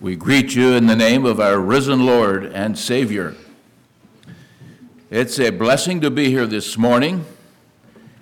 We 0.00 0.16
greet 0.16 0.54
you 0.54 0.72
in 0.72 0.86
the 0.86 0.96
name 0.96 1.26
of 1.26 1.40
our 1.40 1.60
risen 1.60 2.06
Lord 2.06 2.46
and 2.46 2.78
Savior. 2.78 3.36
It's 5.10 5.38
a 5.38 5.50
blessing 5.50 6.00
to 6.00 6.10
be 6.10 6.30
here 6.30 6.46
this 6.46 6.78
morning. 6.78 7.26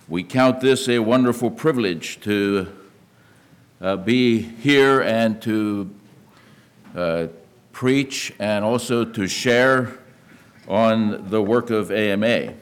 We 0.08 0.24
count 0.24 0.60
this 0.60 0.88
a 0.88 0.98
wonderful 0.98 1.52
privilege 1.52 2.18
to 2.22 2.66
uh, 3.80 3.94
be 3.94 4.40
here 4.40 5.02
and 5.02 5.40
to 5.42 5.94
uh, 6.96 7.26
preach 7.70 8.34
and 8.40 8.64
also 8.64 9.04
to 9.04 9.28
share 9.28 10.00
on 10.66 11.30
the 11.30 11.40
work 11.40 11.70
of 11.70 11.92
AMA. 11.92 12.54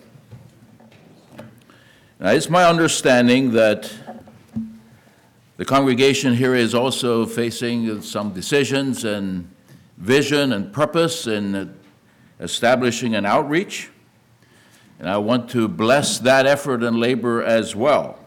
Now, 2.20 2.32
it's 2.32 2.50
my 2.50 2.64
understanding 2.64 3.52
that 3.52 3.90
the 5.56 5.64
congregation 5.64 6.34
here 6.34 6.54
is 6.54 6.74
also 6.74 7.24
facing 7.24 8.02
some 8.02 8.32
decisions 8.34 9.04
and 9.04 9.48
vision 9.96 10.52
and 10.52 10.70
purpose 10.70 11.26
in 11.26 11.74
establishing 12.40 13.14
an 13.14 13.24
outreach. 13.24 13.88
And 14.98 15.08
I 15.08 15.16
want 15.16 15.48
to 15.50 15.66
bless 15.66 16.18
that 16.20 16.44
effort 16.44 16.82
and 16.82 16.98
labor 16.98 17.42
as 17.42 17.74
well. 17.74 18.18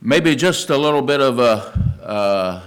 Maybe 0.00 0.36
just 0.36 0.70
a 0.70 0.76
little 0.76 1.02
bit 1.02 1.20
of 1.20 1.40
a, 1.40 2.04
uh, 2.04 2.62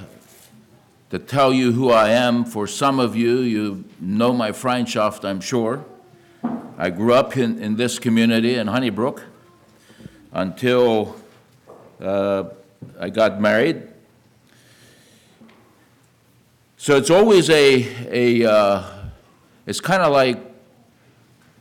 to 1.11 1.19
tell 1.19 1.53
you 1.53 1.71
who 1.71 1.91
I 1.91 2.09
am. 2.09 2.43
For 2.43 2.67
some 2.67 2.99
of 2.99 3.15
you, 3.15 3.39
you 3.39 3.85
know 4.01 4.33
my 4.33 4.51
Freundschaft, 4.51 5.23
I'm 5.23 5.39
sure. 5.39 5.85
I 6.77 6.89
grew 6.89 7.13
up 7.13 7.37
in, 7.37 7.57
in 7.61 7.77
this 7.77 7.99
community 7.99 8.55
in 8.55 8.67
Honeybrook 8.67 9.23
until 10.33 11.15
uh, 12.01 12.43
I 12.99 13.09
got 13.09 13.41
married. 13.41 13.83
So 16.77 16.95
it's 16.95 17.09
always 17.09 17.49
a, 17.49 18.43
a 18.43 18.49
uh, 18.49 18.83
it's 19.65 19.79
kind 19.79 20.01
of 20.01 20.11
like 20.11 20.39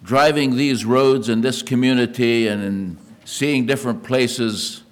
driving 0.03 0.57
these 0.57 0.85
roads 0.85 1.29
in 1.29 1.41
this 1.41 1.63
community 1.63 2.49
and, 2.49 2.63
and 2.63 2.99
seeing 3.25 3.67
different 3.67 4.05
places. 4.05 4.83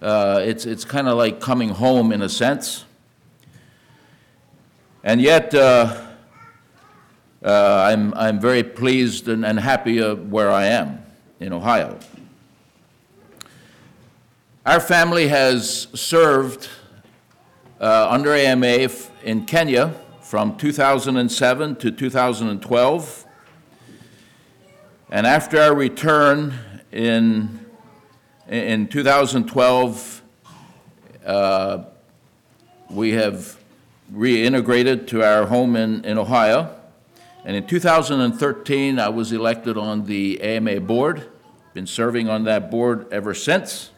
Uh, 0.00 0.40
it's 0.42 0.66
it's 0.66 0.84
kind 0.84 1.08
of 1.08 1.16
like 1.16 1.40
coming 1.40 1.68
home 1.68 2.12
in 2.12 2.22
a 2.22 2.28
sense. 2.28 2.84
And 5.04 5.20
yet, 5.20 5.54
uh, 5.54 6.04
uh, 7.44 7.86
I'm, 7.88 8.12
I'm 8.14 8.40
very 8.40 8.64
pleased 8.64 9.28
and, 9.28 9.46
and 9.46 9.60
happy 9.60 10.00
where 10.00 10.50
I 10.50 10.66
am 10.66 11.00
in 11.38 11.52
Ohio. 11.52 12.00
Our 14.66 14.80
family 14.80 15.28
has 15.28 15.86
served 15.94 16.68
uh, 17.80 18.08
under 18.10 18.34
AMA 18.34 18.88
in 19.22 19.46
Kenya 19.46 19.94
from 20.22 20.56
2007 20.56 21.76
to 21.76 21.92
2012. 21.92 23.26
And 25.08 25.24
after 25.24 25.60
our 25.60 25.72
return 25.72 26.54
in, 26.90 27.64
in 28.48 28.88
2012, 28.88 30.22
uh, 31.24 31.84
we 32.90 33.12
have 33.12 33.62
reintegrated 34.12 35.06
to 35.06 35.22
our 35.22 35.46
home 35.46 35.76
in, 35.76 36.04
in 36.04 36.18
Ohio. 36.18 36.74
And 37.44 37.54
in 37.54 37.68
2013, 37.68 38.98
I 38.98 39.10
was 39.10 39.30
elected 39.30 39.78
on 39.78 40.06
the 40.06 40.42
AMA 40.42 40.80
board. 40.80 41.30
Been 41.72 41.86
serving 41.86 42.28
on 42.28 42.42
that 42.44 42.68
board 42.68 43.06
ever 43.12 43.32
since. 43.32 43.92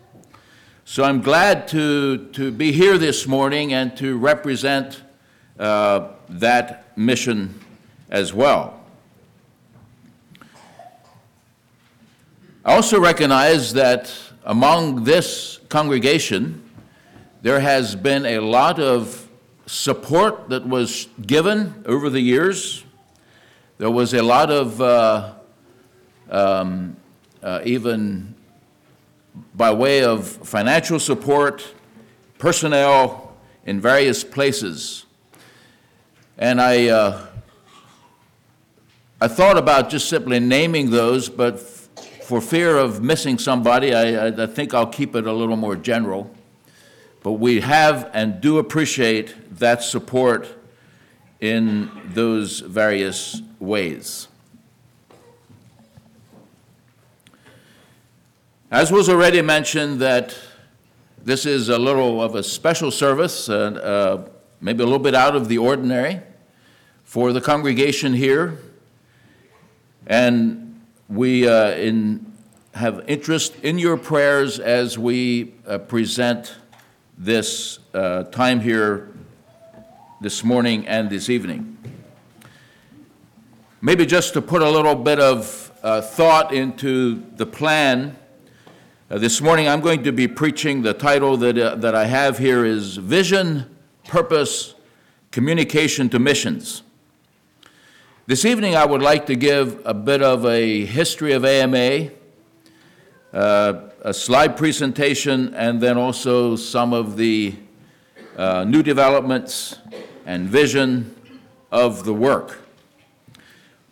So 0.91 1.05
I'm 1.05 1.21
glad 1.21 1.69
to, 1.69 2.29
to 2.33 2.51
be 2.51 2.73
here 2.73 2.97
this 2.97 3.27
morning 3.27 3.75
and 3.75 3.95
to 3.99 4.17
represent 4.17 5.03
uh, 5.59 6.13
that 6.31 6.97
mission 6.97 7.61
as 8.09 8.33
well. 8.33 8.81
I 12.65 12.75
also 12.75 12.99
recognize 12.99 13.75
that 13.75 14.11
among 14.47 15.05
this 15.05 15.61
congregation, 15.69 16.71
there 17.43 17.61
has 17.61 17.95
been 17.95 18.25
a 18.25 18.39
lot 18.39 18.81
of 18.81 19.29
support 19.67 20.49
that 20.49 20.67
was 20.67 21.09
given 21.21 21.85
over 21.85 22.09
the 22.09 22.23
years. 22.23 22.83
There 23.77 23.91
was 23.91 24.15
a 24.15 24.23
lot 24.23 24.51
of 24.51 24.81
uh, 24.81 25.35
um, 26.31 26.97
uh, 27.43 27.61
even 27.67 28.37
by 29.55 29.73
way 29.73 30.05
of 30.05 30.27
financial 30.27 30.99
support, 30.99 31.75
personnel 32.39 33.37
in 33.67 33.81
various 33.81 34.25
places. 34.25 35.05
And 36.37 36.61
I, 36.61 36.89
uh, 36.89 37.27
I 39.21 39.29
thought 39.29 39.59
about 39.59 39.91
just 39.91 40.09
simply 40.09 40.39
naming 40.39 40.91
those, 40.91 41.29
but 41.29 41.55
f- 41.55 41.89
for 42.23 42.41
fear 42.41 42.77
of 42.77 43.03
missing 43.03 43.39
somebody, 43.39 43.93
I, 43.93 44.29
I, 44.29 44.45
I 44.45 44.47
think 44.47 44.75
I'll 44.75 44.87
keep 44.87 45.17
it 45.17 45.27
a 45.27 45.33
little 45.33 45.57
more 45.57 45.75
general. 45.75 46.31
But 47.23 47.33
we 47.33 47.61
have 47.61 48.11
and 48.15 48.41
do 48.41 48.59
appreciate 48.59 49.59
that 49.59 49.83
support 49.83 50.47
in 51.41 51.91
those 52.07 52.61
various 52.61 53.43
ways. 53.59 54.28
As 58.71 58.93
was 58.93 59.09
already 59.09 59.41
mentioned, 59.41 59.99
that 60.01 60.37
this 61.25 61.47
is 61.47 61.71
a 61.71 61.79
little 61.79 62.21
of 62.23 62.35
a 62.35 62.43
special 62.43 62.91
service, 62.91 63.49
and 63.49 63.79
uh, 63.79 64.25
maybe 64.61 64.83
a 64.83 64.85
little 64.85 64.99
bit 64.99 65.15
out 65.15 65.35
of 65.35 65.49
the 65.49 65.57
ordinary 65.57 66.21
for 67.03 67.33
the 67.33 67.41
congregation 67.41 68.13
here. 68.13 68.59
And 70.07 70.83
we 71.09 71.49
uh, 71.49 71.71
in, 71.77 72.31
have 72.75 73.03
interest 73.09 73.55
in 73.63 73.79
your 73.79 73.97
prayers 73.97 74.61
as 74.61 74.99
we 74.99 75.55
uh, 75.67 75.79
present 75.79 76.55
this 77.17 77.79
uh, 77.95 78.25
time 78.25 78.61
here 78.61 79.09
this 80.21 80.45
morning 80.45 80.87
and 80.87 81.09
this 81.09 81.31
evening. 81.31 81.79
Maybe 83.81 84.05
just 84.05 84.35
to 84.35 84.43
put 84.43 84.61
a 84.61 84.69
little 84.69 84.95
bit 84.95 85.21
of 85.21 85.73
uh, 85.83 86.03
thought 86.03 86.53
into 86.53 87.25
the 87.37 87.47
plan 87.47 88.19
uh, 89.11 89.17
this 89.17 89.41
morning 89.41 89.67
I'm 89.67 89.81
going 89.81 90.03
to 90.05 90.13
be 90.13 90.29
preaching. 90.29 90.83
The 90.83 90.93
title 90.93 91.39
that, 91.39 91.57
uh, 91.57 91.77
that 91.77 91.95
I 91.95 92.05
have 92.05 92.37
here 92.37 92.67
is 92.67 92.99
Vision, 92.99 93.75
Purpose, 94.07 94.75
Communication 95.31 96.11
to 96.11 96.19
Missions. 96.19 96.83
This 98.27 98.45
evening 98.45 98.77
I 98.77 98.85
would 98.85 99.01
like 99.01 99.25
to 99.27 99.35
give 99.35 99.81
a 99.87 99.95
bit 99.95 100.23
of 100.23 100.45
a 100.45 100.85
history 100.85 101.33
of 101.33 101.47
AMA, 101.47 102.11
uh, 103.33 103.81
a 104.03 104.13
slide 104.13 104.59
presentation, 104.59 105.55
and 105.55 105.81
then 105.81 105.97
also 105.97 106.55
some 106.55 106.93
of 106.93 107.17
the 107.17 107.55
uh, 108.37 108.65
new 108.65 108.83
developments 108.83 109.79
and 110.27 110.49
vision 110.49 111.15
of 111.73 112.05
the 112.05 112.13
work. 112.13 112.59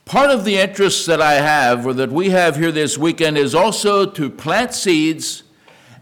Part 0.06 0.31
of 0.31 0.44
the 0.44 0.56
interest 0.56 1.06
that 1.06 1.21
I 1.21 1.34
have, 1.34 1.84
or 1.84 1.93
that 1.94 2.12
we 2.12 2.31
have 2.31 2.55
here 2.55 2.71
this 2.71 2.97
weekend, 2.97 3.37
is 3.37 3.56
also 3.56 4.06
to 4.06 4.31
plant 4.31 4.72
seeds 4.72 5.43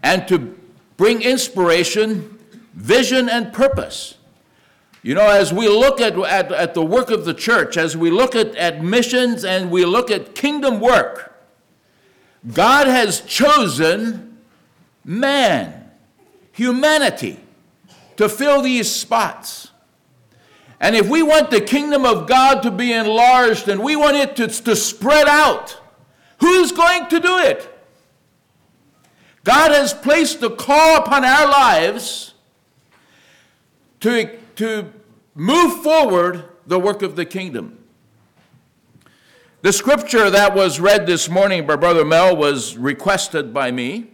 and 0.03 0.27
to 0.27 0.55
bring 0.95 1.23
inspiration, 1.23 2.37
vision, 2.75 3.27
and 3.27 3.51
purpose. 3.51 4.19
You 5.01 5.15
know, 5.15 5.27
as 5.27 5.51
we 5.51 5.67
look 5.67 5.99
at, 5.99 6.19
at, 6.19 6.51
at 6.51 6.75
the 6.75 6.85
work 6.85 7.09
of 7.09 7.25
the 7.25 7.33
church, 7.33 7.77
as 7.77 7.97
we 7.97 8.11
look 8.11 8.35
at, 8.35 8.55
at 8.55 8.83
missions 8.83 9.43
and 9.43 9.71
we 9.71 9.85
look 9.85 10.11
at 10.11 10.35
kingdom 10.35 10.79
work, 10.79 11.35
God 12.53 12.85
has 12.85 13.21
chosen 13.21 14.37
man, 15.03 15.89
humanity, 16.51 17.39
to 18.17 18.29
fill 18.29 18.61
these 18.61 18.89
spots. 18.89 19.64
And 20.79 20.95
if 20.95 21.09
we 21.09 21.23
want 21.23 21.51
the 21.51 21.61
kingdom 21.61 22.05
of 22.05 22.27
God 22.27 22.61
to 22.63 22.71
be 22.71 22.91
enlarged 22.91 23.67
and 23.69 23.81
we 23.81 23.95
want 23.95 24.17
it 24.17 24.35
to, 24.37 24.47
to 24.47 24.75
spread 24.75 25.27
out, 25.27 25.79
who's 26.39 26.71
going 26.71 27.07
to 27.07 27.19
do 27.19 27.37
it? 27.39 27.71
God 29.43 29.71
has 29.71 29.93
placed 29.93 30.41
the 30.41 30.49
call 30.49 30.97
upon 30.97 31.23
our 31.23 31.47
lives 31.47 32.33
to, 34.01 34.37
to 34.55 34.91
move 35.33 35.81
forward 35.83 36.45
the 36.65 36.79
work 36.79 37.01
of 37.01 37.15
the 37.15 37.25
kingdom. 37.25 37.77
The 39.61 39.71
scripture 39.71 40.29
that 40.29 40.53
was 40.55 40.79
read 40.79 41.07
this 41.07 41.29
morning 41.29 41.65
by 41.65 41.75
Brother 41.75 42.05
Mel 42.05 42.35
was 42.35 42.77
requested 42.77 43.53
by 43.53 43.71
me. 43.71 44.11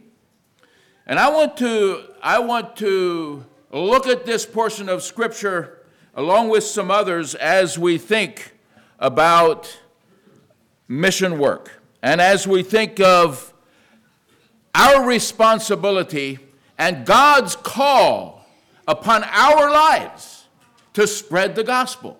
And 1.05 1.19
I 1.19 1.29
want 1.29 1.57
to, 1.57 2.03
I 2.21 2.39
want 2.39 2.77
to 2.77 3.45
look 3.71 4.07
at 4.07 4.25
this 4.25 4.45
portion 4.45 4.87
of 4.87 5.01
scripture 5.03 5.80
along 6.15 6.49
with 6.49 6.63
some 6.63 6.91
others, 6.91 7.35
as 7.35 7.77
we 7.79 7.97
think 7.97 8.53
about 8.99 9.79
mission 10.87 11.39
work 11.39 11.81
and 12.01 12.19
as 12.19 12.47
we 12.47 12.63
think 12.63 12.99
of 12.99 13.53
our 14.75 15.05
responsibility 15.05 16.39
and 16.77 17.05
God's 17.05 17.55
call 17.55 18.45
upon 18.87 19.23
our 19.23 19.71
lives 19.71 20.47
to 20.93 21.07
spread 21.07 21.55
the 21.55 21.63
gospel. 21.63 22.19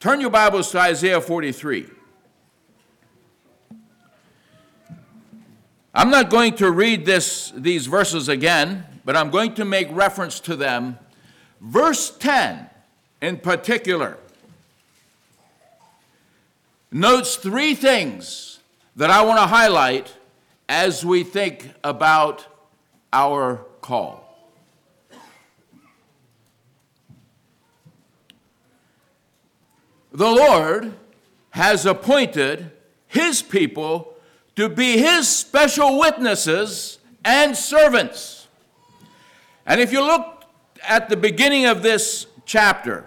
Turn 0.00 0.20
your 0.20 0.30
Bibles 0.30 0.70
to 0.72 0.80
Isaiah 0.80 1.20
43. 1.20 1.86
I'm 5.92 6.10
not 6.10 6.30
going 6.30 6.54
to 6.56 6.70
read 6.70 7.04
this, 7.04 7.52
these 7.56 7.86
verses 7.86 8.28
again, 8.28 8.86
but 9.04 9.16
I'm 9.16 9.30
going 9.30 9.54
to 9.54 9.64
make 9.64 9.88
reference 9.90 10.40
to 10.40 10.56
them. 10.56 10.98
Verse 11.60 12.16
10 12.16 12.70
in 13.20 13.36
particular 13.36 14.16
notes 16.90 17.36
three 17.36 17.74
things 17.74 18.58
that 18.96 19.10
I 19.10 19.22
want 19.22 19.38
to 19.38 19.46
highlight 19.46 20.12
as 20.68 21.04
we 21.04 21.22
think 21.22 21.70
about 21.84 22.46
our 23.12 23.64
call. 23.80 24.26
The 30.12 30.26
Lord 30.28 30.92
has 31.50 31.86
appointed 31.86 32.72
his 33.06 33.42
people 33.42 34.14
to 34.56 34.68
be 34.68 34.98
his 34.98 35.28
special 35.28 35.98
witnesses 35.98 36.98
and 37.24 37.56
servants. 37.56 38.48
And 39.66 39.80
if 39.80 39.92
you 39.92 40.02
look 40.04 40.39
at 40.86 41.08
the 41.08 41.16
beginning 41.16 41.66
of 41.66 41.82
this 41.82 42.26
chapter, 42.44 43.04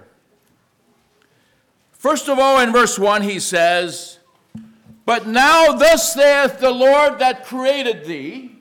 first 1.91 2.29
of 2.29 2.39
all, 2.39 2.59
in 2.59 2.71
verse 2.71 2.97
1, 2.97 3.23
he 3.23 3.39
says, 3.39 4.19
But 5.05 5.27
now 5.27 5.73
thus 5.73 6.13
saith 6.13 6.59
the 6.59 6.71
Lord 6.71 7.19
that 7.19 7.45
created 7.45 8.05
thee, 8.05 8.55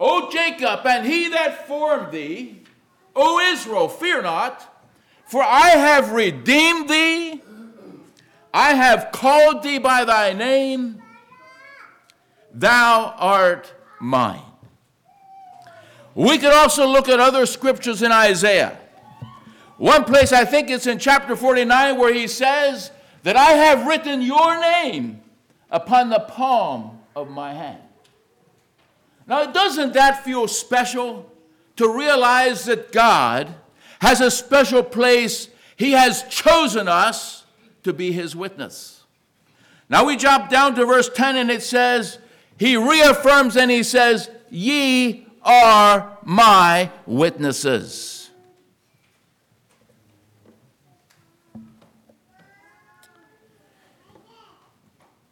O 0.00 0.30
Jacob, 0.30 0.86
and 0.86 1.06
he 1.06 1.28
that 1.28 1.66
formed 1.66 2.12
thee, 2.12 2.62
O 3.16 3.40
Israel, 3.52 3.88
fear 3.88 4.22
not, 4.22 4.82
for 5.26 5.42
I 5.42 5.70
have 5.70 6.12
redeemed 6.12 6.88
thee, 6.88 7.42
I 8.54 8.74
have 8.74 9.10
called 9.12 9.62
thee 9.62 9.78
by 9.78 10.04
thy 10.04 10.32
name. 10.32 11.02
Thou 12.52 13.14
art 13.18 13.72
mine. 14.00 14.47
We 16.18 16.36
could 16.36 16.52
also 16.52 16.84
look 16.84 17.08
at 17.08 17.20
other 17.20 17.46
scriptures 17.46 18.02
in 18.02 18.10
Isaiah. 18.10 18.76
One 19.76 20.02
place, 20.02 20.32
I 20.32 20.44
think 20.44 20.68
it's 20.68 20.88
in 20.88 20.98
chapter 20.98 21.36
49, 21.36 21.96
where 21.96 22.12
he 22.12 22.26
says, 22.26 22.90
That 23.22 23.36
I 23.36 23.52
have 23.52 23.86
written 23.86 24.20
your 24.20 24.60
name 24.60 25.20
upon 25.70 26.10
the 26.10 26.18
palm 26.18 26.98
of 27.14 27.30
my 27.30 27.54
hand. 27.54 27.80
Now, 29.28 29.46
doesn't 29.52 29.92
that 29.92 30.24
feel 30.24 30.48
special 30.48 31.30
to 31.76 31.96
realize 31.96 32.64
that 32.64 32.90
God 32.90 33.54
has 34.00 34.20
a 34.20 34.32
special 34.32 34.82
place? 34.82 35.50
He 35.76 35.92
has 35.92 36.24
chosen 36.24 36.88
us 36.88 37.46
to 37.84 37.92
be 37.92 38.10
his 38.10 38.34
witness. 38.34 39.04
Now, 39.88 40.04
we 40.04 40.16
jump 40.16 40.50
down 40.50 40.74
to 40.74 40.84
verse 40.84 41.08
10 41.08 41.36
and 41.36 41.48
it 41.48 41.62
says, 41.62 42.18
he 42.58 42.76
reaffirms 42.76 43.56
and 43.56 43.70
he 43.70 43.84
says, 43.84 44.28
Ye 44.50 45.27
are 45.42 46.18
my 46.24 46.90
witnesses. 47.06 48.30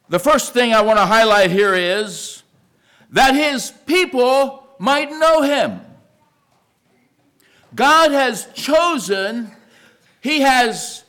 The 0.09 0.19
first 0.19 0.53
thing 0.53 0.73
I 0.73 0.81
want 0.81 0.99
to 0.99 1.05
highlight 1.05 1.51
here 1.51 1.73
is 1.73 2.43
that 3.11 3.35
his 3.35 3.71
people 3.85 4.67
might 4.79 5.11
know 5.11 5.41
him. 5.41 5.81
God 7.75 8.11
has 8.11 8.47
chosen, 8.53 9.51
he 10.21 10.41
has 10.41 11.03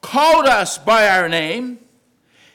called 0.00 0.46
us 0.46 0.78
by 0.78 1.08
our 1.08 1.28
name, 1.28 1.78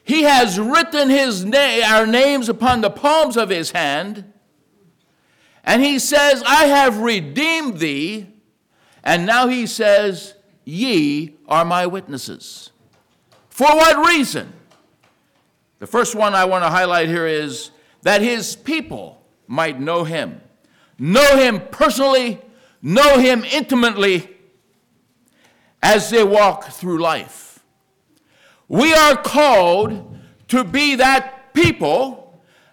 he 0.03 0.23
has 0.23 0.59
written 0.59 1.09
his 1.09 1.45
na- 1.45 1.85
our 1.85 2.07
names 2.07 2.49
upon 2.49 2.81
the 2.81 2.89
palms 2.89 3.37
of 3.37 3.49
his 3.49 3.71
hand. 3.71 4.33
And 5.69 5.83
he 5.83 5.99
says, 5.99 6.41
I 6.47 6.65
have 6.65 6.97
redeemed 6.97 7.77
thee. 7.77 8.25
And 9.03 9.27
now 9.27 9.47
he 9.47 9.67
says, 9.67 10.33
Ye 10.65 11.35
are 11.47 11.63
my 11.63 11.85
witnesses. 11.85 12.71
For 13.51 13.67
what 13.67 14.07
reason? 14.07 14.51
The 15.77 15.85
first 15.85 16.15
one 16.15 16.33
I 16.33 16.45
want 16.45 16.63
to 16.63 16.71
highlight 16.71 17.07
here 17.07 17.27
is 17.27 17.69
that 18.01 18.23
his 18.23 18.55
people 18.55 19.21
might 19.45 19.79
know 19.79 20.05
him. 20.05 20.41
Know 20.97 21.37
him 21.37 21.61
personally, 21.69 22.41
know 22.81 23.19
him 23.19 23.43
intimately 23.43 24.27
as 25.83 26.09
they 26.09 26.23
walk 26.23 26.63
through 26.69 26.97
life. 26.97 27.63
We 28.67 28.91
are 28.95 29.15
called 29.15 30.17
to 30.47 30.63
be 30.63 30.95
that 30.95 31.53
people 31.53 32.28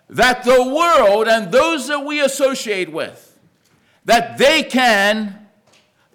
that 0.09 0.45
the 0.45 0.65
world 0.65 1.29
and 1.29 1.51
those 1.51 1.89
that 1.89 2.05
we 2.05 2.21
associate 2.21 2.91
with, 2.93 3.39
that 4.05 4.39
they 4.39 4.63
can 4.63 5.49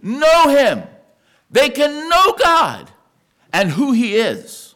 know 0.02 0.50
Him. 0.50 0.84
They 1.50 1.70
can 1.70 2.10
know 2.10 2.34
God 2.34 2.90
and 3.52 3.70
who 3.72 3.92
He 3.92 4.16
is. 4.16 4.76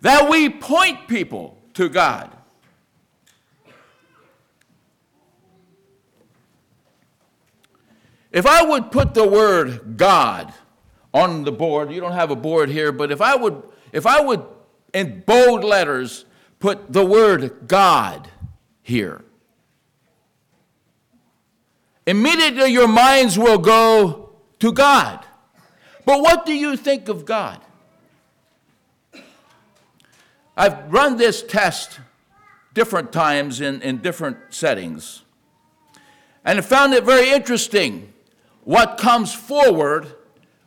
That 0.00 0.28
we 0.30 0.48
point 0.48 1.08
people 1.08 1.58
to 1.74 1.88
God. 1.88 2.30
If 8.32 8.46
I 8.46 8.64
would 8.64 8.90
put 8.90 9.14
the 9.14 9.28
word 9.28 9.96
God 9.96 10.52
on 11.14 11.44
the 11.44 11.52
board. 11.52 11.92
You 11.92 12.00
don't 12.00 12.12
have 12.12 12.30
a 12.30 12.36
board 12.36 12.68
here, 12.68 12.92
but 12.92 13.10
if 13.10 13.22
I 13.22 13.36
would, 13.36 13.62
if 13.92 14.06
I 14.06 14.20
would 14.20 14.44
in 14.92 15.22
bold 15.24 15.64
letters 15.64 16.26
put 16.64 16.90
the 16.94 17.04
word 17.04 17.68
God 17.68 18.26
here, 18.82 19.22
immediately 22.06 22.72
your 22.72 22.88
minds 22.88 23.38
will 23.38 23.58
go 23.58 24.30
to 24.60 24.72
God. 24.72 25.22
But 26.06 26.22
what 26.22 26.46
do 26.46 26.54
you 26.54 26.78
think 26.78 27.10
of 27.10 27.26
God? 27.26 27.60
I've 30.56 30.90
run 30.90 31.18
this 31.18 31.42
test 31.42 32.00
different 32.72 33.12
times 33.12 33.60
in, 33.60 33.82
in 33.82 33.98
different 33.98 34.38
settings 34.48 35.20
and 36.46 36.58
I 36.58 36.62
found 36.62 36.94
it 36.94 37.04
very 37.04 37.28
interesting 37.28 38.10
what 38.64 38.96
comes 38.96 39.34
forward 39.34 40.06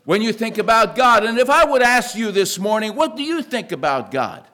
when 0.06 0.22
you 0.22 0.32
think 0.32 0.60
about 0.60 0.96
God. 0.96 1.24
And 1.24 1.40
if 1.40 1.50
I 1.50 1.66
would 1.66 1.82
ask 1.82 2.16
you 2.16 2.32
this 2.32 2.60
morning, 2.60 2.96
what 2.96 3.16
do 3.16 3.24
you 3.24 3.42
think 3.42 3.72
about 3.72 4.12
God? 4.12 4.48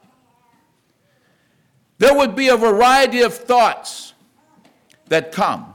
There 2.04 2.14
would 2.14 2.36
be 2.36 2.50
a 2.50 2.58
variety 2.58 3.22
of 3.22 3.34
thoughts 3.34 4.14
that 5.08 5.32
come. 5.32 5.74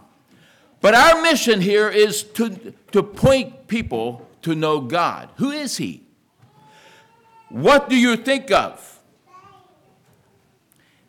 But 0.82 0.94
our 0.94 1.22
mission 1.22 1.62
here 1.62 1.88
is 1.88 2.22
to, 2.22 2.74
to 2.92 3.02
point 3.02 3.66
people 3.66 4.28
to 4.42 4.54
know 4.54 4.82
God. 4.82 5.30
Who 5.36 5.50
is 5.50 5.78
He? 5.78 6.02
What 7.48 7.88
do 7.88 7.96
you 7.96 8.14
think 8.14 8.50
of? 8.50 9.00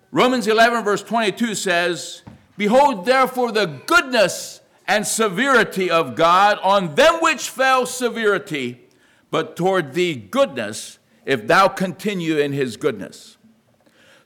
Romans 0.09 0.47
11, 0.47 0.85
verse 0.85 1.03
22 1.03 1.53
says, 1.53 2.21
Behold, 2.55 3.03
therefore, 3.03 3.51
the 3.51 3.65
goodness 3.65 4.61
and 4.87 5.05
severity 5.05 5.91
of 5.91 6.15
God 6.15 6.59
on 6.63 6.95
them 6.95 7.15
which 7.15 7.49
fell 7.49 7.85
severity, 7.85 8.87
but 9.31 9.57
toward 9.57 9.95
thee 9.95 10.15
goodness, 10.15 10.97
if 11.25 11.45
thou 11.45 11.67
continue 11.67 12.37
in 12.37 12.53
his 12.53 12.77
goodness. 12.77 13.35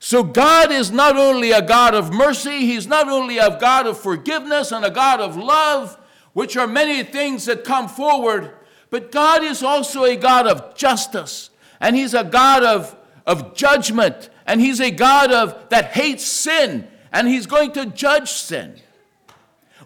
So 0.05 0.21
God 0.21 0.69
is 0.69 0.91
not 0.91 1.15
only 1.15 1.53
a 1.53 1.61
God 1.61 1.95
of 1.95 2.11
mercy, 2.11 2.65
he's 2.65 2.85
not 2.85 3.07
only 3.07 3.37
a 3.37 3.57
God 3.57 3.87
of 3.87 3.97
forgiveness 3.97 4.73
and 4.73 4.83
a 4.83 4.91
God 4.91 5.21
of 5.21 5.37
love, 5.37 5.97
which 6.33 6.57
are 6.57 6.67
many 6.67 7.03
things 7.03 7.45
that 7.45 7.63
come 7.63 7.87
forward, 7.87 8.53
but 8.89 9.13
God 9.13 9.45
is 9.45 9.63
also 9.63 10.03
a 10.03 10.17
God 10.17 10.45
of 10.45 10.75
justice, 10.75 11.51
and 11.79 11.95
he's 11.95 12.13
a 12.13 12.25
God 12.25 12.65
of, 12.65 12.97
of 13.25 13.55
judgment, 13.55 14.29
and 14.45 14.59
he's 14.59 14.81
a 14.81 14.91
God 14.91 15.31
of 15.31 15.69
that 15.69 15.93
hates 15.93 16.25
sin, 16.25 16.85
and 17.13 17.29
he's 17.29 17.45
going 17.45 17.71
to 17.71 17.85
judge 17.85 18.29
sin. 18.29 18.75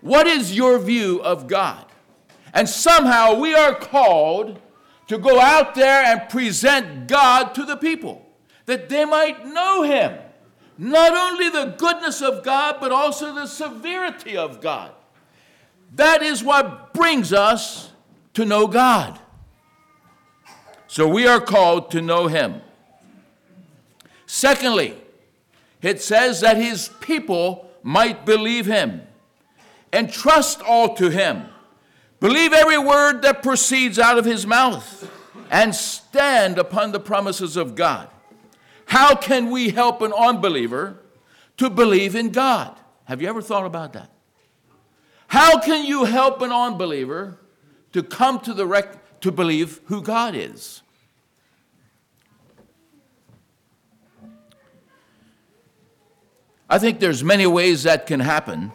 What 0.01 0.25
is 0.25 0.57
your 0.57 0.79
view 0.79 1.21
of 1.21 1.47
God? 1.47 1.86
And 2.55 2.67
somehow 2.67 3.36
we 3.36 3.53
are 3.53 3.75
called 3.75 4.59
to 5.09 5.19
go 5.19 5.39
out 5.39 5.75
there 5.75 6.03
and 6.03 6.27
present 6.27 7.07
God 7.07 7.53
to 7.53 7.63
the 7.63 7.77
people 7.77 8.26
that 8.67 8.88
they 8.88 9.03
might 9.03 9.45
know 9.45 9.81
Him. 9.81 10.19
Not 10.77 11.12
only 11.12 11.50
the 11.50 11.75
goodness 11.77 12.21
of 12.21 12.43
God, 12.43 12.77
but 12.79 12.91
also 12.91 13.33
the 13.33 13.47
severity 13.47 14.38
of 14.38 14.62
God. 14.62 14.91
That 15.95 16.21
is 16.21 16.43
what 16.43 16.93
brings 16.93 17.33
us 17.33 17.91
to 18.36 18.45
know 18.45 18.67
God. 18.67 19.19
So 20.88 21.07
we 21.07 21.25
are 21.25 21.41
called 21.41 21.89
to 21.91 22.01
know 22.01 22.27
Him. 22.27 22.62
Secondly, 24.27 24.95
it 25.81 26.01
says 26.01 26.41
that 26.41 26.57
His 26.57 26.89
people 27.01 27.71
might 27.81 28.25
believe 28.25 28.67
Him. 28.67 29.01
Entrust 29.93 30.62
all 30.62 30.95
to 30.95 31.09
him. 31.09 31.45
Believe 32.19 32.53
every 32.53 32.77
word 32.77 33.21
that 33.21 33.43
proceeds 33.43 33.97
out 34.00 34.17
of 34.17 34.25
his 34.25 34.45
mouth 34.45 35.09
and 35.50 35.74
stand 35.74 36.57
upon 36.57 36.91
the 36.91 37.00
promises 37.00 37.55
of 37.55 37.75
God. 37.75 38.09
How 38.88 39.15
can 39.15 39.50
we 39.50 39.70
help 39.70 40.01
an 40.01 40.13
unbeliever 40.13 40.98
to 41.58 41.70
believe 41.70 42.15
in 42.15 42.29
God? 42.29 42.79
Have 43.03 43.22
you 43.22 43.27
ever 43.27 43.41
thought 43.41 43.65
about 43.65 43.94
that? 43.94 44.10
How 45.27 45.60
can 45.60 45.86
you 45.86 46.06
help 46.06 46.41
an 46.41 46.53
unbeliever 46.53 47.38
to 47.91 48.01
come 48.01 48.39
to 48.39 48.53
the 48.53 48.65
rec- 48.65 49.20
to 49.20 49.32
believe 49.32 49.82
who 49.86 50.01
God 50.01 50.36
is? 50.36 50.82
I 56.70 56.79
think 56.79 57.01
there's 57.01 57.24
many 57.25 57.46
ways 57.46 57.84
that 57.84 58.08
can 58.08 58.22
happen, 58.22 58.72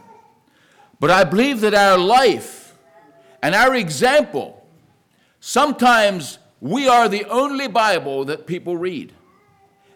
but 1.01 1.11
I 1.11 1.25
believe 1.25 1.63
that 1.63 1.75
our 1.75 1.97
life 1.97 2.77
and 3.43 3.55
our 3.55 3.75
example, 3.75 4.67
sometimes 5.41 6.39
we 6.61 6.87
are 6.87 7.09
the 7.09 7.25
only 7.25 7.67
Bible 7.67 8.27
that 8.27 8.47
people 8.47 8.77
read. 8.77 9.13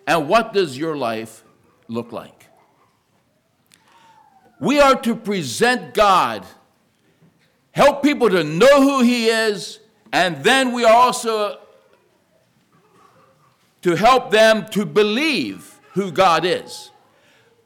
And 0.06 0.28
what 0.28 0.52
does 0.52 0.78
your 0.78 0.96
life 0.96 1.44
look 1.88 2.12
like? 2.12 2.46
We 4.60 4.80
are 4.80 4.94
to 5.02 5.14
present 5.14 5.94
God, 5.94 6.46
help 7.72 8.02
people 8.02 8.30
to 8.30 8.44
know 8.44 8.80
who 8.80 9.02
He 9.02 9.26
is, 9.26 9.80
and 10.12 10.42
then 10.42 10.72
we 10.72 10.84
are 10.84 10.94
also 10.94 11.58
to 13.82 13.94
help 13.94 14.30
them 14.30 14.66
to 14.70 14.86
believe 14.86 15.78
who 15.92 16.10
God 16.10 16.44
is. 16.44 16.90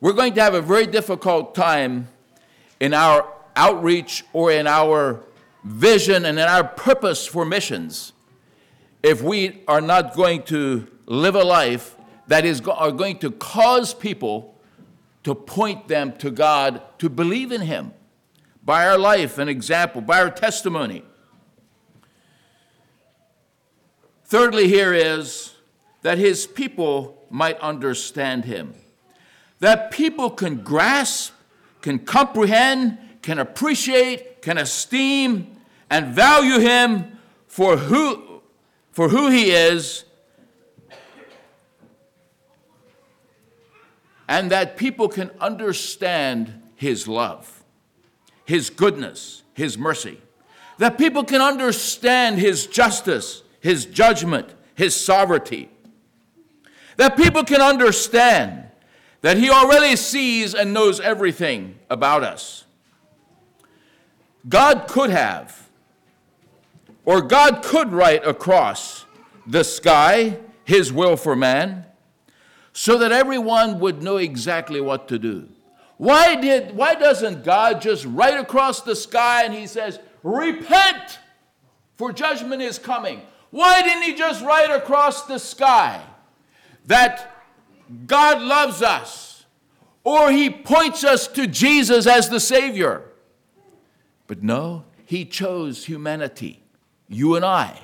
We're 0.00 0.12
going 0.12 0.34
to 0.34 0.42
have 0.42 0.54
a 0.54 0.62
very 0.62 0.86
difficult 0.86 1.54
time 1.54 2.08
in 2.80 2.94
our 2.94 3.32
outreach 3.54 4.24
or 4.32 4.50
in 4.50 4.66
our 4.66 5.20
vision 5.64 6.24
and 6.24 6.38
in 6.38 6.48
our 6.48 6.64
purpose 6.64 7.26
for 7.26 7.44
missions 7.44 8.12
if 9.02 9.22
we 9.22 9.62
are 9.68 9.80
not 9.80 10.14
going 10.14 10.42
to 10.44 10.86
live 11.06 11.34
a 11.34 11.44
life 11.44 11.96
that 12.30 12.44
is 12.44 12.60
are 12.60 12.92
going 12.92 13.18
to 13.18 13.32
cause 13.32 13.92
people 13.92 14.54
to 15.24 15.34
point 15.34 15.88
them 15.88 16.12
to 16.18 16.30
God 16.30 16.80
to 17.00 17.08
believe 17.08 17.50
in 17.50 17.62
him. 17.62 17.92
By 18.62 18.86
our 18.86 18.96
life 18.96 19.36
and 19.36 19.50
example 19.50 20.00
by 20.00 20.20
our 20.20 20.30
testimony. 20.30 21.02
Thirdly 24.24 24.68
here 24.68 24.94
is 24.94 25.56
that 26.02 26.18
his 26.18 26.46
people 26.46 27.20
might 27.30 27.58
understand 27.58 28.44
him. 28.44 28.74
That 29.58 29.90
people 29.90 30.30
can 30.30 30.58
grasp, 30.58 31.32
can 31.82 31.98
comprehend, 31.98 32.96
can 33.22 33.40
appreciate, 33.40 34.40
can 34.40 34.56
esteem, 34.56 35.56
and 35.90 36.14
value 36.14 36.60
him 36.60 37.18
for 37.48 37.76
who, 37.76 38.40
for 38.92 39.08
who 39.08 39.30
he 39.30 39.50
is, 39.50 40.04
and 44.30 44.52
that 44.52 44.76
people 44.76 45.08
can 45.08 45.28
understand 45.40 46.62
his 46.76 47.08
love, 47.08 47.64
his 48.44 48.70
goodness, 48.70 49.42
his 49.52 49.76
mercy. 49.76 50.20
That 50.78 50.96
people 50.96 51.24
can 51.24 51.42
understand 51.42 52.38
his 52.38 52.68
justice, 52.68 53.42
his 53.58 53.84
judgment, 53.86 54.48
his 54.76 54.94
sovereignty. 54.94 55.68
That 56.96 57.16
people 57.16 57.42
can 57.42 57.60
understand 57.60 58.68
that 59.20 59.36
He 59.36 59.50
already 59.50 59.96
sees 59.96 60.54
and 60.54 60.72
knows 60.72 61.00
everything 61.00 61.78
about 61.90 62.22
us. 62.22 62.64
God 64.48 64.86
could 64.88 65.10
have, 65.10 65.68
or 67.04 67.20
God 67.20 67.62
could 67.62 67.92
write 67.92 68.26
across 68.26 69.04
the 69.46 69.64
sky 69.64 70.38
His 70.64 70.92
will 70.92 71.16
for 71.16 71.36
man 71.36 71.84
so 72.80 72.96
that 72.96 73.12
everyone 73.12 73.78
would 73.78 74.02
know 74.02 74.16
exactly 74.16 74.80
what 74.80 75.06
to 75.06 75.18
do. 75.18 75.46
Why, 75.98 76.34
did, 76.34 76.74
why 76.74 76.94
doesn't 76.94 77.44
God 77.44 77.82
just 77.82 78.06
write 78.06 78.40
across 78.40 78.80
the 78.80 78.96
sky 78.96 79.44
and 79.44 79.52
He 79.52 79.66
says, 79.66 79.98
Repent, 80.22 81.18
for 81.96 82.10
judgment 82.10 82.62
is 82.62 82.78
coming? 82.78 83.20
Why 83.50 83.82
didn't 83.82 84.04
He 84.04 84.14
just 84.14 84.42
write 84.42 84.70
across 84.70 85.26
the 85.26 85.36
sky 85.36 86.02
that 86.86 87.44
God 88.06 88.40
loves 88.40 88.80
us, 88.80 89.44
or 90.02 90.30
he 90.30 90.48
points 90.48 91.04
us 91.04 91.28
to 91.28 91.46
Jesus 91.46 92.06
as 92.06 92.30
the 92.30 92.40
Savior. 92.40 93.02
But 94.26 94.42
no, 94.42 94.84
he 95.04 95.26
chose 95.26 95.84
humanity, 95.84 96.62
you 97.08 97.36
and 97.36 97.44
I, 97.44 97.78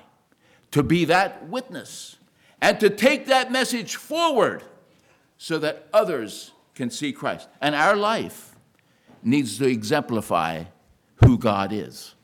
to 0.71 0.83
be 0.83 1.05
that 1.05 1.51
witness 1.51 2.17
and 2.63 2.81
to 2.81 2.89
take 2.89 3.27
that 3.27 3.53
message 3.53 3.97
forward 3.97 4.63
so 5.39 5.59
that 5.59 5.89
others 5.93 6.53
can 6.75 6.91
see 6.91 7.13
Christ. 7.13 7.49
And 7.61 7.75
our 7.75 7.97
life 7.97 8.55
needs 9.23 9.59
to 9.59 9.67
exemplify 9.67 10.65
who 11.25 11.39
God 11.39 11.73
is. 11.73 12.15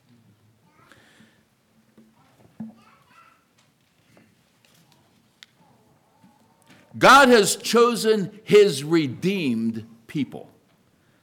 God 6.98 7.28
has 7.28 7.56
chosen 7.56 8.38
his 8.44 8.84
redeemed 8.84 9.86
people 10.06 10.50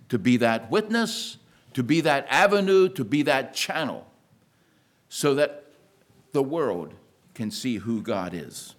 to 0.10 0.18
be 0.18 0.38
that 0.38 0.72
witness, 0.72 1.38
to 1.74 1.84
be 1.84 2.02
that 2.02 2.26
avenue, 2.30 2.90
to 2.90 3.04
be 3.04 3.22
that 3.24 3.54
channel, 3.54 4.08
so 5.10 5.36
that 5.36 5.66
the 6.32 6.42
world 6.42 6.96
can 7.36 7.52
see 7.52 7.78
who 7.78 8.02
God 8.02 8.34
is. 8.34 8.76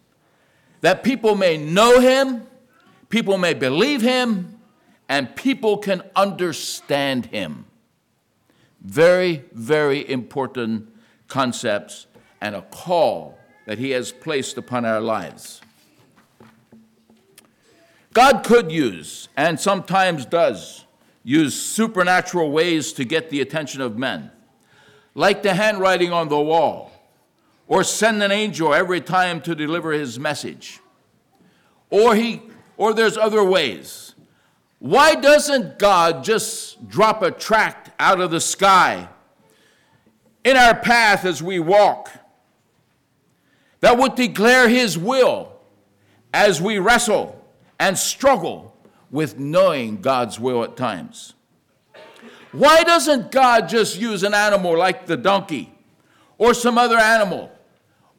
That 0.81 1.05
people 1.05 1.37
may 1.37 1.57
know 1.57 2.01
him, 2.01 2.47
people 3.11 3.37
may 3.37 3.53
believe 3.53 4.01
him, 4.01 4.59
and 5.09 5.37
people 5.37 5.77
can 5.77 6.03
understand 6.17 7.27
him. 7.27 7.67
Very, 8.81 9.45
very 9.53 10.09
important 10.09 10.89
concepts 11.29 12.07
and 12.41 12.55
a 12.55 12.63
call 12.63 13.39
that 13.67 13.79
he 13.79 13.91
has 13.91 14.13
placed 14.13 14.57
upon 14.57 14.85
our 14.85 15.01
lives. 15.01 15.61
God 18.13 18.43
could 18.43 18.73
use, 18.73 19.29
and 19.37 19.61
sometimes 19.61 20.25
does, 20.25 20.85
use 21.23 21.55
supernatural 21.55 22.51
ways 22.51 22.93
to 22.95 23.05
get 23.05 23.31
the 23.31 23.41
attention 23.41 23.81
of 23.81 23.99
men, 23.99 24.31
like 25.15 25.43
the 25.43 25.55
handwriting 25.55 26.13
on 26.13 26.29
the 26.29 26.41
wall, 26.41 26.91
or 27.69 27.85
send 27.85 28.23
an 28.23 28.33
angel 28.33 28.75
every 28.75 29.01
time 29.01 29.41
to 29.43 29.55
deliver 29.55 29.93
his 29.93 30.19
message. 30.19 30.81
Or, 31.91 32.17
he, 32.17 32.43
or 32.81 32.95
there's 32.95 33.17
other 33.17 33.45
ways. 33.45 34.15
Why 34.79 35.15
doesn't 35.15 35.79
God 35.79 36.25
just 36.25 36.89
drop 36.89 37.23
a 37.23 37.31
tract 37.31 37.91
out 37.99 38.21
of 38.21 38.31
the 38.31 38.41
sky 38.41 39.09
in 40.43 40.57
our 40.57 40.75
path 40.75 41.25
as 41.25 41.43
we 41.43 41.61
walk 41.61 42.11
that 43.81 43.99
would 43.99 44.15
declare 44.15 44.69
his 44.69 44.97
will 44.97 45.53
as 46.33 46.63
we 46.63 46.79
wrestle? 46.79 47.41
and 47.81 47.99
struggle 47.99 48.77
with 49.11 49.39
knowing 49.39 50.01
God's 50.01 50.39
will 50.39 50.63
at 50.63 50.77
times. 50.77 51.33
Why 52.53 52.85
doesn't 52.85 53.33
God 53.33 53.69
just 53.69 53.99
use 53.99 54.23
an 54.23 54.35
animal 54.35 54.77
like 54.77 55.07
the 55.07 55.17
donkey 55.17 55.73
or 56.37 56.53
some 56.53 56.77
other 56.77 56.99
animal? 56.99 57.51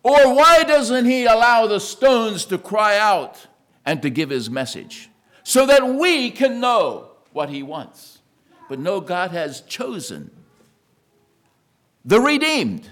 Or 0.04 0.36
why 0.36 0.64
doesn't 0.64 1.06
He 1.06 1.26
allow 1.26 1.68
the 1.68 1.80
stones 1.80 2.46
to 2.46 2.58
cry 2.58 2.98
out 2.98 3.46
and 3.86 4.02
to 4.02 4.10
give 4.10 4.30
His 4.30 4.50
message 4.50 5.10
so 5.44 5.66
that 5.66 5.88
we 5.88 6.32
can 6.32 6.60
know 6.60 7.12
what 7.34 7.50
He 7.50 7.64
wants? 7.64 8.20
But 8.70 8.80
no, 8.80 9.02
God 9.02 9.32
has 9.32 9.62
chosen 9.62 10.32
the 12.06 12.20
redeemed 12.20 12.88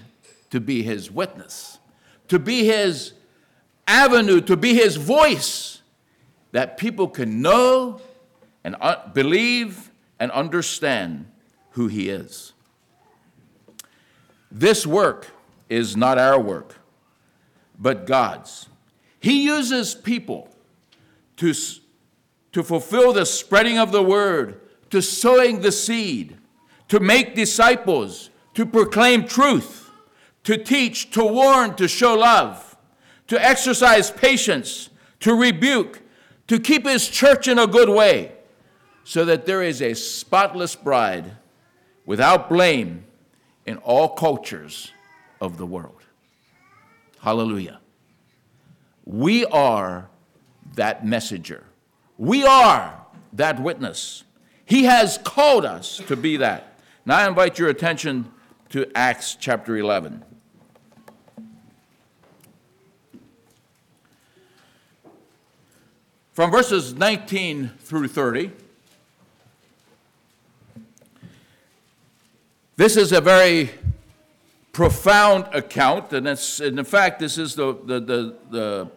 to 0.50 0.60
be 0.60 0.84
His 0.84 1.10
witness, 1.12 1.80
to 2.28 2.40
be 2.40 2.66
His 2.66 3.14
avenue, 3.88 4.42
to 4.42 4.58
be 4.58 4.74
His 4.74 4.96
voice 4.96 5.82
that 6.52 6.78
people 6.78 7.08
can 7.08 7.42
know 7.42 8.02
and 8.64 8.76
uh, 8.82 9.08
believe 9.14 9.92
and 10.20 10.32
understand 10.32 11.28
who 11.72 11.88
He 11.88 12.10
is. 12.10 12.54
This 14.52 14.86
work 14.86 15.28
is 15.70 15.96
not 15.96 16.18
our 16.18 16.40
work, 16.40 16.76
but 17.78 18.06
God's. 18.06 18.68
He 19.20 19.44
uses 19.44 19.94
people 19.94 20.49
to, 21.40 21.54
to 22.52 22.64
fulfill 22.64 23.14
the 23.14 23.26
spreading 23.26 23.78
of 23.78 23.92
the 23.92 24.04
word, 24.04 24.60
to 24.90 25.02
sowing 25.02 25.62
the 25.62 25.72
seed, 25.72 26.38
to 26.90 27.00
make 27.00 27.34
disciples, 27.34 28.30
to 28.56 28.66
proclaim 28.66 29.26
truth, 29.26 29.90
to 30.44 30.58
teach, 30.58 31.12
to 31.12 31.24
warn, 31.24 31.76
to 31.76 31.88
show 31.88 32.16
love, 32.16 32.76
to 33.28 33.42
exercise 33.44 34.12
patience, 34.12 34.90
to 35.22 35.34
rebuke, 35.34 36.02
to 36.48 36.60
keep 36.60 36.86
his 36.86 37.08
church 37.08 37.48
in 37.48 37.58
a 37.58 37.68
good 37.68 37.90
way, 37.90 38.34
so 39.06 39.24
that 39.24 39.46
there 39.46 39.64
is 39.64 39.82
a 39.82 39.94
spotless 39.94 40.76
bride 40.76 41.38
without 42.06 42.50
blame 42.50 43.06
in 43.66 43.78
all 43.78 44.10
cultures 44.10 44.92
of 45.40 45.58
the 45.58 45.66
world. 45.66 46.02
Hallelujah. 47.22 47.80
We 49.06 49.46
are 49.46 50.09
that 50.80 51.06
messenger. 51.06 51.66
We 52.18 52.46
are 52.46 53.06
that 53.34 53.62
witness. 53.62 54.24
He 54.66 54.86
has 54.86 55.18
called 55.18 55.66
us 55.66 55.98
to 56.08 56.16
be 56.16 56.38
that. 56.38 56.80
Now 57.06 57.18
I 57.18 57.28
invite 57.28 57.60
your 57.60 57.68
attention 57.68 58.32
to 58.70 58.90
Acts 58.96 59.36
chapter 59.36 59.76
11. 59.76 60.24
From 66.32 66.50
verses 66.50 66.94
19 66.94 67.72
through 67.80 68.08
30, 68.08 68.52
this 72.78 72.96
is 72.96 73.12
a 73.12 73.20
very 73.20 73.72
profound 74.72 75.54
account, 75.54 76.14
and, 76.14 76.26
in 76.26 76.86
fact, 76.86 77.20
this 77.20 77.38
is 77.38 77.56
the, 77.56 77.78
the, 77.84 78.00
the, 78.00 78.36
the, 78.50 78.92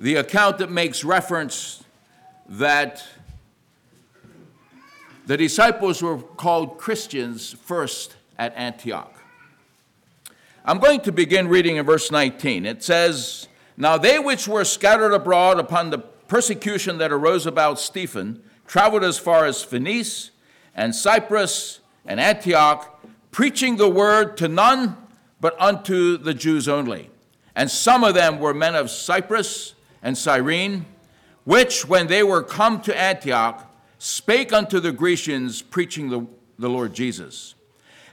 the 0.00 0.16
account 0.16 0.56
that 0.56 0.70
makes 0.70 1.04
reference 1.04 1.84
that 2.48 3.04
the 5.26 5.36
disciples 5.36 6.02
were 6.02 6.16
called 6.16 6.78
Christians 6.78 7.52
first 7.52 8.16
at 8.38 8.54
Antioch. 8.56 9.14
I'm 10.64 10.78
going 10.78 11.00
to 11.02 11.12
begin 11.12 11.48
reading 11.48 11.76
in 11.76 11.84
verse 11.84 12.10
19. 12.10 12.64
It 12.64 12.82
says, 12.82 13.46
Now 13.76 13.98
they 13.98 14.18
which 14.18 14.48
were 14.48 14.64
scattered 14.64 15.12
abroad 15.12 15.60
upon 15.60 15.90
the 15.90 15.98
persecution 15.98 16.96
that 16.96 17.12
arose 17.12 17.44
about 17.44 17.78
Stephen 17.78 18.42
traveled 18.66 19.04
as 19.04 19.18
far 19.18 19.44
as 19.44 19.62
Phoenice 19.62 20.30
and 20.74 20.94
Cyprus 20.94 21.80
and 22.06 22.18
Antioch, 22.18 23.04
preaching 23.32 23.76
the 23.76 23.88
word 23.88 24.38
to 24.38 24.48
none 24.48 24.96
but 25.42 25.60
unto 25.60 26.16
the 26.16 26.32
Jews 26.32 26.68
only. 26.68 27.10
And 27.54 27.70
some 27.70 28.02
of 28.02 28.14
them 28.14 28.38
were 28.38 28.54
men 28.54 28.74
of 28.74 28.90
Cyprus 28.90 29.74
and 30.02 30.16
Cyrene, 30.16 30.86
which, 31.44 31.86
when 31.86 32.06
they 32.06 32.22
were 32.22 32.42
come 32.42 32.80
to 32.82 32.98
Antioch, 32.98 33.70
spake 33.98 34.52
unto 34.52 34.80
the 34.80 34.92
Grecians, 34.92 35.62
preaching 35.62 36.10
the, 36.10 36.26
the 36.58 36.68
Lord 36.68 36.94
Jesus. 36.94 37.54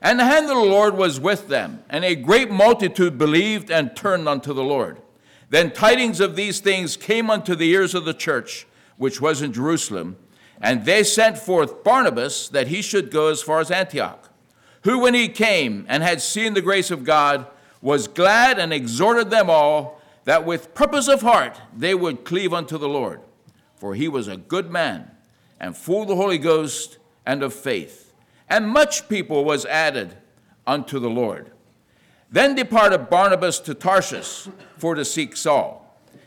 And 0.01 0.19
the 0.19 0.25
hand 0.25 0.49
of 0.49 0.55
the 0.55 0.63
Lord 0.63 0.95
was 0.95 1.19
with 1.19 1.47
them, 1.47 1.83
and 1.89 2.05
a 2.05 2.15
great 2.15 2.51
multitude 2.51 3.17
believed 3.17 3.71
and 3.71 3.95
turned 3.95 4.27
unto 4.27 4.53
the 4.53 4.63
Lord. 4.63 5.01
Then 5.49 5.71
tidings 5.71 6.19
of 6.19 6.35
these 6.35 6.59
things 6.59 6.97
came 6.97 7.29
unto 7.29 7.55
the 7.55 7.69
ears 7.69 7.95
of 7.95 8.05
the 8.05 8.13
church, 8.13 8.67
which 8.97 9.21
was 9.21 9.41
in 9.41 9.53
Jerusalem, 9.53 10.17
and 10.61 10.85
they 10.85 11.03
sent 11.03 11.37
forth 11.37 11.83
Barnabas 11.83 12.49
that 12.49 12.67
he 12.67 12.81
should 12.81 13.11
go 13.11 13.27
as 13.27 13.41
far 13.41 13.59
as 13.59 13.71
Antioch, 13.71 14.29
who, 14.83 14.99
when 14.99 15.13
he 15.13 15.27
came 15.27 15.85
and 15.87 16.03
had 16.03 16.21
seen 16.21 16.53
the 16.53 16.61
grace 16.61 16.91
of 16.91 17.03
God, 17.03 17.47
was 17.81 18.07
glad 18.07 18.59
and 18.59 18.73
exhorted 18.73 19.29
them 19.29 19.49
all 19.49 19.96
that 20.27 20.45
with 20.45 20.75
purpose 20.75 21.07
of 21.07 21.21
heart 21.21 21.59
they 21.73 21.95
would 21.95 22.25
cleave 22.25 22.53
unto 22.53 22.77
the 22.77 22.89
Lord. 22.89 23.21
For 23.77 23.95
he 23.95 24.07
was 24.07 24.27
a 24.27 24.35
good 24.35 24.69
man, 24.69 25.09
and 25.59 25.77
full 25.77 26.01
of 26.01 26.07
the 26.07 26.15
Holy 26.15 26.37
Ghost 26.37 26.97
and 27.25 27.41
of 27.41 27.53
faith 27.53 28.07
and 28.49 28.67
much 28.67 29.09
people 29.09 29.43
was 29.43 29.65
added 29.65 30.15
unto 30.65 30.99
the 30.99 31.09
Lord. 31.09 31.51
Then 32.31 32.55
departed 32.55 33.09
Barnabas 33.09 33.59
to 33.61 33.73
Tarshish 33.73 34.47
for 34.77 34.95
to 34.95 35.05
seek 35.05 35.35
Saul. 35.35 35.83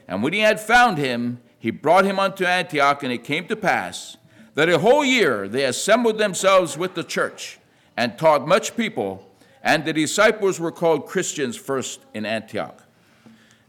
And 0.09 0.23
when 0.23 0.33
he 0.33 0.41
had 0.41 0.61
found 0.61 0.99
him, 0.99 1.41
he 1.59 1.71
brought 1.71 2.05
him 2.05 2.19
unto 2.19 2.45
Antioch, 2.45 3.03
and 3.03 3.13
it 3.13 3.25
came 3.25 3.47
to 3.49 3.57
pass 3.57 4.17
that 4.55 4.69
a 4.69 4.79
whole 4.79 5.05
year 5.05 5.47
they 5.47 5.65
assembled 5.65 6.19
themselves 6.19 6.77
with 6.77 6.95
the 6.95 7.05
church 7.05 7.59
and 7.97 8.19
taught 8.19 8.49
much 8.49 8.77
people, 8.77 9.31
and 9.63 9.85
the 9.85 9.93
disciples 9.93 10.59
were 10.59 10.73
called 10.73 11.07
Christians 11.07 11.57
first 11.57 12.01
in 12.15 12.25
Antioch. 12.25 12.83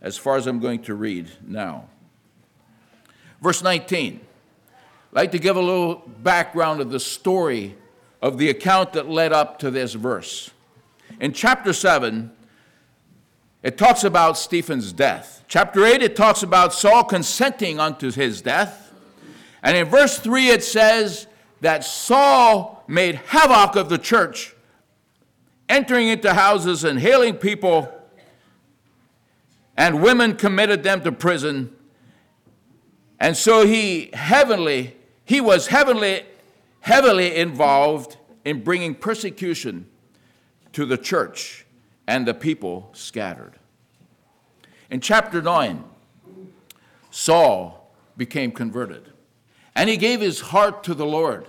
As 0.02 0.18
far 0.18 0.36
as 0.38 0.48
I'm 0.48 0.60
going 0.60 0.82
to 0.84 0.96
read 0.96 1.30
now. 1.46 1.86
Verse 3.42 3.62
19. 3.62 4.20
I'd 5.12 5.16
like 5.16 5.32
to 5.32 5.40
give 5.40 5.58
a 5.58 5.62
little 5.62 6.04
background 6.24 6.82
of 6.82 6.90
the 6.90 7.00
story 7.00 7.76
of 8.22 8.38
the 8.38 8.50
account 8.50 8.94
that 8.94 9.10
led 9.10 9.34
up 9.34 9.60
to 9.60 9.72
this 9.72 9.94
verse. 9.94 10.52
In 11.20 11.34
chapter 11.34 11.74
7, 11.74 12.32
it 13.64 13.78
talks 13.78 14.04
about 14.04 14.38
Stephen's 14.38 14.94
death. 14.94 15.44
Chapter 15.48 15.86
8, 15.86 16.02
it 16.02 16.16
talks 16.16 16.44
about 16.44 16.74
Saul 16.74 17.04
consenting 17.04 17.80
unto 17.80 18.12
his 18.12 18.42
death. 18.42 18.94
And 19.62 19.78
in 19.78 19.86
verse 19.86 20.18
3, 20.18 20.50
it 20.50 20.64
says 20.64 21.28
that 21.60 21.84
Saul 21.84 22.84
made 22.88 23.16
havoc 23.28 23.76
of 23.76 23.90
the 23.90 23.98
church, 23.98 24.56
entering 25.70 26.08
into 26.08 26.34
houses 26.34 26.84
and 26.84 27.00
hailing 27.00 27.36
people, 27.36 27.92
and 29.82 30.00
women 30.00 30.36
committed 30.36 30.84
them 30.84 31.02
to 31.02 31.12
prison. 31.12 31.76
And 33.20 33.36
so 33.36 33.66
he 33.66 34.12
heavenly, 34.14 34.96
he 35.26 35.42
was 35.42 35.68
heavenly 35.68 36.24
heavily 36.82 37.36
involved 37.36 38.18
in 38.46 38.64
bringing 38.64 38.94
persecution 38.94 39.88
to 40.74 40.86
the 40.86 41.00
church 41.00 41.66
and 42.06 42.28
the 42.28 42.34
people 42.36 42.92
scattered. 42.94 43.56
In 44.92 45.02
chapter 45.02 45.42
9, 45.42 45.84
Saul 47.10 47.92
became 48.16 48.52
converted 48.52 49.12
and 49.76 49.90
he 49.90 49.98
gave 49.98 50.22
his 50.22 50.42
heart 50.42 50.84
to 50.84 50.94
the 50.94 51.08
Lord. 51.08 51.48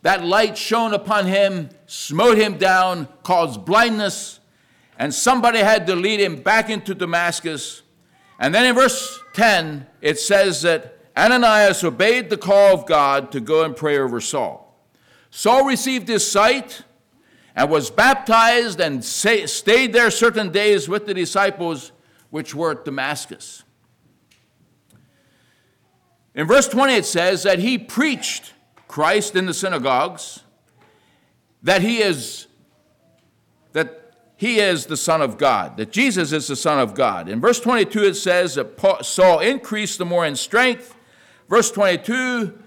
That 0.00 0.24
light 0.24 0.56
shone 0.56 0.94
upon 0.94 1.26
him, 1.26 1.68
smote 1.86 2.38
him 2.38 2.56
down, 2.56 3.08
caused 3.22 3.66
blindness, 3.66 4.37
and 4.98 5.14
somebody 5.14 5.60
had 5.60 5.86
to 5.86 5.96
lead 5.96 6.20
him 6.20 6.36
back 6.36 6.68
into 6.68 6.94
Damascus. 6.94 7.82
And 8.38 8.54
then 8.54 8.66
in 8.66 8.74
verse 8.74 9.20
10, 9.32 9.86
it 10.00 10.18
says 10.18 10.62
that 10.62 10.98
Ananias 11.16 11.82
obeyed 11.84 12.28
the 12.28 12.36
call 12.36 12.74
of 12.74 12.84
God 12.84 13.32
to 13.32 13.40
go 13.40 13.64
and 13.64 13.74
pray 13.74 13.96
over 13.96 14.20
Saul. 14.20 14.76
Saul 15.30 15.64
received 15.64 16.08
his 16.08 16.28
sight 16.28 16.82
and 17.54 17.70
was 17.70 17.90
baptized 17.90 18.80
and 18.80 19.04
stayed 19.04 19.92
there 19.92 20.10
certain 20.10 20.50
days 20.50 20.88
with 20.88 21.06
the 21.06 21.14
disciples 21.14 21.92
which 22.30 22.54
were 22.54 22.72
at 22.72 22.84
Damascus. 22.84 23.62
In 26.34 26.46
verse 26.46 26.68
20, 26.68 26.94
it 26.94 27.06
says 27.06 27.44
that 27.44 27.60
he 27.60 27.78
preached 27.78 28.52
Christ 28.86 29.36
in 29.36 29.46
the 29.46 29.54
synagogues, 29.54 30.42
that 31.62 31.82
he 31.82 31.98
is 31.98 32.47
he 34.38 34.58
is 34.60 34.86
the 34.86 34.96
Son 34.96 35.20
of 35.20 35.36
God, 35.36 35.76
that 35.76 35.92
Jesus 35.92 36.32
is 36.32 36.46
the 36.46 36.56
Son 36.56 36.78
of 36.78 36.94
God. 36.94 37.28
In 37.28 37.40
verse 37.40 37.60
22, 37.60 38.04
it 38.04 38.14
says 38.14 38.54
that 38.54 39.04
Saul 39.04 39.40
increased 39.40 39.98
the 39.98 40.06
more 40.06 40.24
in 40.24 40.34
strength 40.34 40.94
Verse 41.48 41.70
22 41.70 42.58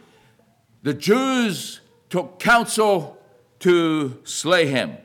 the 0.84 0.93
Jews 0.95 1.81
took 2.10 2.39
counsel 2.39 3.21
to 3.60 4.19
slay 4.23 4.65
him. 4.65 4.97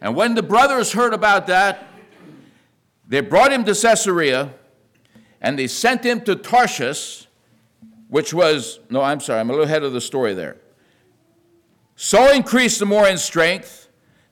And 0.00 0.16
when 0.16 0.34
the 0.34 0.42
brothers 0.42 0.92
heard 0.92 1.14
about 1.14 1.46
that, 1.46 1.86
they 3.06 3.20
brought 3.20 3.52
him 3.52 3.64
to 3.64 3.74
Caesarea 3.74 4.52
and 5.40 5.56
they 5.56 5.68
sent 5.68 6.04
him 6.04 6.22
to 6.22 6.34
Tarshish, 6.34 7.28
which 8.08 8.34
was, 8.34 8.80
no, 8.90 9.00
I'm 9.00 9.20
sorry, 9.20 9.38
I'm 9.38 9.48
a 9.48 9.52
little 9.52 9.66
ahead 9.66 9.84
of 9.84 9.92
the 9.92 10.00
story 10.00 10.34
there. 10.34 10.56
Saul 11.94 12.32
increased 12.32 12.80
the 12.80 12.86
more 12.86 13.06
in 13.06 13.18
strength. 13.18 13.81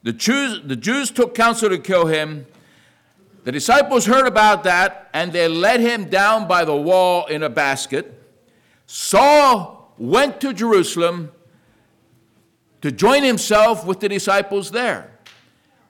The 0.03 0.13
Jews, 0.13 0.61
the 0.65 0.77
Jews 0.77 1.11
took 1.11 1.35
counsel 1.35 1.69
to 1.69 1.79
kill 1.79 2.07
him. 2.07 2.47
The 3.45 3.53
disciples 3.53 4.07
heard 4.07 4.27
about 4.27 4.65
that 4.65 5.11
and 5.13 5.33
they 5.33 5.49
let 5.49 5.81
him 5.81 6.07
down 6.07 6.47
by 6.47 6.65
the 6.65 6.77
wall 6.77 7.27
in 7.27 7.43
a 7.43 7.49
basket. 7.49 8.17
Saul 8.87 9.95
went 9.99 10.41
to 10.41 10.53
Jerusalem 10.53 11.31
to 12.81 12.91
join 12.91 13.23
himself 13.23 13.87
with 13.87 14.01
the 14.01 14.09
disciples 14.09 14.71
there. 14.71 15.11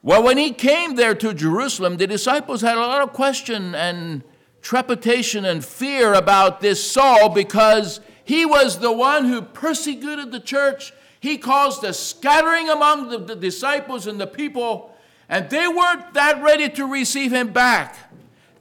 Well, 0.03 0.23
when 0.23 0.39
he 0.39 0.53
came 0.53 0.97
there 0.97 1.15
to 1.15 1.35
Jerusalem, 1.35 1.99
the 1.99 2.07
disciples 2.07 2.63
had 2.63 2.77
a 2.77 2.81
lot 2.81 3.03
of 3.03 3.13
question 3.13 3.75
and 3.75 4.23
trepidation 4.63 5.45
and 5.45 5.65
fear 5.65 6.15
about 6.15 6.61
this 6.61 6.91
Saul 6.91 7.29
because 7.29 8.01
he 8.25 8.45
was 8.45 8.79
the 8.79 8.93
one 8.93 9.27
who 9.27 9.43
persecuted 9.43 10.33
the 10.33 10.41
church. 10.41 10.93
He 11.21 11.37
caused 11.37 11.85
a 11.85 11.93
scattering 11.93 12.71
among 12.71 13.11
the, 13.11 13.19
the 13.19 13.37
disciples 13.37 14.07
and 14.07 14.19
the 14.19 14.27
people, 14.27 14.97
and 15.29 15.49
they 15.51 15.69
weren't 15.69 16.15
that 16.15 16.43
ready 16.43 16.69
to 16.71 16.87
receive 16.87 17.31
him 17.31 17.53
back. 17.53 17.97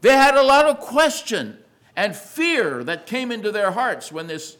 They 0.01 0.13
had 0.13 0.35
a 0.35 0.43
lot 0.43 0.65
of 0.65 0.79
question 0.79 1.57
and 1.95 2.15
fear 2.15 2.83
that 2.83 3.05
came 3.05 3.31
into 3.31 3.51
their 3.51 3.71
hearts 3.71 4.11
when 4.11 4.27
this 4.27 4.57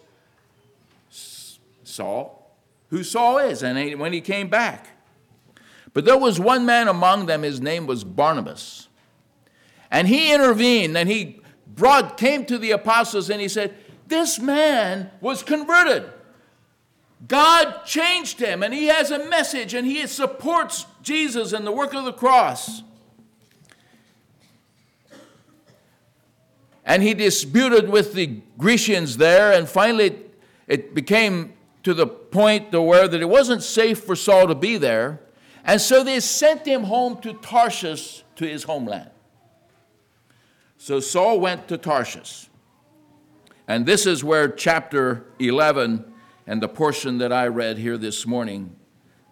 Saul, 1.84 2.56
who 2.90 3.04
Saul 3.04 3.38
is, 3.40 3.64
and 3.64 4.00
when 4.00 4.14
he 4.14 4.22
came 4.22 4.50
back. 4.50 4.88
But 5.94 6.06
there 6.06 6.18
was 6.18 6.40
one 6.40 6.66
man 6.66 6.88
among 6.88 7.26
them, 7.26 7.44
his 7.44 7.60
name 7.60 7.86
was 7.86 8.04
Barnabas. 8.04 8.88
And 9.92 10.08
he 10.08 10.34
intervened 10.34 10.98
and 10.98 11.10
he 11.10 11.42
brought, 11.68 12.18
came 12.18 12.46
to 12.46 12.58
the 12.58 12.72
apostles 12.72 13.30
and 13.30 13.42
he 13.42 13.48
said, 13.48 13.76
This 14.08 14.40
man 14.40 15.10
was 15.20 15.44
converted. 15.44 16.12
God 17.28 17.86
changed 17.86 18.40
him, 18.40 18.64
and 18.64 18.74
he 18.74 18.86
has 18.86 19.12
a 19.12 19.28
message, 19.30 19.74
and 19.74 19.86
he 19.86 20.08
supports 20.08 20.86
Jesus 21.02 21.52
and 21.52 21.68
the 21.68 21.72
work 21.72 21.94
of 21.94 22.06
the 22.06 22.14
cross. 22.14 22.84
And 26.86 27.04
he 27.04 27.14
disputed 27.14 27.90
with 27.90 28.14
the 28.14 28.42
Grecians 28.58 29.18
there, 29.18 29.52
and 29.52 29.68
finally 29.68 30.26
it 30.68 30.96
became 30.96 31.54
to 31.84 31.94
the 31.94 32.08
point 32.08 32.72
to 32.72 32.82
where 32.82 33.08
that 33.08 33.22
it 33.22 33.30
wasn't 33.30 33.64
safe 33.64 34.04
for 34.04 34.16
Saul 34.16 34.48
to 34.48 34.56
be 34.56 34.78
there. 34.78 35.20
And 35.66 35.80
so 35.80 36.04
they 36.04 36.20
sent 36.20 36.66
him 36.66 36.86
home 36.86 37.22
to 37.22 37.34
Tarshish, 37.34 38.24
to 38.38 38.48
his 38.48 38.64
homeland. 38.64 39.10
So 40.78 41.00
Saul 41.00 41.40
went 41.40 41.68
to 41.68 41.78
Tarshish. 41.78 42.50
And 43.68 43.86
this 43.86 44.06
is 44.08 44.24
where 44.24 44.48
chapter 44.48 45.26
11 45.38 46.09
and 46.50 46.64
the 46.64 46.68
portion 46.68 47.20
that 47.20 47.32
I 47.32 47.46
read 47.46 47.78
here 47.78 47.96
this 47.96 48.26
morning 48.26 48.76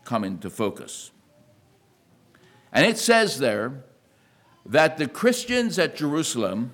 come 0.03 0.23
into 0.23 0.51
focus. 0.51 1.09
And 2.71 2.85
it 2.85 2.99
says 2.99 3.39
there 3.39 3.83
that 4.67 4.97
the 4.97 5.07
Christians 5.07 5.79
at 5.79 5.95
Jerusalem 5.95 6.73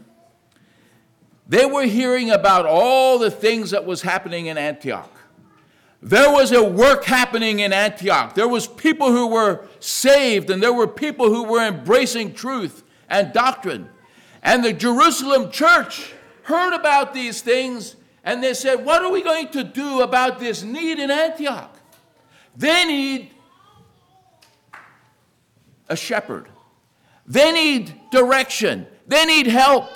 they 1.47 1.65
were 1.65 1.85
hearing 1.85 2.29
about 2.29 2.65
all 2.65 3.19
the 3.19 3.31
things 3.31 3.71
that 3.71 3.85
was 3.85 4.01
happening 4.01 4.47
in 4.47 4.57
Antioch. 4.57 5.11
There 6.01 6.29
was 6.29 6.51
a 6.51 6.63
work 6.63 7.05
happening 7.05 7.59
in 7.59 7.71
Antioch. 7.71 8.35
There 8.35 8.47
was 8.47 8.67
people 8.67 9.11
who 9.13 9.27
were 9.27 9.65
saved 9.79 10.49
and 10.49 10.61
there 10.61 10.73
were 10.73 10.87
people 10.87 11.29
who 11.29 11.43
were 11.43 11.65
embracing 11.65 12.33
truth 12.33 12.83
and 13.07 13.31
doctrine. 13.31 13.89
And 14.41 14.61
the 14.61 14.73
Jerusalem 14.73 15.51
church 15.51 16.11
heard 16.43 16.75
about 16.75 17.13
these 17.13 17.41
things 17.41 17.95
and 18.23 18.43
they 18.43 18.53
said, 18.53 18.85
What 18.85 19.03
are 19.03 19.11
we 19.11 19.21
going 19.21 19.49
to 19.49 19.63
do 19.63 20.01
about 20.01 20.39
this 20.39 20.63
need 20.63 20.99
in 20.99 21.11
Antioch? 21.11 21.77
They 22.55 22.85
need 22.85 23.31
a 25.89 25.95
shepherd, 25.95 26.49
they 27.25 27.51
need 27.51 27.93
direction, 28.11 28.87
they 29.07 29.25
need 29.25 29.47
help. 29.47 29.89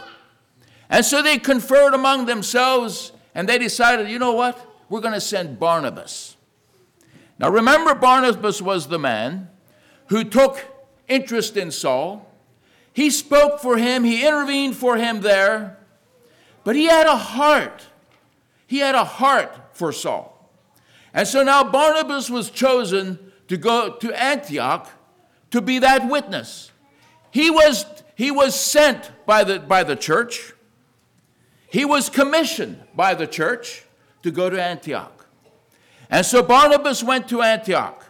And 0.90 1.04
so 1.04 1.22
they 1.22 1.38
conferred 1.38 1.94
among 1.94 2.28
themselves 2.28 3.12
and 3.36 3.48
they 3.50 3.58
decided, 3.58 4.10
you 4.10 4.20
know 4.20 4.32
what? 4.32 4.68
we're 4.90 5.02
going 5.02 5.14
to 5.14 5.22
send 5.22 5.60
Barnabas. 5.60 6.38
Now 7.40 7.50
remember, 7.50 7.94
Barnabas 7.94 8.62
was 8.62 8.88
the 8.88 9.00
man 9.00 9.50
who 10.08 10.24
took 10.24 10.64
interest 11.08 11.58
in 11.58 11.72
Saul. 11.72 12.32
He 12.94 13.10
spoke 13.10 13.60
for 13.60 13.78
him, 13.78 14.04
he 14.04 14.26
intervened 14.26 14.76
for 14.76 14.98
him 14.98 15.22
there, 15.22 15.78
but 16.64 16.76
he 16.76 16.86
had 16.86 17.06
a 17.06 17.16
heart. 17.16 17.86
He 18.68 18.80
had 18.80 18.96
a 18.96 19.06
heart 19.06 19.58
for 19.72 19.92
Saul. 19.92 20.52
And 21.14 21.28
so 21.28 21.42
now 21.42 21.64
Barnabas 21.64 22.30
was 22.30 22.52
chosen 22.52 23.32
to 23.48 23.58
go 23.58 23.96
to 23.96 24.22
Antioch 24.22 24.90
to 25.52 25.62
be 25.62 25.80
that 25.80 26.08
witness. 26.10 26.72
He 27.32 27.50
was, 27.50 27.86
he 28.16 28.30
was 28.30 28.60
sent 28.60 29.12
by 29.26 29.44
the, 29.44 29.60
by 29.60 29.84
the 29.84 29.96
church, 29.96 30.54
he 31.70 31.86
was 31.86 32.10
commissioned 32.10 32.84
by 32.96 33.14
the 33.14 33.28
church 33.28 33.84
to 34.24 34.32
go 34.32 34.50
to 34.50 34.62
Antioch. 34.62 35.28
And 36.10 36.26
so 36.26 36.42
Barnabas 36.42 37.04
went 37.04 37.28
to 37.30 37.42
Antioch. 37.42 38.06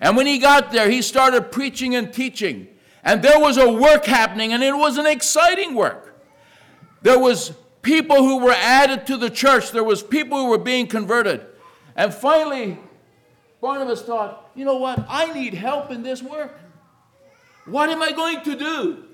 And 0.00 0.16
when 0.16 0.26
he 0.26 0.38
got 0.38 0.72
there, 0.72 0.90
he 0.90 1.02
started 1.02 1.52
preaching 1.52 1.94
and 1.94 2.12
teaching. 2.12 2.68
And 3.02 3.22
there 3.22 3.38
was 3.38 3.56
a 3.56 3.70
work 3.70 4.04
happening, 4.04 4.52
and 4.52 4.62
it 4.62 4.76
was 4.76 4.98
an 4.98 5.06
exciting 5.06 5.74
work. 5.74 6.20
There 7.02 7.18
was 7.18 7.52
people 7.82 8.16
who 8.16 8.38
were 8.38 8.54
added 8.56 9.06
to 9.06 9.16
the 9.16 9.30
church. 9.30 9.72
There 9.72 9.84
was 9.84 10.02
people 10.02 10.38
who 10.38 10.50
were 10.50 10.58
being 10.58 10.86
converted. 10.86 11.46
And 11.96 12.12
finally, 12.12 12.78
Barnabas 13.60 14.02
thought, 14.02 14.50
you 14.54 14.64
know 14.64 14.76
what? 14.76 15.04
I 15.08 15.32
need 15.32 15.54
help 15.54 15.90
in 15.90 16.02
this 16.02 16.22
work. 16.22 16.58
What 17.66 17.90
am 17.90 18.02
I 18.02 18.12
going 18.12 18.42
to 18.42 18.56
do? 18.56 19.04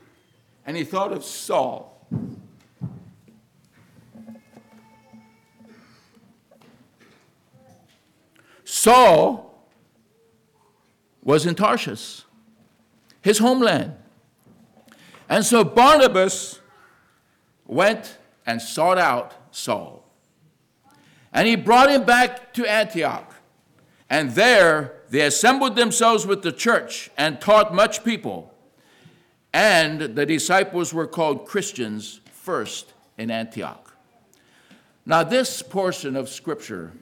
And 0.64 0.76
he 0.76 0.85
thought 0.85 1.12
of 1.12 1.24
Saul. 1.24 1.92
Saul 8.64 9.46
was 11.22 11.46
in 11.46 11.55
Tarshish, 11.55 12.22
his 13.20 13.38
homeland. 13.38 13.94
And 15.29 15.44
so 15.44 15.64
Barnabas 15.64 16.61
went 17.66 18.18
and 18.46 18.62
sought 18.62 18.98
out 18.98 19.35
Saul. 19.50 20.04
And 21.32 21.46
he 21.46 21.56
brought 21.56 21.90
him 21.90 22.04
back 22.04 22.54
to 22.54 22.64
Antioch. 22.64 23.35
And 24.09 24.30
there 24.30 25.02
they 25.11 25.22
assembled 25.22 25.76
themselves 25.76 26.26
with 26.26 26.42
the 26.42 26.52
church 26.52 27.11
and 27.16 27.40
taught 27.40 27.74
much 27.74 28.04
people. 28.04 28.54
And 29.52 30.00
the 30.00 30.26
disciples 30.26 30.94
were 30.94 31.06
called 31.06 31.46
Christians 31.46 32.20
first 32.32 32.92
in 33.18 33.30
Antioch. 33.30 33.96
Now, 35.04 35.22
this 35.22 35.62
portion 35.62 36.16
of 36.16 36.28
Scripture 36.28 36.92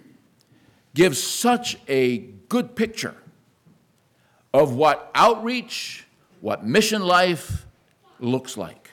gives 0.94 1.22
such 1.22 1.78
a 1.88 2.18
good 2.48 2.76
picture 2.76 3.16
of 4.52 4.74
what 4.74 5.11
outreach, 5.14 6.07
what 6.40 6.64
mission 6.64 7.02
life 7.02 7.66
looks 8.20 8.57
like. 8.57 8.90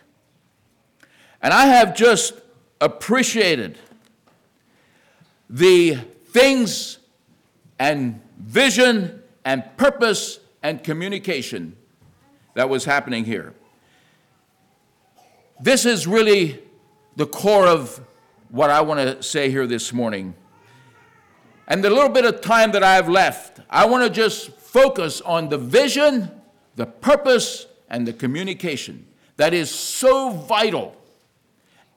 And 1.41 1.53
I 1.53 1.65
have 1.65 1.95
just 1.95 2.33
appreciated 2.81 3.77
the 5.49 5.95
things 6.31 6.97
and 7.79 8.21
vision 8.37 9.21
and 9.45 9.63
purpose 9.77 10.39
and 10.63 10.83
communication 10.83 11.75
that 12.55 12.69
was 12.69 12.85
happening 12.85 13.23
here. 13.23 13.53
This 15.59 15.85
is 15.85 16.07
really 16.07 16.59
the 17.15 17.27
core 17.27 17.67
of 17.67 18.01
what 18.49 18.69
I 18.69 18.81
want 18.81 18.99
to 18.99 19.23
say 19.23 19.49
here 19.49 19.67
this 19.67 19.93
morning. 19.93 20.33
And 21.67 21.83
the 21.83 21.89
little 21.89 22.09
bit 22.09 22.25
of 22.25 22.41
time 22.41 22.71
that 22.71 22.83
I 22.83 22.95
have 22.95 23.07
left, 23.07 23.59
I 23.69 23.85
want 23.85 24.03
to 24.03 24.09
just 24.09 24.51
focus 24.51 25.21
on 25.21 25.49
the 25.49 25.57
vision, 25.57 26.31
the 26.75 26.85
purpose, 26.85 27.67
and 27.89 28.07
the 28.07 28.13
communication 28.13 29.05
that 29.37 29.53
is 29.53 29.69
so 29.69 30.31
vital 30.31 30.95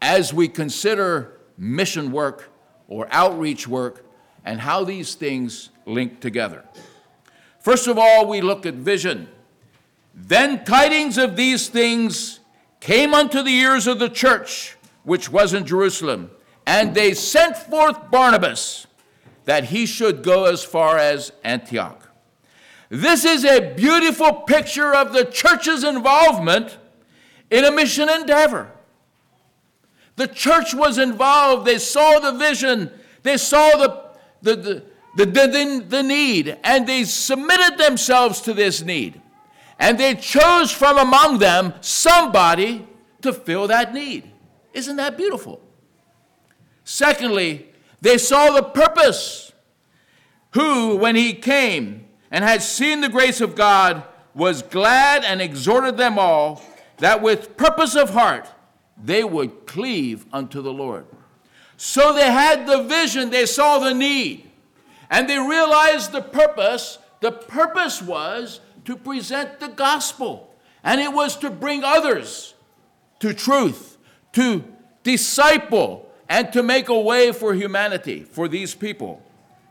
as 0.04 0.34
we 0.34 0.46
consider 0.46 1.40
mission 1.56 2.12
work 2.12 2.50
or 2.88 3.08
outreach 3.10 3.66
work 3.66 4.04
and 4.44 4.60
how 4.60 4.84
these 4.84 5.14
things 5.14 5.70
link 5.86 6.20
together. 6.20 6.62
First 7.58 7.88
of 7.88 7.96
all, 7.96 8.28
we 8.28 8.42
look 8.42 8.66
at 8.66 8.74
vision. 8.74 9.28
Then 10.14 10.62
tidings 10.66 11.16
of 11.16 11.36
these 11.36 11.68
things 11.68 12.40
came 12.80 13.14
unto 13.14 13.42
the 13.42 13.54
ears 13.54 13.86
of 13.86 13.98
the 13.98 14.10
church 14.10 14.76
which 15.04 15.30
was 15.30 15.54
in 15.54 15.64
Jerusalem, 15.64 16.30
and 16.66 16.94
they 16.94 17.14
sent 17.14 17.56
forth 17.56 18.10
Barnabas 18.10 18.86
that 19.46 19.64
he 19.64 19.86
should 19.86 20.22
go 20.22 20.44
as 20.44 20.62
far 20.62 20.98
as 20.98 21.32
Antioch. 21.42 22.10
This 22.90 23.24
is 23.24 23.42
a 23.46 23.72
beautiful 23.74 24.32
picture 24.32 24.94
of 24.94 25.14
the 25.14 25.24
church's 25.24 25.82
involvement 25.82 26.76
in 27.50 27.64
a 27.64 27.72
mission 27.72 28.10
endeavor. 28.10 28.70
The 30.16 30.28
church 30.28 30.74
was 30.74 30.98
involved, 30.98 31.66
they 31.66 31.78
saw 31.78 32.18
the 32.20 32.32
vision, 32.32 32.90
they 33.22 33.36
saw 33.36 33.70
the, 33.76 34.04
the, 34.42 34.56
the, 35.16 35.26
the, 35.26 35.84
the, 35.88 36.02
need, 36.02 36.56
and 36.62 36.86
they 36.86 37.04
submitted 37.04 37.78
themselves 37.78 38.40
to 38.42 38.54
this 38.54 38.82
need. 38.82 39.20
And 39.78 39.98
they 39.98 40.14
chose 40.14 40.70
from 40.70 40.98
among 40.98 41.38
them 41.38 41.74
somebody 41.80 42.86
to 43.22 43.32
fill 43.32 43.66
that 43.68 43.92
need. 43.92 44.30
Isn't 44.72 44.96
that 44.96 45.16
beautiful? 45.16 45.60
Secondly, 46.84 47.68
they 48.00 48.18
saw 48.18 48.52
the 48.52 48.62
purpose. 48.62 49.52
Who, 50.52 50.96
when 50.96 51.16
he 51.16 51.32
came 51.32 52.06
and 52.30 52.44
had 52.44 52.62
seen 52.62 53.00
the 53.00 53.08
grace 53.08 53.40
of 53.40 53.56
God, 53.56 54.04
was 54.34 54.62
glad 54.62 55.24
and 55.24 55.40
exhorted 55.40 55.96
them 55.96 56.18
all 56.18 56.62
that 56.98 57.22
with 57.22 57.56
purpose 57.56 57.94
of 57.94 58.10
heart 58.10 58.48
they 59.02 59.24
would 59.24 59.66
cleave 59.66 60.26
unto 60.32 60.62
the 60.62 60.72
Lord. 60.72 61.06
So 61.76 62.12
they 62.12 62.30
had 62.30 62.66
the 62.66 62.82
vision, 62.84 63.30
they 63.30 63.46
saw 63.46 63.78
the 63.78 63.94
need, 63.94 64.48
and 65.10 65.28
they 65.28 65.38
realized 65.38 66.12
the 66.12 66.22
purpose. 66.22 66.98
The 67.20 67.32
purpose 67.32 68.00
was 68.00 68.60
to 68.84 68.96
present 68.96 69.60
the 69.60 69.68
gospel, 69.68 70.54
and 70.82 71.00
it 71.00 71.12
was 71.12 71.36
to 71.38 71.50
bring 71.50 71.82
others 71.82 72.54
to 73.20 73.32
truth, 73.32 73.96
to 74.32 74.64
disciple 75.02 76.10
and 76.28 76.52
to 76.52 76.62
make 76.62 76.88
a 76.88 76.98
way 76.98 77.32
for 77.32 77.54
humanity, 77.54 78.22
for 78.22 78.48
these 78.48 78.74
people 78.74 79.22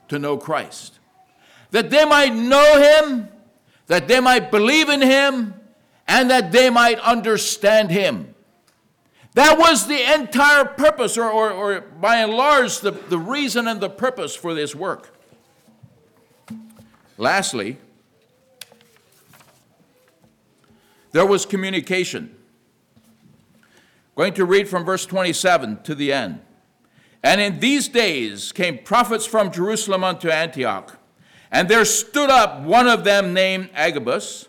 to 0.07 0.19
know 0.19 0.37
Christ. 0.37 0.99
That 1.71 1.89
they 1.89 2.05
might 2.05 2.33
know 2.33 2.79
Him, 2.79 3.29
that 3.87 4.07
they 4.07 4.19
might 4.19 4.51
believe 4.51 4.89
in 4.89 5.01
Him, 5.01 5.55
and 6.07 6.29
that 6.29 6.51
they 6.51 6.69
might 6.69 6.99
understand 6.99 7.91
Him. 7.91 8.32
That 9.33 9.57
was 9.57 9.87
the 9.87 10.13
entire 10.13 10.65
purpose, 10.65 11.17
or, 11.17 11.29
or, 11.29 11.51
or 11.51 11.81
by 11.81 12.17
and 12.17 12.33
large, 12.33 12.79
the, 12.79 12.91
the 12.91 13.17
reason 13.17 13.67
and 13.67 13.81
the 13.81 13.89
purpose 13.89 14.35
for 14.35 14.53
this 14.53 14.75
work. 14.75 15.17
Lastly, 17.17 17.77
there 21.11 21.25
was 21.25 21.45
communication. 21.45 22.35
Going 24.15 24.33
to 24.35 24.45
read 24.45 24.69
from 24.69 24.85
verse 24.85 25.05
27 25.07 25.81
to 25.83 25.95
the 25.95 26.13
end. 26.13 26.41
And 27.23 27.41
in 27.41 27.59
these 27.59 27.87
days 27.87 28.51
came 28.51 28.79
prophets 28.79 29.25
from 29.25 29.51
Jerusalem 29.51 30.03
unto 30.03 30.29
Antioch, 30.29 30.99
and 31.51 31.69
there 31.69 31.85
stood 31.85 32.29
up 32.29 32.61
one 32.61 32.87
of 32.87 33.03
them 33.03 33.33
named 33.33 33.69
Agabus, 33.73 34.47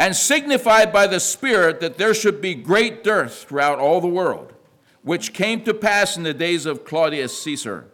and 0.00 0.16
signified 0.16 0.94
by 0.94 1.06
the 1.06 1.20
Spirit 1.20 1.78
that 1.80 1.98
there 1.98 2.14
should 2.14 2.40
be 2.40 2.54
great 2.54 3.04
dearth 3.04 3.44
throughout 3.44 3.78
all 3.78 4.00
the 4.00 4.08
world, 4.08 4.54
which 5.02 5.34
came 5.34 5.62
to 5.62 5.74
pass 5.74 6.16
in 6.16 6.22
the 6.22 6.32
days 6.32 6.64
of 6.64 6.86
Claudius 6.86 7.42
Caesar. 7.42 7.86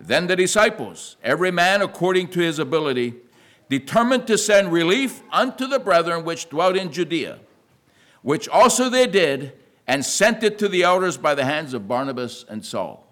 Then 0.00 0.28
the 0.28 0.34
disciples, 0.34 1.16
every 1.22 1.50
man 1.50 1.82
according 1.82 2.28
to 2.28 2.40
his 2.40 2.58
ability, 2.58 3.16
determined 3.68 4.26
to 4.28 4.38
send 4.38 4.72
relief 4.72 5.20
unto 5.30 5.66
the 5.66 5.78
brethren 5.78 6.24
which 6.24 6.48
dwelt 6.48 6.74
in 6.74 6.90
Judea, 6.90 7.40
which 8.22 8.48
also 8.48 8.88
they 8.88 9.06
did, 9.06 9.52
and 9.86 10.02
sent 10.02 10.42
it 10.42 10.58
to 10.58 10.68
the 10.68 10.84
elders 10.84 11.18
by 11.18 11.34
the 11.34 11.44
hands 11.44 11.74
of 11.74 11.86
Barnabas 11.86 12.46
and 12.48 12.64
Saul. 12.64 13.06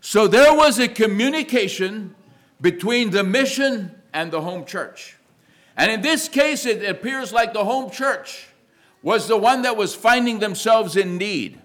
So 0.00 0.26
there 0.26 0.52
was 0.52 0.80
a 0.80 0.88
communication 0.88 2.16
between 2.60 3.10
the 3.10 3.22
mission 3.22 3.94
and 4.12 4.32
the 4.32 4.40
home 4.40 4.64
church. 4.64 5.14
And 5.80 5.90
in 5.90 6.02
this 6.02 6.28
case, 6.28 6.66
it 6.66 6.86
appears 6.86 7.32
like 7.32 7.54
the 7.54 7.64
home 7.64 7.90
church 7.90 8.48
was 9.02 9.28
the 9.28 9.36
one 9.38 9.62
that 9.62 9.78
was 9.78 9.94
finding 9.94 10.38
themselves 10.38 10.94
in 10.94 11.16
need. 11.16 11.58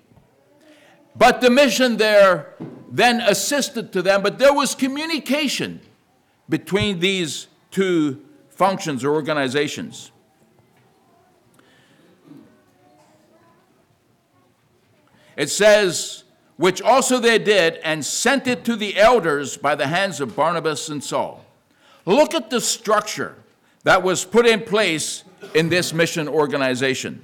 But 1.18 1.42
the 1.42 1.50
mission 1.50 1.98
there 1.98 2.54
then 2.90 3.20
assisted 3.20 3.92
to 3.92 4.02
them, 4.02 4.24
but 4.24 4.40
there 4.40 4.54
was 4.54 4.74
communication 4.74 5.82
between 6.48 7.02
these 7.02 7.48
two 7.72 8.24
functions 8.48 9.04
or 9.04 9.14
organizations. 9.14 10.14
It 15.36 15.50
says, 15.50 16.24
which 16.56 16.82
also 16.82 17.20
they 17.20 17.38
did, 17.38 17.82
and 17.84 18.06
sent 18.06 18.48
it 18.48 18.64
to 18.64 18.78
the 18.78 18.98
elders 18.98 19.58
by 19.58 19.76
the 19.76 19.88
hands 19.88 20.22
of 20.22 20.38
Barnabas 20.38 20.88
and 20.88 21.04
Saul. 21.04 21.44
Look 22.06 22.34
at 22.34 22.50
the 22.50 22.62
structure 22.62 23.36
that 23.86 24.02
was 24.02 24.26
put 24.26 24.48
in 24.48 24.62
place 24.62 25.24
in 25.54 25.70
this 25.70 25.94
mission 25.94 26.28
organization. 26.28 27.24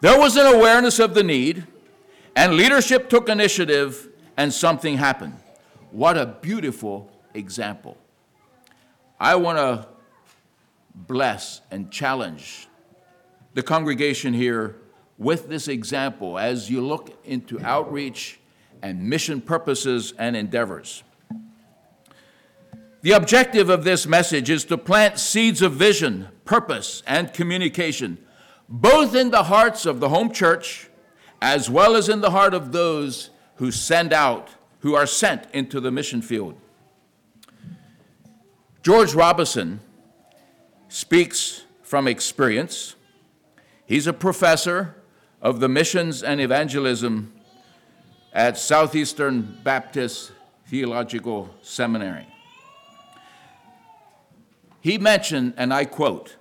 There 0.00 0.18
was 0.18 0.36
an 0.36 0.46
awareness 0.46 1.00
of 1.00 1.12
the 1.14 1.24
need, 1.24 1.66
and 2.36 2.54
leadership 2.54 3.10
took 3.10 3.28
initiative, 3.28 4.08
and 4.36 4.54
something 4.54 4.96
happened. 4.96 5.36
What 5.90 6.16
a 6.16 6.24
beautiful 6.24 7.10
example. 7.34 7.98
I 9.18 9.34
want 9.34 9.58
to 9.58 9.88
bless 10.94 11.62
and 11.70 11.90
challenge 11.90 12.68
the 13.54 13.62
congregation 13.62 14.34
here 14.34 14.76
with 15.18 15.48
this 15.48 15.66
example 15.66 16.38
as 16.38 16.70
you 16.70 16.80
look 16.80 17.18
into 17.24 17.60
outreach 17.64 18.38
and 18.82 19.02
mission 19.08 19.40
purposes 19.40 20.14
and 20.16 20.36
endeavors. 20.36 21.02
The 23.04 23.12
objective 23.12 23.68
of 23.68 23.84
this 23.84 24.06
message 24.06 24.48
is 24.48 24.64
to 24.64 24.78
plant 24.78 25.18
seeds 25.18 25.60
of 25.60 25.74
vision, 25.74 26.28
purpose, 26.46 27.02
and 27.06 27.34
communication, 27.34 28.16
both 28.66 29.14
in 29.14 29.30
the 29.30 29.42
hearts 29.42 29.84
of 29.84 30.00
the 30.00 30.08
home 30.08 30.32
church 30.32 30.88
as 31.42 31.68
well 31.68 31.96
as 31.96 32.08
in 32.08 32.22
the 32.22 32.30
heart 32.30 32.54
of 32.54 32.72
those 32.72 33.28
who 33.56 33.70
send 33.70 34.14
out, 34.14 34.48
who 34.78 34.94
are 34.94 35.04
sent 35.04 35.44
into 35.52 35.80
the 35.80 35.90
mission 35.90 36.22
field. 36.22 36.54
George 38.82 39.12
Robinson 39.12 39.80
speaks 40.88 41.66
from 41.82 42.08
experience. 42.08 42.94
He's 43.84 44.06
a 44.06 44.14
professor 44.14 44.96
of 45.42 45.60
the 45.60 45.68
missions 45.68 46.22
and 46.22 46.40
evangelism 46.40 47.34
at 48.32 48.56
Southeastern 48.56 49.58
Baptist 49.62 50.32
Theological 50.66 51.54
Seminary. 51.60 52.28
He 54.84 54.98
mentioned, 54.98 55.54
and 55.56 55.72
I 55.72 55.86
quote, 55.86 56.36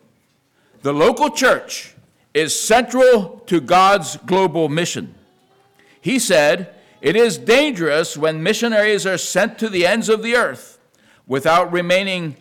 the 0.82 0.92
local 0.92 1.30
church 1.30 1.96
is 2.34 2.54
central 2.54 3.42
to 3.46 3.62
God's 3.62 4.18
global 4.18 4.68
mission. 4.68 5.16
He 6.02 6.20
said, 6.20 6.76
It 7.00 7.16
is 7.16 7.38
dangerous 7.38 8.18
when 8.18 8.44
missionaries 8.44 9.06
are 9.06 9.18
sent 9.18 9.58
to 9.60 9.70
the 9.70 9.86
ends 9.86 10.10
of 10.10 10.24
the 10.24 10.36
earth 10.36 10.78
without 11.26 11.72
remaining 11.72 12.36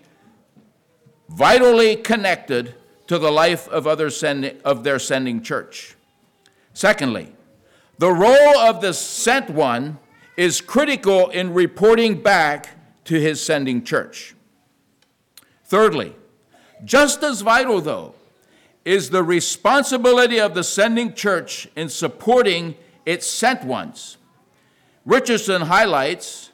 vitally 1.28 1.94
connected 1.94 2.74
to 3.06 3.16
the 3.16 3.30
life 3.30 3.68
of, 3.68 3.86
other 3.86 4.10
sending, 4.10 4.60
of 4.64 4.82
their 4.82 4.98
sending 4.98 5.40
church. 5.40 5.94
Secondly, 6.74 7.32
the 7.98 8.10
role 8.10 8.58
of 8.58 8.80
the 8.80 8.92
sent 8.92 9.50
one 9.50 10.00
is 10.36 10.60
critical 10.60 11.28
in 11.28 11.54
reporting 11.54 12.20
back 12.20 12.70
to 13.04 13.20
his 13.20 13.40
sending 13.40 13.84
church. 13.84 14.34
Thirdly, 15.72 16.14
just 16.84 17.22
as 17.22 17.40
vital, 17.40 17.80
though, 17.80 18.14
is 18.84 19.08
the 19.08 19.22
responsibility 19.22 20.38
of 20.38 20.52
the 20.52 20.62
sending 20.62 21.14
church 21.14 21.66
in 21.74 21.88
supporting 21.88 22.74
its 23.06 23.26
sent 23.26 23.64
ones. 23.64 24.18
Richardson 25.06 25.62
highlights 25.62 26.50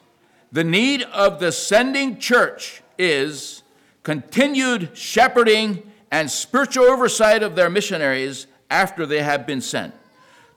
the 0.53 0.63
need 0.63 1.01
of 1.03 1.41
the 1.41 1.51
sending 1.51 2.17
church 2.17 2.81
is 2.97 3.61
continued 4.03 4.91
shepherding 4.93 5.91
and 6.09 6.31
spiritual 6.31 6.85
oversight 6.85 7.43
of 7.43 7.57
their 7.57 7.69
missionaries 7.69 8.47
after 8.71 9.05
they 9.05 9.21
have 9.21 9.45
been 9.45 9.59
sent 9.59 9.93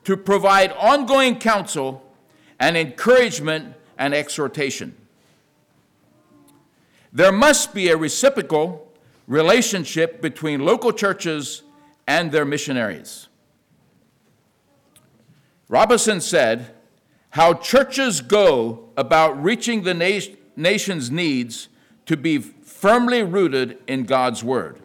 to 0.05 0.17
provide 0.17 0.71
ongoing 0.75 1.37
counsel 1.37 2.01
and 2.61 2.77
encouragement 2.77 3.75
and 3.99 4.15
exhortation. 4.15 4.97
There 7.13 7.33
must 7.33 7.75
be 7.75 7.89
a 7.89 7.97
reciprocal 7.97 8.91
relationship 9.27 10.23
between 10.23 10.65
local 10.65 10.93
churches 10.93 11.63
and 12.07 12.33
their 12.33 12.45
missionaries. 12.45 13.29
Robinson 15.69 16.21
said, 16.21 16.75
How 17.31 17.55
churches 17.55 18.21
go 18.21 18.91
about 18.97 19.43
reaching 19.43 19.83
the 19.83 19.95
na- 19.95 20.35
nation's 20.57 21.11
needs 21.11 21.69
to 22.07 22.17
be 22.17 22.39
firmly 22.39 23.23
rooted 23.23 23.79
in 23.87 24.05
God's 24.05 24.43
Word. 24.43 24.81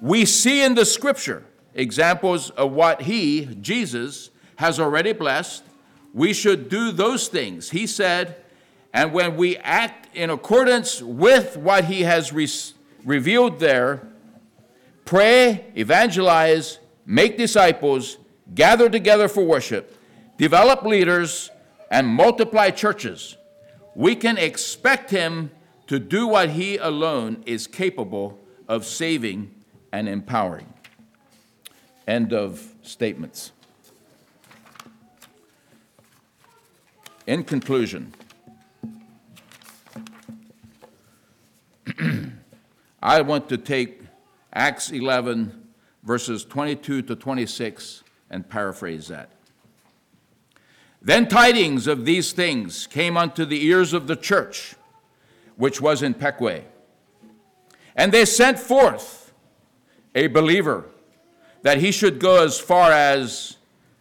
We 0.00 0.24
see 0.24 0.62
in 0.62 0.74
the 0.74 0.84
scripture 0.84 1.44
examples 1.74 2.50
of 2.50 2.72
what 2.72 3.02
He, 3.02 3.46
Jesus, 3.60 4.30
has 4.56 4.78
already 4.78 5.12
blessed, 5.12 5.64
we 6.12 6.32
should 6.32 6.68
do 6.68 6.92
those 6.92 7.28
things. 7.28 7.70
He 7.70 7.86
said, 7.86 8.36
and 8.92 9.12
when 9.12 9.36
we 9.36 9.56
act 9.58 10.03
in 10.14 10.30
accordance 10.30 11.02
with 11.02 11.56
what 11.56 11.84
he 11.86 12.02
has 12.02 12.32
re- 12.32 12.48
revealed 13.04 13.60
there, 13.60 14.06
pray, 15.04 15.66
evangelize, 15.76 16.78
make 17.04 17.36
disciples, 17.36 18.18
gather 18.54 18.88
together 18.88 19.28
for 19.28 19.44
worship, 19.44 19.98
develop 20.38 20.82
leaders, 20.82 21.50
and 21.90 22.06
multiply 22.06 22.70
churches, 22.70 23.36
we 23.94 24.16
can 24.16 24.38
expect 24.38 25.10
him 25.10 25.50
to 25.86 25.98
do 25.98 26.26
what 26.26 26.50
he 26.50 26.76
alone 26.76 27.42
is 27.46 27.66
capable 27.66 28.38
of 28.68 28.84
saving 28.84 29.54
and 29.92 30.08
empowering. 30.08 30.72
End 32.06 32.32
of 32.32 32.72
statements. 32.82 33.52
In 37.26 37.44
conclusion, 37.44 38.12
I 43.02 43.20
want 43.20 43.48
to 43.50 43.58
take 43.58 44.02
Acts 44.52 44.90
11, 44.90 45.68
verses 46.02 46.44
22 46.44 47.02
to 47.02 47.16
26, 47.16 48.02
and 48.30 48.48
paraphrase 48.48 49.08
that. 49.08 49.30
Then 51.02 51.28
tidings 51.28 51.86
of 51.86 52.06
these 52.06 52.32
things 52.32 52.86
came 52.86 53.16
unto 53.16 53.44
the 53.44 53.64
ears 53.66 53.92
of 53.92 54.06
the 54.06 54.16
church, 54.16 54.74
which 55.56 55.80
was 55.80 56.02
in 56.02 56.14
Pequea. 56.14 56.64
And 57.94 58.10
they 58.10 58.24
sent 58.24 58.58
forth 58.58 59.32
a 60.14 60.28
believer 60.28 60.86
that 61.62 61.78
he 61.78 61.92
should 61.92 62.18
go 62.18 62.42
as 62.42 62.58
far 62.58 62.90
as 62.90 63.58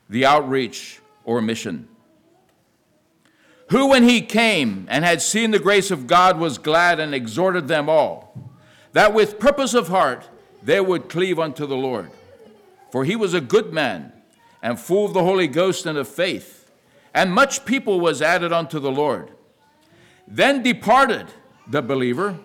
the 0.10 0.26
outreach 0.26 1.02
or 1.26 1.42
mission 1.42 1.88
who, 3.74 3.88
when 3.88 4.04
he 4.04 4.22
came 4.22 4.86
and 4.88 5.04
had 5.04 5.20
seen 5.20 5.50
the 5.50 5.58
grace 5.58 5.90
of 5.90 6.06
God, 6.06 6.38
was 6.38 6.60
glad 6.60 7.00
and 7.00 7.16
exhorted 7.16 7.68
them 7.68 7.90
all, 7.90 8.52
that 8.92 9.16
with 9.16 9.40
purpose 9.40 9.74
of 9.74 9.88
heart 9.88 10.30
they 10.62 10.80
would 10.80 11.10
cleave 11.10 11.40
unto 11.40 11.66
the 11.66 11.76
Lord. 11.76 12.12
For 12.92 13.04
he 13.04 13.16
was 13.16 13.34
a 13.34 13.42
good 13.42 13.74
man, 13.74 14.14
and 14.62 14.80
full 14.80 15.08
of 15.08 15.14
the 15.14 15.24
Holy 15.24 15.48
Ghost 15.48 15.88
and 15.88 15.98
of 15.98 16.08
faith, 16.08 16.70
and 17.16 17.34
much 17.34 17.66
people 17.66 18.00
was 18.00 18.22
added 18.22 18.54
unto 18.54 18.78
the 18.80 18.92
Lord. 18.92 19.32
Then 20.28 20.62
departed 20.62 21.26
the 21.68 21.82
believer, 21.82 22.38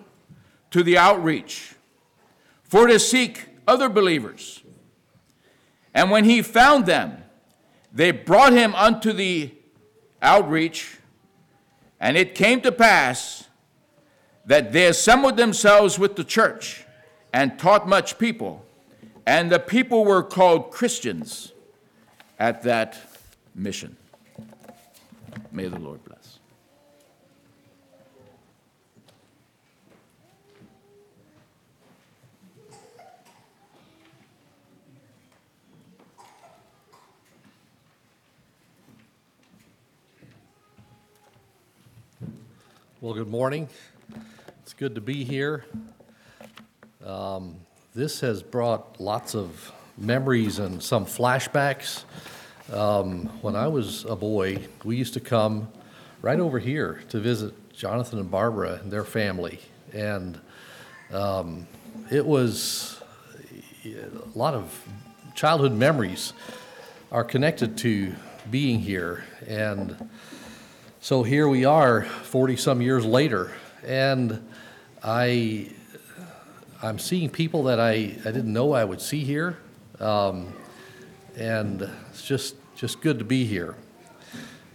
to 0.71 0.83
the 0.83 0.97
outreach, 0.97 1.75
for 2.63 2.87
to 2.87 2.99
seek 2.99 3.49
other 3.67 3.91
believers. 3.91 4.63
And 5.93 6.11
when 6.11 6.25
he 6.25 6.41
found 6.41 6.87
them, 6.87 7.23
they 7.93 8.13
brought 8.13 8.55
him 8.55 8.75
unto 8.75 9.13
the 9.13 9.55
outreach, 10.23 10.98
and 12.01 12.17
it 12.17 12.35
came 12.35 12.61
to 12.63 12.73
pass 12.73 13.49
that 14.47 14.73
they 14.73 14.87
assembled 14.87 15.37
themselves 15.37 15.99
with 15.99 16.17
the 16.17 16.25
church 16.25 16.85
and 17.33 17.59
taught 17.59 17.87
much 17.87 18.19
people, 18.19 18.65
and 19.27 19.51
the 19.51 19.59
people 19.59 20.05
were 20.05 20.23
called 20.23 20.71
Christians 20.71 21.53
at 22.39 22.63
that 22.63 22.97
mission. 23.55 23.97
May 25.53 25.69
the 25.69 25.79
Lord 25.79 26.03
bless. 26.05 26.18
Well, 43.01 43.15
good 43.15 43.29
morning. 43.29 43.69
It's 44.65 44.75
good 44.75 44.97
to 44.97 45.01
be 45.01 45.23
here. 45.23 45.65
Um, 47.07 47.59
This 47.95 48.19
has 48.23 48.43
brought 48.43 49.01
lots 49.01 49.37
of 49.37 49.73
memories 49.97 50.59
and 50.59 50.83
some 50.83 51.07
flashbacks. 51.07 52.03
Um, 52.73 53.27
When 53.41 53.55
I 53.55 53.69
was 53.69 54.05
a 54.05 54.17
boy, 54.17 54.67
we 54.83 54.97
used 54.97 55.15
to 55.15 55.21
come 55.21 55.69
right 56.23 56.41
over 56.41 56.59
here 56.59 57.01
to 57.11 57.21
visit 57.21 57.55
Jonathan 57.73 58.19
and 58.19 58.33
Barbara 58.33 58.81
and 58.83 58.91
their 58.91 59.05
family. 59.05 59.61
And 59.93 60.41
um, 61.13 61.69
it 62.11 62.27
was 62.27 63.01
a 63.85 64.37
lot 64.37 64.55
of 64.55 64.77
childhood 65.37 65.73
memories 65.73 66.33
are 67.13 67.23
connected 67.23 67.79
to 67.79 68.17
being 68.51 68.81
here. 68.81 69.23
And 69.47 70.11
so 71.01 71.23
here 71.23 71.49
we 71.49 71.65
are, 71.65 72.03
40-some 72.03 72.83
years 72.83 73.05
later, 73.05 73.53
and 73.85 74.47
I, 75.03 75.71
I'm 76.83 76.99
seeing 76.99 77.31
people 77.31 77.65
that 77.65 77.79
I, 77.79 77.93
I 77.93 78.31
didn't 78.33 78.53
know 78.53 78.73
I 78.73 78.85
would 78.85 79.01
see 79.01 79.25
here, 79.25 79.59
um, 80.01 80.53
and 81.37 81.83
it's 82.11 82.27
just, 82.27 82.57
just 82.77 83.01
good 83.01 83.19
to 83.21 83.25
be 83.25 83.45
here. 83.45 83.77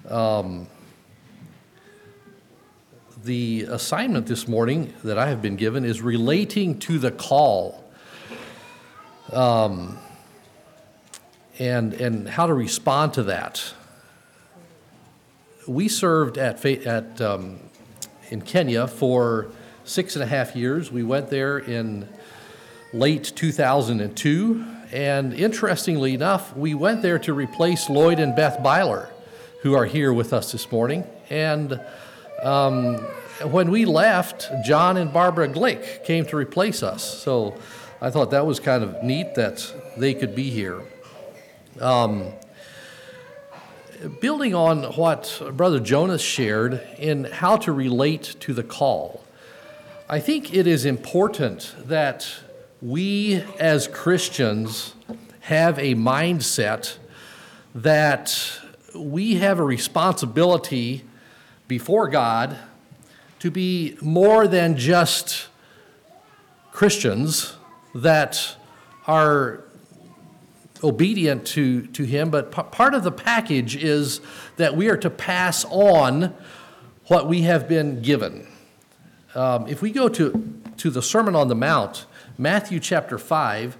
Um, 0.09 0.67
The 3.23 3.67
assignment 3.69 4.27
this 4.27 4.49
morning 4.49 4.93
that 5.05 5.17
I 5.17 5.27
have 5.29 5.41
been 5.41 5.55
given 5.55 5.85
is 5.85 6.01
relating 6.01 6.77
to 6.79 6.99
the 6.99 7.11
call. 7.11 7.83
Um, 9.31 9.97
and, 11.57 11.93
and 11.93 12.27
how 12.27 12.47
to 12.47 12.53
respond 12.53 13.13
to 13.13 13.23
that 13.23 13.73
we 15.67 15.87
served 15.87 16.37
at, 16.37 16.65
at, 16.65 17.21
um, 17.21 17.59
in 18.29 18.41
Kenya 18.41 18.87
for 18.87 19.47
six 19.83 20.15
and 20.15 20.23
a 20.23 20.27
half 20.27 20.55
years. 20.55 20.91
We 20.91 21.03
went 21.03 21.29
there 21.29 21.57
in 21.57 22.07
late 22.93 23.23
2002. 23.35 24.65
And 24.91 25.33
interestingly 25.33 26.13
enough, 26.13 26.55
we 26.55 26.75
went 26.75 27.01
there 27.01 27.17
to 27.19 27.33
replace 27.33 27.89
Lloyd 27.89 28.19
and 28.19 28.35
Beth 28.35 28.61
Byler, 28.61 29.09
who 29.63 29.73
are 29.73 29.85
here 29.85 30.13
with 30.13 30.33
us 30.33 30.51
this 30.51 30.71
morning. 30.71 31.03
And 31.29 31.81
um, 32.43 32.97
when 33.43 33.71
we 33.71 33.85
left, 33.85 34.51
John 34.63 34.97
and 34.97 35.11
Barbara 35.11 35.47
Glick 35.47 36.05
came 36.05 36.25
to 36.27 36.37
replace 36.37 36.83
us. 36.83 37.03
So 37.03 37.57
I 38.01 38.11
thought 38.11 38.31
that 38.31 38.45
was 38.45 38.59
kind 38.59 38.83
of 38.83 39.01
neat 39.01 39.33
that 39.35 39.73
they 39.97 40.13
could 40.13 40.35
be 40.35 40.51
here. 40.51 40.81
Um, 41.81 42.33
building 44.19 44.53
on 44.53 44.83
what 44.95 45.41
Brother 45.53 45.79
Jonas 45.79 46.21
shared 46.21 46.81
in 46.97 47.25
how 47.25 47.57
to 47.57 47.71
relate 47.71 48.35
to 48.41 48.53
the 48.53 48.63
call, 48.63 49.23
I 50.09 50.19
think 50.19 50.53
it 50.53 50.67
is 50.67 50.85
important 50.85 51.75
that 51.85 52.27
we 52.81 53.43
as 53.59 53.87
Christians 53.87 54.93
have 55.41 55.79
a 55.79 55.95
mindset 55.95 56.97
that 57.75 58.59
we 58.95 59.35
have 59.35 59.59
a 59.59 59.63
responsibility 59.63 61.03
before 61.67 62.07
God 62.07 62.57
to 63.39 63.49
be 63.49 63.97
more 64.01 64.47
than 64.47 64.77
just 64.77 65.47
Christians 66.71 67.55
that 67.95 68.55
are 69.07 69.62
obedient 70.83 71.45
to, 71.47 71.87
to 71.87 72.03
him, 72.03 72.29
but 72.29 72.51
p- 72.51 72.63
part 72.71 72.93
of 72.93 73.03
the 73.03 73.11
package 73.11 73.75
is 73.75 74.21
that 74.57 74.75
we 74.75 74.89
are 74.89 74.97
to 74.97 75.09
pass 75.09 75.65
on 75.69 76.33
what 77.07 77.27
we 77.27 77.41
have 77.41 77.67
been 77.67 78.01
given. 78.01 78.47
Um, 79.35 79.67
if 79.67 79.81
we 79.81 79.91
go 79.91 80.09
to, 80.09 80.61
to 80.77 80.89
the 80.89 81.01
Sermon 81.01 81.35
on 81.35 81.47
the 81.47 81.55
Mount, 81.55 82.05
Matthew 82.37 82.79
chapter 82.79 83.17
5, 83.17 83.77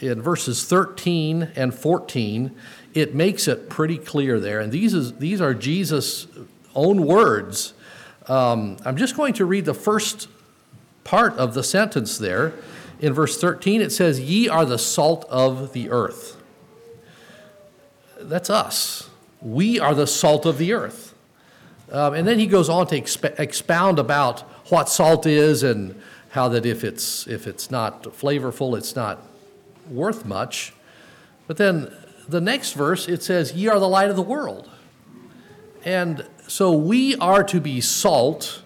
in 0.00 0.20
verses 0.20 0.64
13 0.64 1.52
and 1.56 1.74
14, 1.74 2.54
it 2.94 3.14
makes 3.14 3.48
it 3.48 3.70
pretty 3.70 3.98
clear 3.98 4.38
there. 4.38 4.60
And 4.60 4.72
these, 4.72 4.94
is, 4.94 5.14
these 5.14 5.40
are 5.40 5.54
Jesus' 5.54 6.26
own 6.74 7.06
words. 7.06 7.74
Um, 8.26 8.76
I'm 8.84 8.96
just 8.96 9.16
going 9.16 9.34
to 9.34 9.44
read 9.44 9.64
the 9.64 9.74
first 9.74 10.28
part 11.04 11.34
of 11.34 11.54
the 11.54 11.62
sentence 11.62 12.18
there. 12.18 12.54
In 13.04 13.12
verse 13.12 13.38
13, 13.38 13.82
it 13.82 13.92
says, 13.92 14.18
Ye 14.18 14.48
are 14.48 14.64
the 14.64 14.78
salt 14.78 15.26
of 15.28 15.74
the 15.74 15.90
earth. 15.90 16.38
That's 18.18 18.48
us. 18.48 19.10
We 19.42 19.78
are 19.78 19.94
the 19.94 20.06
salt 20.06 20.46
of 20.46 20.56
the 20.56 20.72
earth. 20.72 21.14
Um, 21.92 22.14
and 22.14 22.26
then 22.26 22.38
he 22.38 22.46
goes 22.46 22.70
on 22.70 22.86
to 22.86 22.98
exp- 22.98 23.38
expound 23.38 23.98
about 23.98 24.40
what 24.70 24.88
salt 24.88 25.26
is 25.26 25.62
and 25.62 26.00
how 26.30 26.48
that 26.48 26.64
if 26.64 26.82
it's, 26.82 27.26
if 27.26 27.46
it's 27.46 27.70
not 27.70 28.04
flavorful, 28.04 28.74
it's 28.74 28.96
not 28.96 29.20
worth 29.90 30.24
much. 30.24 30.72
But 31.46 31.58
then 31.58 31.94
the 32.26 32.40
next 32.40 32.72
verse, 32.72 33.06
it 33.06 33.22
says, 33.22 33.52
Ye 33.52 33.68
are 33.68 33.78
the 33.78 33.86
light 33.86 34.08
of 34.08 34.16
the 34.16 34.22
world. 34.22 34.70
And 35.84 36.26
so 36.48 36.72
we 36.72 37.16
are 37.16 37.44
to 37.44 37.60
be 37.60 37.82
salt 37.82 38.62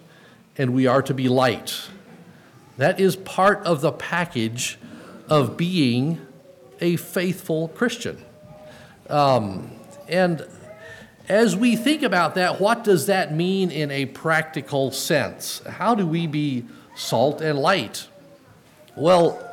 and 0.57 0.73
we 0.73 0.87
are 0.87 1.01
to 1.01 1.13
be 1.13 1.27
light. 1.27 1.89
That 2.79 2.97
is 2.97 3.17
part 3.17 3.65
of 3.65 3.81
the 3.81 3.91
package 3.91 4.79
of 5.27 5.57
being 5.57 6.25
a 6.79 6.95
faithful 6.95 7.67
Christian. 7.67 8.23
Um, 9.09 9.71
and 10.07 10.47
as 11.27 11.57
we 11.57 11.75
think 11.75 12.03
about 12.03 12.35
that, 12.35 12.61
what 12.61 12.85
does 12.85 13.07
that 13.07 13.35
mean 13.35 13.69
in 13.69 13.91
a 13.91 14.05
practical 14.05 14.93
sense? 14.93 15.61
How 15.67 15.93
do 15.93 16.07
we 16.07 16.25
be 16.25 16.67
salt 16.95 17.41
and 17.41 17.59
light? 17.59 18.07
Well, 18.95 19.45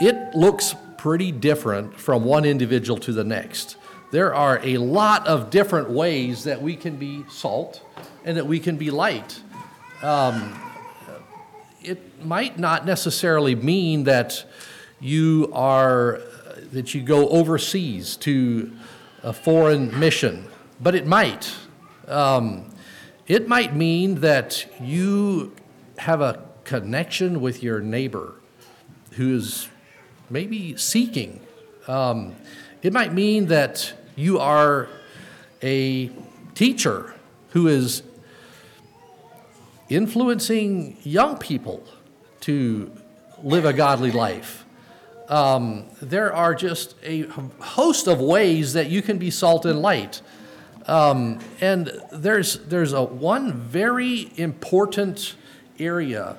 it 0.00 0.36
looks 0.36 0.76
pretty 0.96 1.32
different 1.32 1.98
from 1.98 2.24
one 2.24 2.44
individual 2.44 3.00
to 3.00 3.12
the 3.12 3.24
next. 3.24 3.76
There 4.12 4.32
are 4.32 4.60
a 4.62 4.78
lot 4.78 5.26
of 5.26 5.50
different 5.50 5.90
ways 5.90 6.44
that 6.44 6.62
we 6.62 6.76
can 6.76 6.98
be 6.98 7.24
salt 7.28 7.82
and 8.24 8.36
that 8.36 8.46
we 8.46 8.60
can 8.60 8.76
be 8.76 8.92
light. 8.92 9.40
Um, 10.02 10.60
it 11.84 12.24
might 12.24 12.58
not 12.58 12.86
necessarily 12.86 13.54
mean 13.54 14.04
that 14.04 14.44
you 15.00 15.50
are 15.52 16.20
that 16.72 16.94
you 16.94 17.02
go 17.02 17.28
overseas 17.28 18.16
to 18.16 18.72
a 19.22 19.32
foreign 19.32 19.98
mission, 19.98 20.46
but 20.80 20.94
it 20.94 21.06
might. 21.06 21.54
Um, 22.08 22.70
it 23.26 23.48
might 23.48 23.74
mean 23.74 24.20
that 24.20 24.66
you 24.80 25.54
have 25.98 26.20
a 26.20 26.44
connection 26.64 27.40
with 27.40 27.62
your 27.62 27.80
neighbor 27.80 28.34
who 29.12 29.36
is 29.36 29.68
maybe 30.28 30.76
seeking. 30.76 31.40
Um, 31.86 32.34
it 32.82 32.92
might 32.92 33.12
mean 33.12 33.46
that 33.46 33.94
you 34.16 34.38
are 34.38 34.88
a 35.62 36.10
teacher 36.54 37.14
who 37.50 37.68
is 37.68 38.02
influencing 39.94 40.96
young 41.02 41.38
people 41.38 41.84
to 42.40 42.90
live 43.42 43.64
a 43.64 43.72
godly 43.72 44.10
life. 44.10 44.64
Um, 45.28 45.84
there 46.02 46.32
are 46.32 46.54
just 46.54 46.96
a 47.02 47.22
host 47.60 48.06
of 48.06 48.20
ways 48.20 48.74
that 48.74 48.90
you 48.90 49.00
can 49.02 49.18
be 49.18 49.30
salt 49.30 49.64
and 49.64 49.80
light. 49.80 50.20
Um, 50.86 51.38
and 51.60 51.90
there's, 52.12 52.58
there's 52.66 52.92
a 52.92 53.02
one 53.02 53.52
very 53.54 54.30
important 54.36 55.34
area 55.78 56.36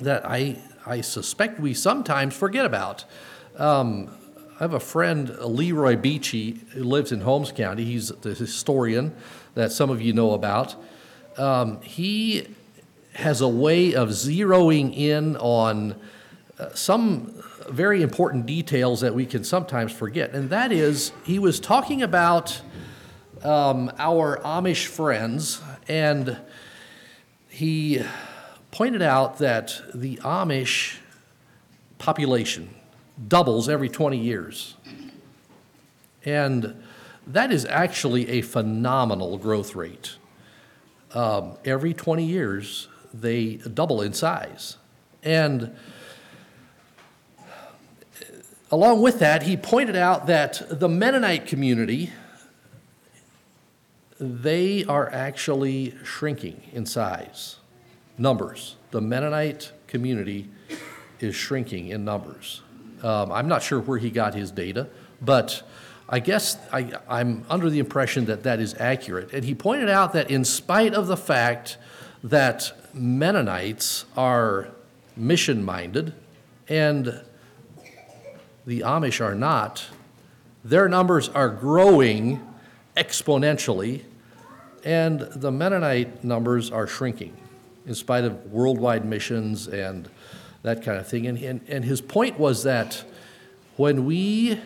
that 0.00 0.24
I, 0.24 0.58
I 0.86 1.02
suspect 1.02 1.60
we 1.60 1.74
sometimes 1.74 2.34
forget 2.34 2.64
about. 2.64 3.04
Um, 3.58 4.10
I 4.56 4.64
have 4.64 4.74
a 4.74 4.80
friend, 4.80 5.28
Leroy 5.40 5.96
Beachy, 5.96 6.60
who 6.72 6.84
lives 6.84 7.12
in 7.12 7.20
Holmes 7.20 7.52
County. 7.52 7.84
He's 7.84 8.08
the 8.08 8.32
historian 8.32 9.14
that 9.54 9.72
some 9.72 9.90
of 9.90 10.00
you 10.00 10.12
know 10.12 10.32
about. 10.32 10.76
Um, 11.36 11.80
he 11.82 12.48
has 13.14 13.40
a 13.40 13.48
way 13.48 13.94
of 13.94 14.10
zeroing 14.10 14.96
in 14.96 15.36
on 15.36 15.96
uh, 16.58 16.70
some 16.74 17.42
very 17.68 18.02
important 18.02 18.46
details 18.46 19.00
that 19.00 19.14
we 19.14 19.26
can 19.26 19.44
sometimes 19.44 19.92
forget. 19.92 20.32
And 20.32 20.50
that 20.50 20.72
is, 20.72 21.12
he 21.24 21.38
was 21.38 21.60
talking 21.60 22.02
about 22.02 22.60
um, 23.42 23.90
our 23.98 24.38
Amish 24.38 24.86
friends, 24.86 25.60
and 25.88 26.38
he 27.48 28.02
pointed 28.70 29.02
out 29.02 29.38
that 29.38 29.80
the 29.94 30.16
Amish 30.18 30.98
population 31.98 32.74
doubles 33.28 33.68
every 33.68 33.88
20 33.88 34.18
years. 34.18 34.74
And 36.24 36.82
that 37.26 37.52
is 37.52 37.64
actually 37.64 38.28
a 38.28 38.42
phenomenal 38.42 39.38
growth 39.38 39.74
rate. 39.74 40.16
Um, 41.14 41.56
every 41.64 41.92
20 41.92 42.24
years, 42.24 42.88
they 43.12 43.56
double 43.56 44.00
in 44.00 44.12
size. 44.12 44.76
And 45.22 45.76
along 48.70 49.02
with 49.02 49.18
that, 49.18 49.42
he 49.42 49.56
pointed 49.56 49.96
out 49.96 50.26
that 50.26 50.62
the 50.70 50.88
Mennonite 50.88 51.46
community, 51.46 52.10
they 54.18 54.84
are 54.84 55.10
actually 55.12 55.94
shrinking 56.02 56.62
in 56.72 56.86
size, 56.86 57.56
numbers. 58.16 58.76
The 58.90 59.00
Mennonite 59.00 59.72
community 59.86 60.48
is 61.20 61.34
shrinking 61.34 61.88
in 61.88 62.04
numbers. 62.04 62.62
Um, 63.02 63.30
I'm 63.32 63.48
not 63.48 63.62
sure 63.62 63.80
where 63.80 63.98
he 63.98 64.10
got 64.10 64.34
his 64.34 64.50
data, 64.50 64.88
but 65.20 65.62
I 66.08 66.18
guess 66.18 66.58
I, 66.72 66.92
I'm 67.08 67.44
under 67.48 67.70
the 67.70 67.78
impression 67.78 68.26
that 68.26 68.42
that 68.42 68.60
is 68.60 68.74
accurate. 68.78 69.32
And 69.32 69.44
he 69.44 69.54
pointed 69.54 69.88
out 69.88 70.12
that 70.12 70.30
in 70.30 70.44
spite 70.44 70.94
of 70.94 71.06
the 71.06 71.16
fact 71.16 71.78
that 72.22 72.72
Mennonites 72.92 74.04
are 74.16 74.68
mission 75.16 75.64
minded 75.64 76.14
and 76.68 77.20
the 78.66 78.80
Amish 78.80 79.20
are 79.20 79.34
not, 79.34 79.86
their 80.64 80.88
numbers 80.88 81.28
are 81.28 81.48
growing 81.48 82.40
exponentially, 82.96 84.04
and 84.84 85.20
the 85.20 85.50
Mennonite 85.50 86.22
numbers 86.22 86.70
are 86.70 86.86
shrinking 86.86 87.36
in 87.86 87.94
spite 87.94 88.24
of 88.24 88.52
worldwide 88.52 89.04
missions 89.04 89.66
and 89.66 90.08
that 90.62 90.84
kind 90.84 90.98
of 90.98 91.08
thing. 91.08 91.26
And, 91.26 91.38
and, 91.38 91.60
and 91.68 91.84
his 91.84 92.00
point 92.00 92.38
was 92.38 92.62
that 92.62 93.04
when 93.76 94.04
we, 94.04 94.60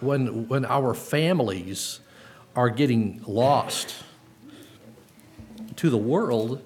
when, 0.00 0.48
when 0.48 0.64
our 0.64 0.94
families 0.94 2.00
are 2.54 2.70
getting 2.70 3.22
lost 3.26 3.94
to 5.76 5.90
the 5.90 5.98
world, 5.98 6.62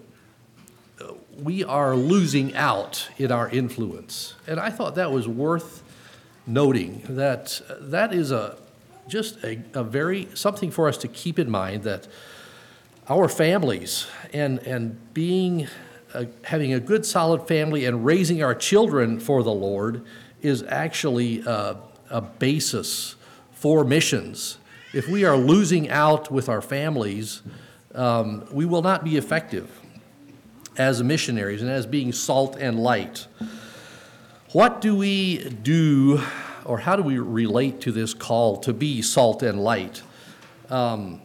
we 1.43 1.65
are 1.65 1.95
losing 1.95 2.55
out 2.55 3.09
in 3.19 3.31
our 3.31 3.49
influence. 3.49 4.35
And 4.47 4.59
I 4.59 4.71
thought 4.71 4.95
that 4.95 5.13
was 5.13 5.29
worth 5.29 5.83
noting 6.47 7.03
that 7.09 7.61
that 7.81 8.15
is 8.15 8.31
a 8.31 8.57
just 9.09 9.43
a, 9.45 9.63
a 9.75 9.85
very 9.85 10.29
something 10.35 10.71
for 10.71 10.89
us 10.89 10.97
to 10.99 11.09
keep 11.09 11.39
in 11.39 11.51
mind 11.51 11.83
that 11.85 12.07
our 13.09 13.29
families 13.29 14.07
and 14.33 14.59
and 14.61 15.13
being 15.13 15.69
having 16.45 16.73
a 16.73 16.81
good 16.81 17.05
solid 17.05 17.47
family 17.47 17.85
and 17.85 18.05
raising 18.05 18.43
our 18.43 18.55
children 18.55 19.21
for 19.21 19.43
the 19.43 19.53
Lord 19.53 20.05
is 20.41 20.63
actually 20.63 21.41
a, 21.41 21.77
a 22.11 22.21
basis 22.21 23.17
for 23.53 23.85
missions. 23.85 24.59
If 24.93 25.09
we 25.09 25.25
are 25.25 25.37
losing 25.37 25.91
out 25.91 26.31
with 26.31 26.49
our 26.49 26.63
families, 26.63 27.43
um, 27.95 28.47
we 28.51 28.65
will 28.65 28.83
not 28.83 29.05
be 29.05 29.17
effective 29.17 29.81
as 30.77 31.03
missionaries 31.03 31.63
and 31.63 31.71
as 31.71 31.87
being 31.87 32.13
salt 32.13 32.57
and 32.57 32.79
light. 32.79 33.27
What 34.53 34.81
do 34.81 34.97
we 34.97 35.49
do, 35.49 36.23
or 36.65 36.79
how 36.79 36.97
do 36.97 37.03
we 37.03 37.19
relate 37.19 37.81
to 37.83 37.93
this 37.93 38.15
call 38.15 38.59
to 38.59 38.73
be 38.73 39.03
salt 39.03 39.43
and 39.43 39.63
light? 39.63 40.03
Um, 40.71 41.21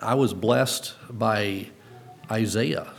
I 0.00 0.14
was 0.14 0.32
blessed 0.32 0.94
by 1.10 1.68
Isaiah. 2.30 2.92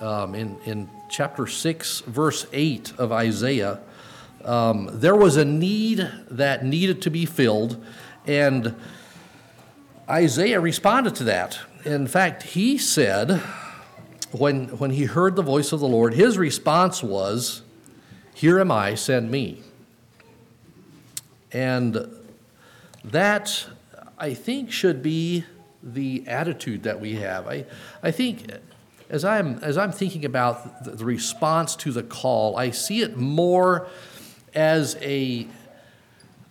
Um, 0.00 0.34
in, 0.34 0.58
in 0.66 0.90
chapter 1.08 1.46
6, 1.46 2.00
verse 2.00 2.46
8 2.52 2.92
of 2.98 3.12
Isaiah, 3.12 3.80
um, 4.46 4.88
there 4.92 5.16
was 5.16 5.36
a 5.36 5.44
need 5.44 6.08
that 6.30 6.64
needed 6.64 7.02
to 7.02 7.10
be 7.10 7.26
filled, 7.26 7.84
and 8.26 8.74
Isaiah 10.08 10.60
responded 10.60 11.16
to 11.16 11.24
that. 11.24 11.58
In 11.84 12.06
fact, 12.06 12.44
he 12.44 12.78
said, 12.78 13.42
when, 14.30 14.68
when 14.78 14.90
he 14.90 15.04
heard 15.04 15.36
the 15.36 15.42
voice 15.42 15.72
of 15.72 15.80
the 15.80 15.88
Lord, 15.88 16.14
his 16.14 16.38
response 16.38 17.02
was, 17.02 17.62
Here 18.34 18.60
am 18.60 18.70
I, 18.70 18.94
send 18.94 19.30
me. 19.30 19.62
And 21.52 22.08
that, 23.04 23.66
I 24.18 24.34
think, 24.34 24.70
should 24.70 25.02
be 25.02 25.44
the 25.82 26.24
attitude 26.26 26.84
that 26.84 27.00
we 27.00 27.14
have. 27.14 27.46
I, 27.46 27.64
I 28.02 28.10
think 28.10 28.50
as 29.08 29.24
I'm, 29.24 29.58
as 29.58 29.78
I'm 29.78 29.92
thinking 29.92 30.24
about 30.24 30.84
the, 30.84 30.92
the 30.92 31.04
response 31.04 31.76
to 31.76 31.92
the 31.92 32.02
call, 32.02 32.56
I 32.56 32.70
see 32.70 33.02
it 33.02 33.16
more 33.16 33.88
as 34.56 34.96
a, 35.00 35.46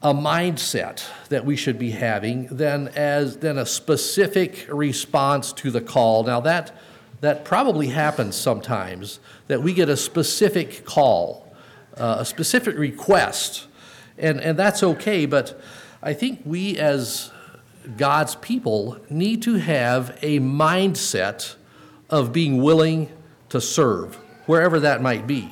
a 0.02 0.14
mindset 0.14 1.04
that 1.30 1.44
we 1.44 1.56
should 1.56 1.78
be 1.78 1.92
having 1.92 2.46
than, 2.48 2.88
as, 2.90 3.38
than 3.38 3.58
a 3.58 3.66
specific 3.66 4.68
response 4.70 5.52
to 5.54 5.72
the 5.72 5.82
call. 5.82 6.24
Now, 6.24 6.40
that 6.42 6.72
that 7.22 7.46
probably 7.46 7.88
happens 7.88 8.36
sometimes 8.36 9.20
that 9.48 9.64
we 9.64 9.74
get 9.74 9.90
a 9.90 9.98
specific 9.98 10.86
call, 10.86 11.52
uh, 11.98 12.18
a 12.20 12.26
specific 12.26 12.78
request, 12.78 13.68
and, 14.18 14.40
and 14.40 14.60
that's 14.60 14.84
okay, 14.84 15.26
but 15.26 15.60
I 16.04 16.14
think 16.14 16.42
we 16.46 16.78
as 16.78 17.32
God's 17.98 18.36
people 18.36 19.00
need 19.10 19.42
to 19.44 19.56
have 19.56 20.18
a 20.22 20.40
mindset 20.40 21.56
of 22.10 22.32
being 22.32 22.62
willing 22.62 23.10
to 23.50 23.60
serve, 23.60 24.16
wherever 24.46 24.80
that 24.82 25.02
might 25.02 25.26
be. 25.26 25.50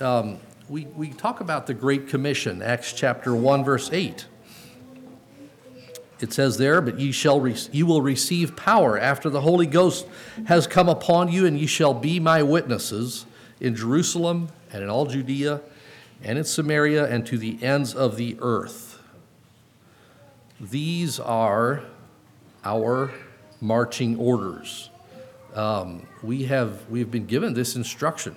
Um, 0.00 0.38
we, 0.68 0.86
we 0.86 1.10
talk 1.10 1.40
about 1.40 1.66
the 1.66 1.74
Great 1.74 2.08
Commission, 2.08 2.62
Acts 2.62 2.92
chapter 2.92 3.34
1, 3.34 3.64
verse 3.64 3.90
8 3.92 4.26
it 6.20 6.32
says 6.32 6.56
there, 6.56 6.80
but 6.80 6.98
ye 6.98 7.12
shall 7.12 7.40
re- 7.40 7.56
you 7.72 7.86
will 7.86 8.00
receive 8.00 8.56
power 8.56 8.98
after 8.98 9.28
the 9.28 9.42
Holy 9.42 9.66
Ghost 9.66 10.06
has 10.46 10.66
come 10.66 10.88
upon 10.88 11.30
you, 11.30 11.46
and 11.46 11.58
ye 11.58 11.66
shall 11.66 11.92
be 11.92 12.18
my 12.18 12.42
witnesses 12.42 13.26
in 13.60 13.74
Jerusalem 13.74 14.48
and 14.72 14.82
in 14.82 14.88
all 14.88 15.06
Judea 15.06 15.60
and 16.22 16.38
in 16.38 16.44
Samaria 16.44 17.06
and 17.06 17.26
to 17.26 17.36
the 17.36 17.62
ends 17.62 17.94
of 17.94 18.16
the 18.16 18.36
earth. 18.40 18.98
These 20.58 21.20
are 21.20 21.82
our 22.64 23.12
marching 23.60 24.16
orders. 24.18 24.90
Um, 25.54 26.06
we 26.22 26.44
have 26.44 26.88
we 26.90 27.00
have 27.00 27.10
been 27.10 27.26
given 27.26 27.52
this 27.54 27.76
instruction 27.76 28.36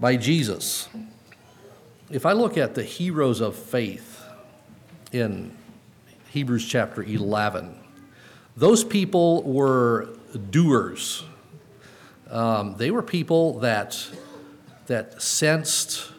by 0.00 0.16
Jesus. 0.16 0.88
If 2.10 2.26
I 2.26 2.32
look 2.32 2.56
at 2.56 2.74
the 2.74 2.82
heroes 2.82 3.40
of 3.40 3.56
faith 3.56 4.24
in 5.12 5.56
Hebrews 6.34 6.66
chapter 6.66 7.00
11. 7.00 7.78
Those 8.56 8.82
people 8.82 9.44
were 9.44 10.08
doers. 10.50 11.24
Um, 12.28 12.74
they 12.76 12.90
were 12.90 13.02
people 13.02 13.60
that, 13.60 14.04
that 14.86 15.22
sensed 15.22 16.10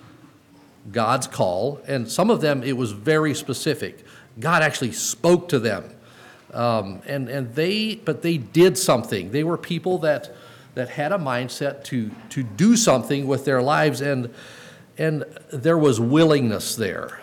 God's 0.89 1.27
call, 1.27 1.81
and 1.85 2.09
some 2.09 2.29
of 2.29 2.39
them 2.39 2.63
it 2.63 2.77
was 2.77 2.93
very 2.93 3.33
specific. 3.33 4.05
God 4.39 4.63
actually 4.63 4.93
spoke 4.93 5.49
to 5.49 5.59
them. 5.59 5.83
Um, 6.53 7.01
and, 7.05 7.27
and 7.27 7.53
they, 7.53 7.95
but 7.95 8.21
they 8.21 8.37
did 8.37 8.77
something. 8.77 9.31
They 9.31 9.43
were 9.43 9.57
people 9.57 9.97
that, 9.99 10.33
that 10.75 10.89
had 10.89 11.11
a 11.11 11.17
mindset 11.17 11.83
to, 11.85 12.11
to 12.29 12.43
do 12.43 12.77
something 12.77 13.27
with 13.27 13.45
their 13.45 13.61
lives, 13.61 14.01
and, 14.01 14.33
and 14.97 15.23
there 15.51 15.77
was 15.77 15.99
willingness 15.99 16.75
there. 16.75 17.21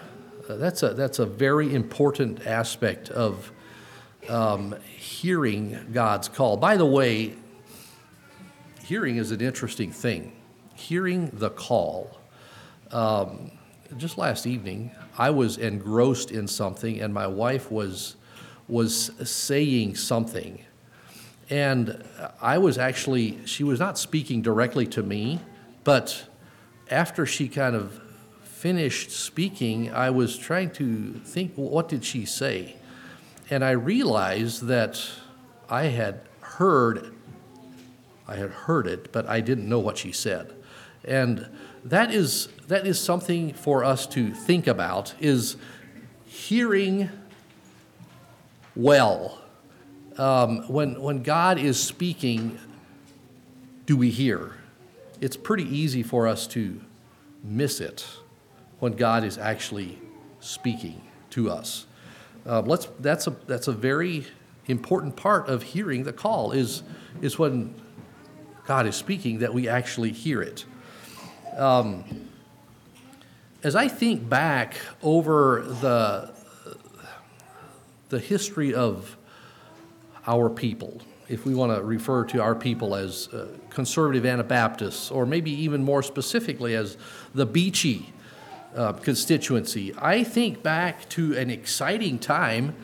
Uh, 0.49 0.57
that's 0.57 0.83
a, 0.83 0.95
that's 0.95 1.19
a 1.19 1.27
very 1.27 1.75
important 1.75 2.47
aspect 2.47 3.11
of 3.11 3.53
um, 4.29 4.75
hearing 4.97 5.79
God's 5.93 6.29
call. 6.29 6.57
By 6.57 6.77
the 6.77 6.87
way, 6.87 7.35
hearing 8.85 9.17
is 9.17 9.31
an 9.31 9.41
interesting 9.41 9.93
thing. 9.93 10.33
Hearing 10.75 11.31
the 11.35 11.51
call. 11.51 12.19
Um, 12.91 13.53
just 13.97 14.19
last 14.19 14.47
evening, 14.47 14.91
I 15.19 15.31
was 15.31 15.59
engrossed 15.59 16.31
in 16.31 16.49
something, 16.49 17.01
and 17.01 17.13
my 17.13 17.27
wife 17.27 17.71
was 17.71 18.17
was 18.69 19.11
saying 19.29 19.97
something, 19.97 20.65
and 21.53 22.03
I 22.41 22.57
was 22.57 22.79
actually 22.79 23.39
she 23.45 23.63
was 23.63 23.79
not 23.79 23.99
speaking 23.99 24.41
directly 24.41 24.87
to 24.87 25.03
me, 25.03 25.39
but 25.85 26.25
after 26.91 27.27
she 27.27 27.47
kind 27.47 27.77
of 27.77 28.01
finished 28.43 29.11
speaking, 29.11 29.93
I 29.93 30.09
was 30.09 30.39
trying 30.39 30.71
to 30.71 31.13
think, 31.27 31.53
what 31.57 31.91
did 31.91 32.07
she 32.07 32.25
say? 32.25 32.77
And 33.51 33.63
I 33.63 33.73
realized 33.73 34.65
that 34.69 35.07
I 35.69 35.85
had 35.85 36.23
heard 36.41 37.13
I 38.27 38.37
had 38.37 38.51
heard 38.51 38.87
it, 38.87 39.13
but 39.13 39.29
I 39.29 39.43
didn't 39.43 39.69
know 39.69 39.81
what 39.81 39.99
she 39.99 40.11
said. 40.11 40.55
And 41.05 41.49
that 41.85 42.15
is, 42.15 42.49
that 42.69 42.87
is 42.87 42.99
something 42.99 43.53
for 43.53 43.85
us 43.85 44.07
to 44.07 44.33
think 44.33 44.67
about, 44.67 45.13
is 45.21 45.57
hearing 46.25 47.11
well. 48.75 49.42
Um, 50.19 50.69
when, 50.69 51.01
when 51.01 51.23
God 51.23 51.59
is 51.59 51.83
speaking, 51.83 52.59
do 53.87 53.97
we 53.97 54.11
hear? 54.11 54.57
It's 55.21 55.37
pretty 55.37 55.65
easy 55.65 56.03
for 56.03 56.29
us 56.29 56.47
to 56.49 56.81
miss 57.43 57.81
it 57.81 58.07
when 58.79 58.93
God 58.93 59.25
is 59.25 59.39
actually 59.39 59.99
speaking 60.41 61.01
to 61.31 61.51
us. 61.51 61.87
Uh, 62.45 62.61
let's, 62.63 62.89
that's, 63.01 63.27
a, 63.27 63.31
that's 63.47 63.69
a 63.69 63.73
very 63.73 64.27
important 64.67 65.17
part 65.17 65.49
of 65.49 65.63
hearing 65.63 66.05
the 66.05 66.13
call 66.13 66.53
is, 66.53 66.83
is 67.21 67.39
when 67.39 67.75
God 68.67 68.87
is 68.87 68.97
speaking 68.97 69.39
that 69.39 69.55
we 69.55 69.69
actually 69.69 70.13
hear 70.13 70.43
it. 70.43 70.65
Um, 71.57 72.29
as 73.63 73.77
I 73.77 73.89
think 73.89 74.29
back 74.29 74.77
over 75.03 75.63
the, 75.81 76.33
the 78.09 78.19
history 78.19 78.75
of 78.75 79.17
our 80.27 80.49
people, 80.49 81.01
if 81.29 81.45
we 81.45 81.55
want 81.55 81.75
to 81.75 81.83
refer 81.83 82.25
to 82.25 82.41
our 82.41 82.55
people 82.55 82.95
as 82.95 83.29
uh, 83.29 83.47
conservative 83.71 84.27
Anabaptists, 84.27 85.11
or 85.11 85.27
maybe 85.27 85.51
even 85.51 85.83
more 85.83 86.03
specifically 86.03 86.75
as 86.75 86.97
the 87.35 87.47
Beachy 87.47 88.13
uh, 88.77 88.93
constituency, 88.93 89.95
I 89.99 90.25
think 90.25 90.63
back 90.63 91.09
to 91.11 91.37
an 91.37 91.51
exciting 91.51 92.19
time. 92.19 92.75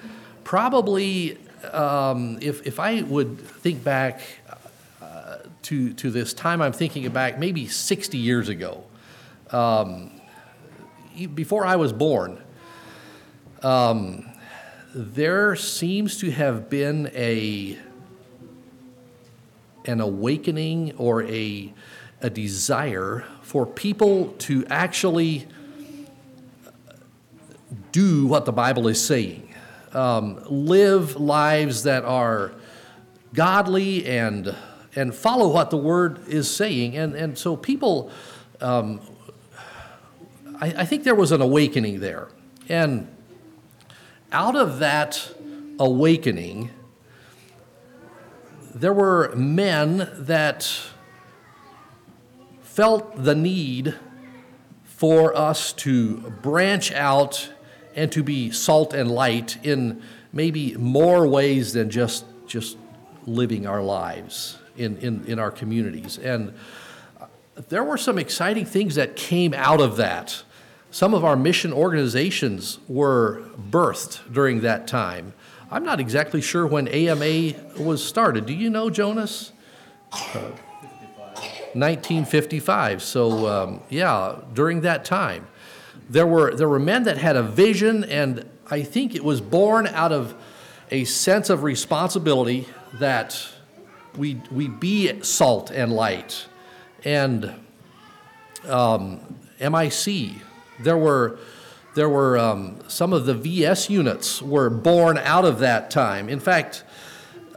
Probably, 0.44 1.38
um, 1.72 2.38
if, 2.40 2.66
if 2.66 2.80
I 2.80 3.02
would 3.02 3.38
think 3.38 3.84
back 3.84 4.20
uh, 5.00 5.38
to, 5.62 5.92
to 5.94 6.10
this 6.10 6.32
time, 6.32 6.62
I'm 6.62 6.72
thinking 6.72 7.08
back 7.10 7.38
maybe 7.38 7.66
60 7.66 8.18
years 8.18 8.48
ago, 8.48 8.84
um, 9.50 10.10
before 11.34 11.66
I 11.66 11.76
was 11.76 11.92
born. 11.92 12.42
Um, 13.62 14.24
there 14.94 15.54
seems 15.54 16.18
to 16.18 16.30
have 16.30 16.70
been 16.70 17.10
a 17.14 17.78
an 19.84 20.00
awakening 20.00 20.94
or 20.96 21.22
a, 21.24 21.72
a 22.20 22.28
desire 22.28 23.24
for 23.42 23.64
people 23.64 24.34
to 24.38 24.66
actually 24.66 25.46
do 27.90 28.26
what 28.26 28.44
the 28.44 28.52
Bible 28.52 28.86
is 28.86 29.02
saying, 29.02 29.54
um, 29.94 30.42
live 30.46 31.16
lives 31.16 31.84
that 31.84 32.04
are 32.04 32.52
godly 33.32 34.06
and 34.06 34.54
and 34.94 35.14
follow 35.14 35.48
what 35.48 35.70
the 35.70 35.76
Word 35.76 36.26
is 36.28 36.50
saying. 36.50 36.96
And 36.96 37.14
and 37.14 37.38
so 37.38 37.56
people, 37.56 38.10
um, 38.60 39.00
I, 40.60 40.74
I 40.78 40.84
think 40.84 41.04
there 41.04 41.14
was 41.14 41.32
an 41.32 41.40
awakening 41.40 42.00
there, 42.00 42.28
and 42.68 43.08
out 44.32 44.56
of 44.56 44.78
that 44.78 45.34
awakening 45.78 46.70
there 48.74 48.92
were 48.92 49.34
men 49.34 50.08
that 50.14 50.70
felt 52.62 53.24
the 53.24 53.34
need 53.34 53.94
for 54.84 55.36
us 55.36 55.72
to 55.72 56.18
branch 56.42 56.92
out 56.92 57.52
and 57.96 58.12
to 58.12 58.22
be 58.22 58.50
salt 58.50 58.94
and 58.94 59.10
light 59.10 59.58
in 59.64 60.00
maybe 60.32 60.76
more 60.76 61.26
ways 61.26 61.72
than 61.72 61.90
just, 61.90 62.24
just 62.46 62.76
living 63.26 63.66
our 63.66 63.82
lives 63.82 64.58
in, 64.76 64.96
in, 64.98 65.24
in 65.26 65.38
our 65.40 65.50
communities. 65.50 66.18
And 66.18 66.54
there 67.68 67.82
were 67.82 67.98
some 67.98 68.18
exciting 68.18 68.64
things 68.64 68.94
that 68.94 69.16
came 69.16 69.54
out 69.54 69.80
of 69.80 69.96
that. 69.96 70.44
Some 70.90 71.12
of 71.12 71.24
our 71.24 71.36
mission 71.36 71.72
organizations 71.72 72.78
were 72.88 73.42
birthed 73.70 74.32
during 74.32 74.62
that 74.62 74.86
time. 74.86 75.34
I'm 75.70 75.84
not 75.84 76.00
exactly 76.00 76.40
sure 76.40 76.66
when 76.66 76.88
AMA 76.88 77.54
was 77.78 78.02
started. 78.02 78.46
Do 78.46 78.54
you 78.54 78.70
know, 78.70 78.88
Jonas? 78.88 79.52
Uh, 80.10 80.50
1955. 81.74 83.02
So, 83.02 83.46
um, 83.46 83.80
yeah, 83.90 84.36
during 84.54 84.80
that 84.82 85.04
time. 85.04 85.46
There 86.08 86.26
were, 86.26 86.54
there 86.54 86.68
were 86.68 86.78
men 86.78 87.02
that 87.02 87.18
had 87.18 87.36
a 87.36 87.42
vision, 87.42 88.04
and 88.04 88.48
I 88.70 88.82
think 88.82 89.14
it 89.14 89.22
was 89.22 89.42
born 89.42 89.86
out 89.88 90.10
of 90.10 90.34
a 90.90 91.04
sense 91.04 91.50
of 91.50 91.62
responsibility 91.62 92.66
that 92.94 93.46
we, 94.16 94.40
we 94.50 94.68
be 94.68 95.22
salt 95.22 95.70
and 95.70 95.92
light. 95.92 96.46
And 97.04 97.54
um, 98.66 99.20
MIC, 99.60 100.32
there 100.80 100.96
were 100.96 101.38
there 101.94 102.08
were 102.08 102.38
um, 102.38 102.78
some 102.86 103.12
of 103.12 103.26
the 103.26 103.34
VS 103.34 103.90
units 103.90 104.40
were 104.40 104.70
born 104.70 105.18
out 105.18 105.44
of 105.44 105.58
that 105.58 105.90
time. 105.90 106.28
In 106.28 106.38
fact, 106.38 106.84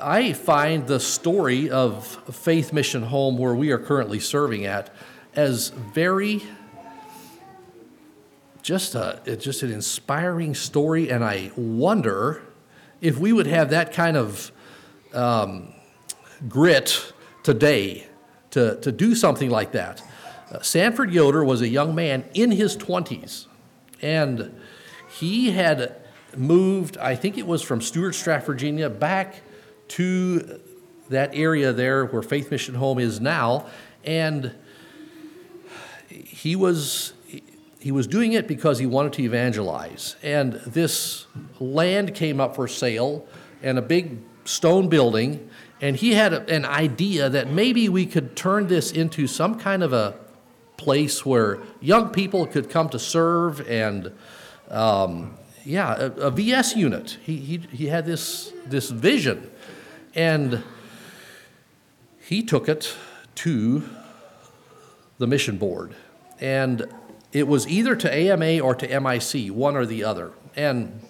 I 0.01 0.33
find 0.33 0.87
the 0.87 0.99
story 0.99 1.69
of 1.69 2.07
Faith 2.33 2.73
Mission 2.73 3.03
Home, 3.03 3.37
where 3.37 3.53
we 3.53 3.71
are 3.71 3.77
currently 3.77 4.19
serving 4.19 4.65
at, 4.65 4.89
as 5.35 5.69
very 5.69 6.41
just 8.63 8.95
a 8.95 9.37
just 9.39 9.63
an 9.63 9.71
inspiring 9.71 10.55
story, 10.55 11.11
and 11.11 11.23
I 11.23 11.51
wonder 11.55 12.41
if 13.01 13.17
we 13.17 13.33
would 13.33 13.47
have 13.47 13.71
that 13.71 13.93
kind 13.93 14.17
of 14.17 14.51
um, 15.13 15.73
grit 16.47 17.13
today 17.43 18.07
to, 18.51 18.79
to 18.81 18.91
do 18.91 19.15
something 19.15 19.49
like 19.49 19.71
that. 19.71 20.01
Uh, 20.51 20.61
Sanford 20.61 21.13
Yoder 21.13 21.43
was 21.43 21.61
a 21.61 21.67
young 21.67 21.95
man 21.95 22.25
in 22.33 22.51
his 22.51 22.75
20s 22.75 23.47
and 24.01 24.53
he 25.17 25.51
had 25.51 25.95
moved, 26.35 26.97
I 26.97 27.15
think 27.15 27.37
it 27.37 27.45
was 27.45 27.61
from 27.61 27.81
Stuarts 27.81 28.21
Virginia, 28.21 28.89
back 28.89 29.41
to 29.89 30.59
that 31.09 31.31
area 31.33 31.73
there 31.73 32.05
where 32.05 32.21
Faith 32.21 32.49
Mission 32.51 32.75
Home 32.75 32.99
is 32.99 33.19
now. 33.19 33.67
And 34.03 34.55
he 36.09 36.55
was 36.55 37.13
he 37.79 37.91
was 37.91 38.05
doing 38.05 38.33
it 38.33 38.47
because 38.47 38.77
he 38.77 38.85
wanted 38.85 39.13
to 39.13 39.23
evangelize. 39.23 40.15
And 40.21 40.53
this 40.67 41.25
land 41.59 42.13
came 42.13 42.39
up 42.39 42.55
for 42.55 42.67
sale 42.67 43.27
and 43.63 43.79
a 43.79 43.81
big 43.81 44.19
stone 44.45 44.87
building. 44.87 45.49
And 45.81 45.95
he 45.95 46.13
had 46.13 46.31
a, 46.31 46.47
an 46.47 46.63
idea 46.63 47.27
that 47.27 47.49
maybe 47.49 47.89
we 47.89 48.05
could 48.05 48.35
turn 48.35 48.67
this 48.67 48.91
into 48.91 49.25
some 49.25 49.57
kind 49.57 49.81
of 49.81 49.93
a 49.93 50.15
place 50.81 51.25
where 51.25 51.59
young 51.79 52.09
people 52.09 52.47
could 52.47 52.69
come 52.69 52.89
to 52.89 52.99
serve 52.99 53.67
and 53.69 54.11
um, 54.69 55.37
yeah 55.63 55.95
a, 55.95 56.05
a, 56.27 56.31
vs 56.31 56.75
unit. 56.75 57.17
He, 57.21 57.37
he, 57.37 57.57
he 57.57 57.87
had 57.87 58.05
this, 58.05 58.51
this 58.65 58.89
vision. 58.89 59.49
And 60.15 60.63
he 62.19 62.43
took 62.43 62.67
it 62.67 62.95
to 63.35 63.83
the 65.19 65.27
mission 65.27 65.57
board. 65.57 65.95
And 66.39 66.85
it 67.31 67.47
was 67.47 67.67
either 67.67 67.95
to 67.95 68.13
ama 68.13 68.59
or 68.59 68.75
to 68.75 68.99
mic 68.99 69.51
one 69.51 69.75
or 69.75 69.85
the 69.85 70.03
other. 70.03 70.31
And 70.55 71.01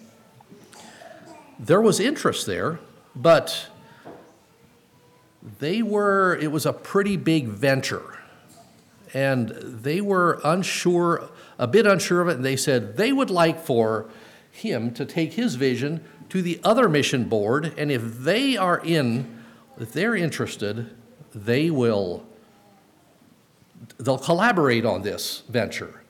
there 1.58 1.80
was 1.80 1.98
interest 1.98 2.46
there 2.46 2.78
but 3.14 3.68
they 5.58 5.82
were 5.82 6.36
it 6.36 6.50
was 6.50 6.66
a 6.66 6.72
pretty 6.72 7.16
big 7.16 7.48
venture 7.48 8.18
and 9.14 9.48
they 9.50 10.00
were 10.00 10.40
unsure, 10.44 11.28
a 11.58 11.66
bit 11.66 11.86
unsure 11.86 12.20
of 12.20 12.28
it, 12.28 12.36
and 12.36 12.44
they 12.44 12.56
said 12.56 12.96
they 12.96 13.12
would 13.12 13.30
like 13.30 13.60
for 13.60 14.08
him 14.50 14.92
to 14.94 15.04
take 15.04 15.34
his 15.34 15.54
vision 15.54 16.02
to 16.28 16.42
the 16.42 16.60
other 16.64 16.88
mission 16.88 17.24
board, 17.24 17.74
and 17.76 17.90
if 17.90 18.18
they 18.18 18.56
are 18.56 18.80
in, 18.84 19.42
if 19.78 19.92
they're 19.92 20.16
interested, 20.16 20.90
they 21.34 21.70
will 21.70 22.26
they'll 23.98 24.18
collaborate 24.18 24.84
on 24.84 25.02
this 25.02 25.42
venture. 25.48 26.02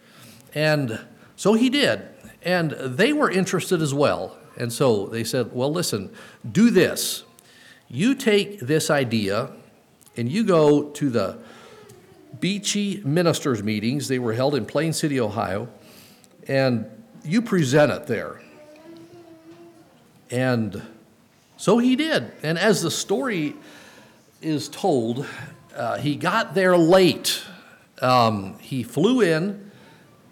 And 0.54 1.00
so 1.36 1.54
he 1.54 1.70
did, 1.70 2.02
and 2.42 2.72
they 2.72 3.12
were 3.12 3.30
interested 3.30 3.82
as 3.82 3.94
well. 3.94 4.36
And 4.56 4.72
so 4.72 5.06
they 5.06 5.24
said, 5.24 5.52
well, 5.52 5.72
listen, 5.72 6.10
do 6.50 6.70
this. 6.70 7.24
You 7.88 8.14
take 8.14 8.60
this 8.60 8.90
idea 8.90 9.50
and 10.16 10.30
you 10.30 10.44
go 10.44 10.90
to 10.90 11.10
the 11.10 11.38
Beachy 12.40 13.02
ministers' 13.04 13.62
meetings. 13.62 14.08
They 14.08 14.18
were 14.18 14.32
held 14.32 14.54
in 14.54 14.66
Plain 14.66 14.92
City, 14.92 15.20
Ohio, 15.20 15.68
and 16.48 16.86
you 17.24 17.42
present 17.42 17.92
it 17.92 18.06
there. 18.06 18.40
And 20.30 20.82
so 21.56 21.78
he 21.78 21.94
did. 21.94 22.32
And 22.42 22.58
as 22.58 22.82
the 22.82 22.90
story 22.90 23.54
is 24.40 24.68
told, 24.68 25.26
uh, 25.76 25.98
he 25.98 26.16
got 26.16 26.54
there 26.54 26.76
late. 26.76 27.44
Um, 28.00 28.58
he 28.58 28.82
flew 28.82 29.20
in, 29.20 29.70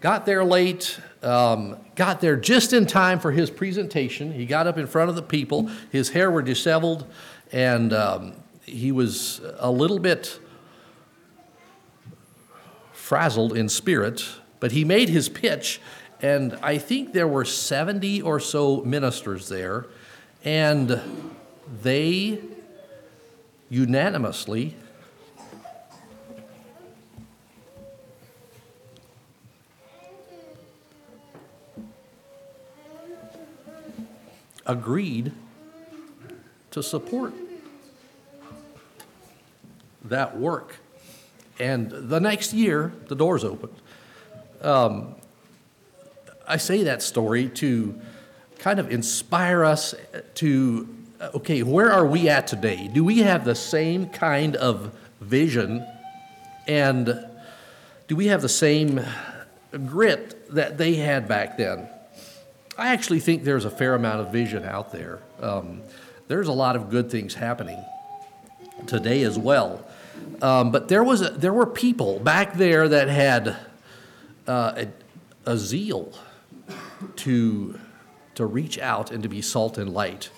got 0.01 0.25
there 0.25 0.43
late, 0.43 0.99
um, 1.23 1.77
got 1.95 2.19
there 2.19 2.35
just 2.35 2.73
in 2.73 2.85
time 2.85 3.19
for 3.19 3.31
his 3.31 3.49
presentation. 3.49 4.33
He 4.33 4.45
got 4.45 4.67
up 4.67 4.77
in 4.77 4.87
front 4.87 5.09
of 5.09 5.15
the 5.15 5.21
people. 5.21 5.69
His 5.91 6.09
hair 6.09 6.29
were 6.29 6.41
disheveled, 6.41 7.05
and 7.53 7.93
um, 7.93 8.33
he 8.65 8.91
was 8.91 9.39
a 9.59 9.71
little 9.71 9.99
bit 9.99 10.39
frazzled 13.11 13.57
in 13.57 13.67
spirit, 13.67 14.25
but 14.61 14.71
he 14.71 14.85
made 14.85 15.09
his 15.09 15.27
pitch, 15.27 15.81
and 16.21 16.57
I 16.63 16.77
think 16.77 17.11
there 17.11 17.27
were 17.27 17.43
70 17.43 18.21
or 18.21 18.39
so 18.39 18.85
ministers 18.85 19.49
there, 19.49 19.87
and 20.45 20.97
they 21.83 22.39
unanimously 23.69 24.77
agreed 34.65 35.33
to 36.71 36.81
support 36.81 37.33
that 40.05 40.37
work. 40.37 40.77
And 41.61 41.91
the 41.91 42.19
next 42.19 42.53
year, 42.53 42.91
the 43.07 43.15
doors 43.15 43.43
opened. 43.43 43.75
Um, 44.63 45.13
I 46.47 46.57
say 46.57 46.83
that 46.83 47.03
story 47.03 47.49
to 47.49 48.01
kind 48.57 48.79
of 48.79 48.91
inspire 48.91 49.63
us 49.63 49.93
to 50.35 50.89
okay, 51.35 51.61
where 51.61 51.91
are 51.91 52.05
we 52.05 52.29
at 52.29 52.47
today? 52.47 52.89
Do 52.91 53.03
we 53.03 53.19
have 53.19 53.45
the 53.45 53.53
same 53.53 54.09
kind 54.09 54.55
of 54.55 54.97
vision 55.19 55.85
and 56.67 57.27
do 58.07 58.15
we 58.15 58.27
have 58.27 58.41
the 58.41 58.49
same 58.49 58.99
grit 59.85 60.51
that 60.55 60.79
they 60.79 60.95
had 60.95 61.27
back 61.27 61.57
then? 61.57 61.87
I 62.75 62.87
actually 62.87 63.19
think 63.19 63.43
there's 63.43 63.65
a 63.65 63.69
fair 63.69 63.93
amount 63.93 64.21
of 64.21 64.31
vision 64.31 64.65
out 64.65 64.91
there. 64.91 65.19
Um, 65.39 65.83
there's 66.27 66.47
a 66.47 66.53
lot 66.53 66.75
of 66.75 66.89
good 66.89 67.11
things 67.11 67.35
happening 67.35 67.85
today 68.87 69.21
as 69.21 69.37
well. 69.37 69.85
Um, 70.41 70.71
but 70.71 70.87
there 70.87 71.03
was 71.03 71.21
a, 71.21 71.29
there 71.29 71.53
were 71.53 71.65
people 71.65 72.19
back 72.19 72.55
there 72.55 72.87
that 72.87 73.07
had 73.07 73.55
uh, 74.47 74.85
a, 75.45 75.51
a 75.51 75.57
zeal 75.57 76.13
to 77.17 77.79
to 78.35 78.45
reach 78.45 78.79
out 78.79 79.11
and 79.11 79.23
to 79.23 79.29
be 79.29 79.41
salt 79.41 79.77
and 79.77 79.93
light. 79.93 80.29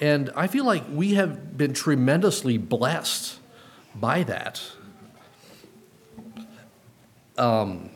And 0.00 0.30
I 0.34 0.46
feel 0.46 0.64
like 0.64 0.84
we 0.90 1.14
have 1.14 1.56
been 1.56 1.74
tremendously 1.74 2.58
blessed 2.58 3.38
by 3.94 4.22
that. 4.24 4.62
Um, 7.38 7.90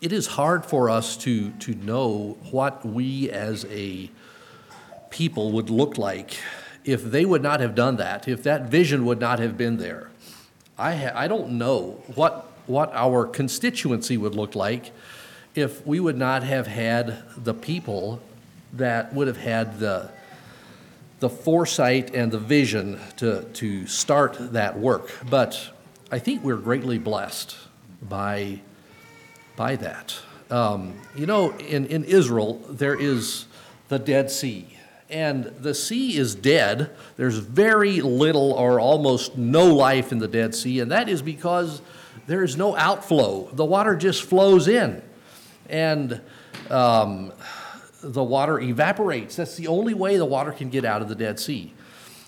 it 0.00 0.12
is 0.12 0.26
hard 0.26 0.64
for 0.64 0.88
us 0.88 1.16
to, 1.18 1.50
to 1.50 1.74
know 1.74 2.38
what 2.50 2.84
we 2.84 3.30
as 3.30 3.66
a 3.70 4.10
people 5.10 5.52
would 5.52 5.68
look 5.68 5.98
like 5.98 6.38
if 6.84 7.02
they 7.02 7.24
would 7.24 7.42
not 7.42 7.60
have 7.60 7.74
done 7.74 7.96
that, 7.96 8.26
if 8.28 8.42
that 8.42 8.66
vision 8.66 9.04
would 9.04 9.20
not 9.20 9.38
have 9.38 9.56
been 9.56 9.76
there. 9.76 10.08
I, 10.78 10.94
ha- 10.94 11.12
I 11.14 11.28
don't 11.28 11.58
know 11.58 12.02
what, 12.14 12.50
what 12.66 12.90
our 12.94 13.26
constituency 13.26 14.16
would 14.16 14.34
look 14.34 14.54
like 14.54 14.92
if 15.54 15.86
we 15.86 16.00
would 16.00 16.16
not 16.16 16.42
have 16.42 16.66
had 16.66 17.22
the 17.36 17.54
people 17.54 18.20
that 18.72 19.12
would 19.12 19.26
have 19.26 19.36
had 19.36 19.78
the, 19.80 20.10
the 21.18 21.28
foresight 21.28 22.14
and 22.14 22.32
the 22.32 22.38
vision 22.38 22.98
to, 23.16 23.42
to 23.54 23.86
start 23.86 24.36
that 24.52 24.78
work. 24.78 25.10
But 25.28 25.70
I 26.10 26.18
think 26.18 26.42
we're 26.42 26.56
greatly 26.56 26.98
blessed 26.98 27.56
by, 28.00 28.60
by 29.56 29.76
that. 29.76 30.18
Um, 30.50 30.94
you 31.14 31.26
know, 31.26 31.50
in, 31.58 31.86
in 31.86 32.04
Israel, 32.04 32.54
there 32.68 32.98
is 32.98 33.46
the 33.88 33.98
Dead 33.98 34.30
Sea. 34.30 34.66
And 35.10 35.44
the 35.44 35.74
sea 35.74 36.16
is 36.16 36.34
dead. 36.34 36.90
There's 37.16 37.38
very 37.38 38.00
little 38.00 38.52
or 38.52 38.78
almost 38.78 39.36
no 39.36 39.66
life 39.66 40.12
in 40.12 40.18
the 40.18 40.28
Dead 40.28 40.54
Sea, 40.54 40.80
and 40.80 40.90
that 40.92 41.08
is 41.08 41.20
because 41.20 41.82
there 42.26 42.44
is 42.44 42.56
no 42.56 42.76
outflow. 42.76 43.48
The 43.52 43.64
water 43.64 43.96
just 43.96 44.22
flows 44.22 44.68
in. 44.68 45.02
And 45.68 46.20
um, 46.70 47.32
the 48.02 48.22
water 48.22 48.60
evaporates. 48.60 49.36
That's 49.36 49.56
the 49.56 49.66
only 49.66 49.94
way 49.94 50.16
the 50.16 50.24
water 50.24 50.52
can 50.52 50.70
get 50.70 50.84
out 50.84 51.02
of 51.02 51.08
the 51.08 51.14
Dead 51.14 51.40
Sea. 51.40 51.74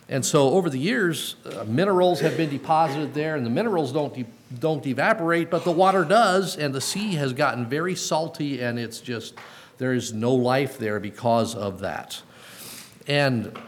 And 0.08 0.26
so 0.26 0.50
over 0.50 0.68
the 0.68 0.78
years, 0.78 1.36
uh, 1.46 1.64
minerals 1.64 2.20
have 2.20 2.36
been 2.36 2.50
deposited 2.50 3.14
there, 3.14 3.36
and 3.36 3.46
the 3.46 3.50
minerals 3.50 3.92
don't, 3.92 4.26
don't 4.60 4.84
evaporate, 4.86 5.50
but 5.50 5.64
the 5.64 5.70
water 5.70 6.04
does, 6.04 6.56
and 6.56 6.74
the 6.74 6.80
sea 6.80 7.14
has 7.14 7.32
gotten 7.32 7.66
very 7.66 7.94
salty, 7.94 8.60
and 8.60 8.78
it's 8.78 9.00
just, 9.00 9.34
there 9.78 9.94
is 9.94 10.12
no 10.12 10.34
life 10.34 10.76
there 10.76 11.00
because 11.00 11.54
of 11.54 11.78
that. 11.80 12.20
And 13.07 13.59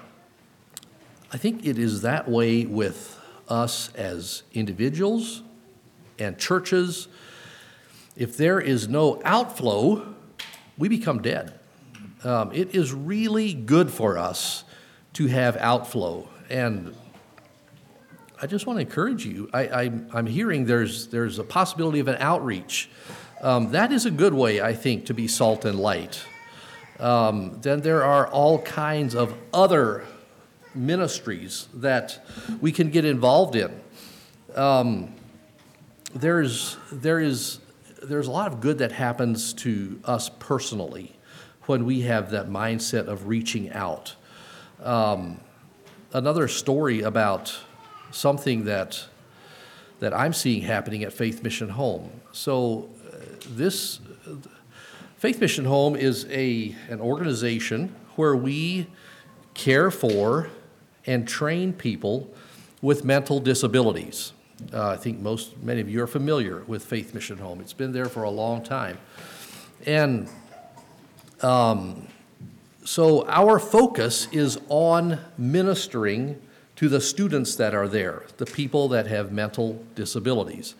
I 1.32 1.36
think 1.36 1.66
it 1.66 1.78
is 1.78 2.02
that 2.02 2.28
way 2.28 2.64
with 2.64 3.20
us 3.48 3.92
as 3.94 4.42
individuals 4.52 5.42
and 6.18 6.38
churches. 6.38 7.08
If 8.16 8.36
there 8.36 8.60
is 8.60 8.88
no 8.88 9.20
outflow, 9.24 10.14
we 10.78 10.88
become 10.88 11.22
dead. 11.22 11.58
Um, 12.22 12.52
it 12.52 12.74
is 12.74 12.92
really 12.92 13.52
good 13.52 13.90
for 13.90 14.16
us 14.16 14.64
to 15.14 15.26
have 15.26 15.56
outflow. 15.56 16.28
And 16.48 16.94
I 18.40 18.46
just 18.46 18.66
want 18.66 18.78
to 18.78 18.80
encourage 18.80 19.26
you. 19.26 19.50
I, 19.52 19.84
am 19.84 20.26
hearing 20.26 20.64
there's, 20.64 21.08
there's 21.08 21.38
a 21.38 21.44
possibility 21.44 22.00
of 22.00 22.08
an 22.08 22.16
outreach. 22.20 22.90
Um, 23.42 23.72
that 23.72 23.92
is 23.92 24.06
a 24.06 24.10
good 24.10 24.34
way, 24.34 24.60
I 24.60 24.74
think, 24.74 25.06
to 25.06 25.14
be 25.14 25.28
salt 25.28 25.64
and 25.64 25.78
light. 25.78 26.24
Um, 27.00 27.58
then 27.60 27.80
there 27.80 28.04
are 28.04 28.26
all 28.28 28.60
kinds 28.60 29.14
of 29.14 29.34
other 29.52 30.04
ministries 30.74 31.68
that 31.74 32.24
we 32.60 32.72
can 32.72 32.90
get 32.90 33.04
involved 33.04 33.56
in. 33.56 33.80
Um, 34.54 35.14
there's, 36.14 36.76
there 36.92 37.20
is, 37.20 37.58
there's 38.02 38.26
a 38.26 38.30
lot 38.30 38.52
of 38.52 38.60
good 38.60 38.78
that 38.78 38.92
happens 38.92 39.52
to 39.54 40.00
us 40.04 40.30
personally 40.38 41.16
when 41.62 41.84
we 41.84 42.02
have 42.02 42.30
that 42.30 42.48
mindset 42.48 43.06
of 43.06 43.26
reaching 43.26 43.72
out. 43.72 44.14
Um, 44.82 45.40
another 46.12 46.46
story 46.46 47.02
about 47.02 47.56
something 48.10 48.64
that 48.64 49.06
that 50.00 50.12
I'm 50.12 50.32
seeing 50.32 50.62
happening 50.62 51.02
at 51.04 51.12
Faith 51.12 51.42
Mission 51.42 51.70
Home. 51.70 52.10
So, 52.32 52.90
uh, 53.10 53.16
this 53.50 54.00
Faith 55.24 55.40
Mission 55.40 55.64
Home 55.64 55.96
is 55.96 56.26
a, 56.28 56.76
an 56.90 57.00
organization 57.00 57.96
where 58.16 58.36
we 58.36 58.86
care 59.54 59.90
for 59.90 60.50
and 61.06 61.26
train 61.26 61.72
people 61.72 62.28
with 62.82 63.06
mental 63.06 63.40
disabilities. 63.40 64.34
Uh, 64.70 64.88
I 64.88 64.96
think 64.96 65.20
most, 65.20 65.56
many 65.62 65.80
of 65.80 65.88
you 65.88 66.02
are 66.02 66.06
familiar 66.06 66.62
with 66.66 66.84
Faith 66.84 67.14
Mission 67.14 67.38
Home. 67.38 67.62
It's 67.62 67.72
been 67.72 67.92
there 67.92 68.10
for 68.10 68.24
a 68.24 68.28
long 68.28 68.62
time. 68.62 68.98
And 69.86 70.28
um, 71.40 72.06
so 72.84 73.26
our 73.26 73.58
focus 73.58 74.28
is 74.30 74.58
on 74.68 75.18
ministering 75.38 76.38
to 76.76 76.90
the 76.90 77.00
students 77.00 77.56
that 77.56 77.74
are 77.74 77.88
there, 77.88 78.24
the 78.36 78.44
people 78.44 78.88
that 78.88 79.06
have 79.06 79.32
mental 79.32 79.82
disabilities. 79.94 80.74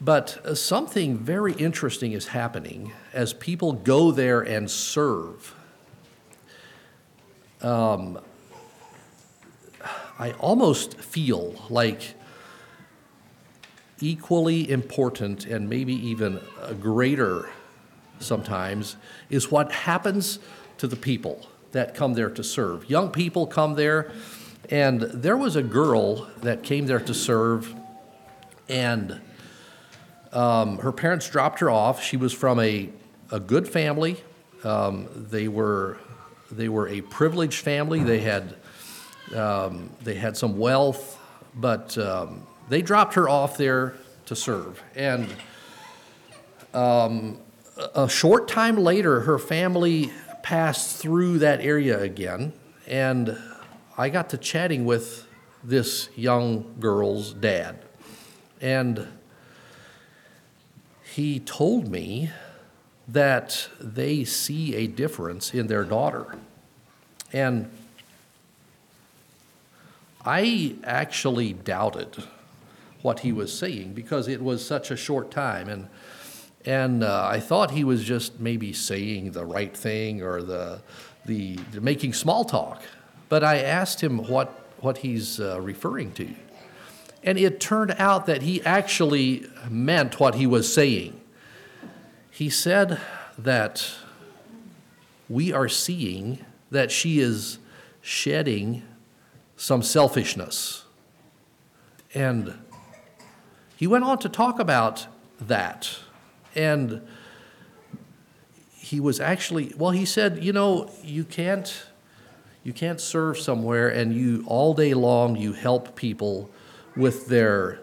But 0.00 0.44
uh, 0.44 0.54
something 0.54 1.18
very 1.18 1.52
interesting 1.52 2.12
is 2.12 2.28
happening 2.28 2.92
as 3.12 3.32
people 3.34 3.72
go 3.72 4.10
there 4.10 4.40
and 4.40 4.70
serve. 4.70 5.54
Um, 7.60 8.18
I 10.18 10.32
almost 10.32 10.98
feel 10.98 11.54
like 11.68 12.14
equally 14.00 14.70
important 14.70 15.44
and 15.44 15.68
maybe 15.68 15.92
even 15.94 16.40
greater 16.80 17.50
sometimes 18.18 18.96
is 19.28 19.50
what 19.50 19.70
happens 19.72 20.38
to 20.78 20.86
the 20.86 20.96
people 20.96 21.46
that 21.72 21.94
come 21.94 22.14
there 22.14 22.30
to 22.30 22.42
serve. 22.42 22.88
Young 22.88 23.10
people 23.10 23.46
come 23.46 23.74
there, 23.74 24.10
and 24.70 25.02
there 25.02 25.36
was 25.36 25.56
a 25.56 25.62
girl 25.62 26.26
that 26.38 26.62
came 26.62 26.86
there 26.86 27.00
to 27.00 27.14
serve, 27.14 27.74
and 28.68 29.20
um, 30.32 30.78
her 30.78 30.92
parents 30.92 31.28
dropped 31.28 31.60
her 31.60 31.70
off. 31.70 32.02
She 32.02 32.16
was 32.16 32.32
from 32.32 32.60
a, 32.60 32.88
a 33.30 33.40
good 33.40 33.68
family. 33.68 34.22
Um, 34.64 35.08
they 35.14 35.48
were 35.48 35.98
they 36.50 36.68
were 36.68 36.88
a 36.88 37.00
privileged 37.00 37.60
family. 37.60 38.02
They 38.02 38.20
had 38.20 38.56
um, 39.34 39.90
they 40.02 40.14
had 40.14 40.36
some 40.36 40.58
wealth, 40.58 41.18
but 41.54 41.96
um, 41.98 42.46
they 42.68 42.82
dropped 42.82 43.14
her 43.14 43.28
off 43.28 43.56
there 43.56 43.94
to 44.26 44.36
serve. 44.36 44.82
And 44.94 45.28
um, 46.74 47.38
a 47.94 48.08
short 48.08 48.48
time 48.48 48.76
later, 48.76 49.20
her 49.20 49.38
family 49.38 50.10
passed 50.42 50.96
through 50.96 51.38
that 51.40 51.60
area 51.60 52.00
again, 52.00 52.52
and 52.86 53.36
I 53.96 54.08
got 54.08 54.30
to 54.30 54.38
chatting 54.38 54.84
with 54.84 55.26
this 55.62 56.08
young 56.16 56.76
girl's 56.80 57.32
dad, 57.34 57.84
and 58.60 59.06
he 61.14 61.40
told 61.40 61.88
me 61.88 62.30
that 63.08 63.68
they 63.80 64.24
see 64.24 64.76
a 64.76 64.86
difference 64.86 65.52
in 65.52 65.66
their 65.66 65.84
daughter. 65.84 66.36
And 67.32 67.68
I 70.24 70.76
actually 70.84 71.52
doubted 71.52 72.22
what 73.02 73.20
he 73.20 73.32
was 73.32 73.56
saying 73.56 73.94
because 73.94 74.28
it 74.28 74.40
was 74.40 74.64
such 74.64 74.90
a 74.92 74.96
short 74.96 75.32
time. 75.32 75.68
And, 75.68 75.88
and 76.64 77.02
uh, 77.02 77.26
I 77.28 77.40
thought 77.40 77.72
he 77.72 77.82
was 77.82 78.04
just 78.04 78.38
maybe 78.38 78.72
saying 78.72 79.32
the 79.32 79.44
right 79.44 79.76
thing 79.76 80.22
or 80.22 80.42
the, 80.42 80.80
the, 81.26 81.58
making 81.80 82.12
small 82.12 82.44
talk. 82.44 82.82
But 83.28 83.42
I 83.42 83.58
asked 83.58 84.00
him 84.00 84.18
what, 84.28 84.48
what 84.80 84.98
he's 84.98 85.40
uh, 85.40 85.60
referring 85.60 86.12
to. 86.12 86.28
And 87.22 87.38
it 87.38 87.60
turned 87.60 87.94
out 87.98 88.26
that 88.26 88.42
he 88.42 88.62
actually 88.62 89.46
meant 89.68 90.18
what 90.18 90.34
he 90.36 90.46
was 90.46 90.72
saying. 90.72 91.20
He 92.30 92.48
said 92.48 92.98
that 93.38 93.92
we 95.28 95.52
are 95.52 95.68
seeing 95.68 96.44
that 96.70 96.90
she 96.90 97.20
is 97.20 97.58
shedding 98.00 98.82
some 99.56 99.82
selfishness. 99.82 100.84
And 102.14 102.54
he 103.76 103.86
went 103.86 104.04
on 104.04 104.18
to 104.20 104.28
talk 104.28 104.58
about 104.58 105.06
that. 105.40 105.98
And 106.54 107.06
he 108.78 108.98
was 108.98 109.20
actually, 109.20 109.72
well, 109.76 109.90
he 109.90 110.04
said, 110.04 110.42
you 110.42 110.52
know, 110.52 110.90
you 111.02 111.24
can't. 111.24 111.86
You 112.62 112.74
can't 112.74 113.00
serve 113.00 113.38
somewhere 113.38 113.88
and 113.88 114.14
you 114.14 114.44
all 114.46 114.74
day 114.74 114.92
long 114.92 115.34
you 115.34 115.54
help 115.54 115.96
people 115.96 116.50
with 116.96 117.26
their 117.26 117.80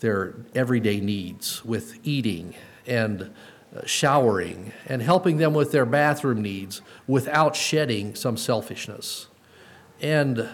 their 0.00 0.34
everyday 0.54 1.00
needs, 1.00 1.64
with 1.64 1.98
eating 2.02 2.54
and 2.86 3.32
uh, 3.74 3.86
showering 3.86 4.72
and 4.86 5.00
helping 5.02 5.36
them 5.38 5.54
with 5.54 5.72
their 5.72 5.86
bathroom 5.86 6.42
needs 6.42 6.82
without 7.06 7.54
shedding 7.56 8.14
some 8.14 8.36
selfishness. 8.36 9.28
And 10.00 10.48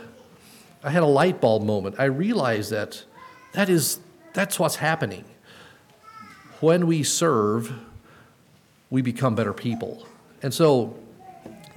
I 0.82 0.90
had 0.90 1.02
a 1.02 1.06
light 1.06 1.40
bulb 1.40 1.62
moment. 1.62 1.96
I 1.98 2.04
realized 2.04 2.70
that 2.70 3.04
that 3.52 3.68
is 3.68 3.98
that's 4.32 4.58
what's 4.58 4.76
happening. 4.76 5.24
When 6.60 6.86
we 6.86 7.02
serve, 7.02 7.72
we 8.90 9.02
become 9.02 9.34
better 9.34 9.52
people. 9.52 10.06
And 10.42 10.52
so 10.54 10.96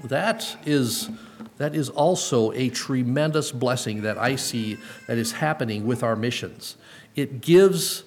that 0.03 0.57
is 0.65 1.09
that 1.57 1.75
is 1.75 1.89
also 1.89 2.51
a 2.53 2.69
tremendous 2.69 3.51
blessing 3.51 4.01
that 4.01 4.17
I 4.17 4.35
see 4.35 4.77
that 5.07 5.17
is 5.17 5.33
happening 5.33 5.85
with 5.85 6.03
our 6.03 6.15
missions. 6.15 6.77
It 7.15 7.41
gives 7.41 8.03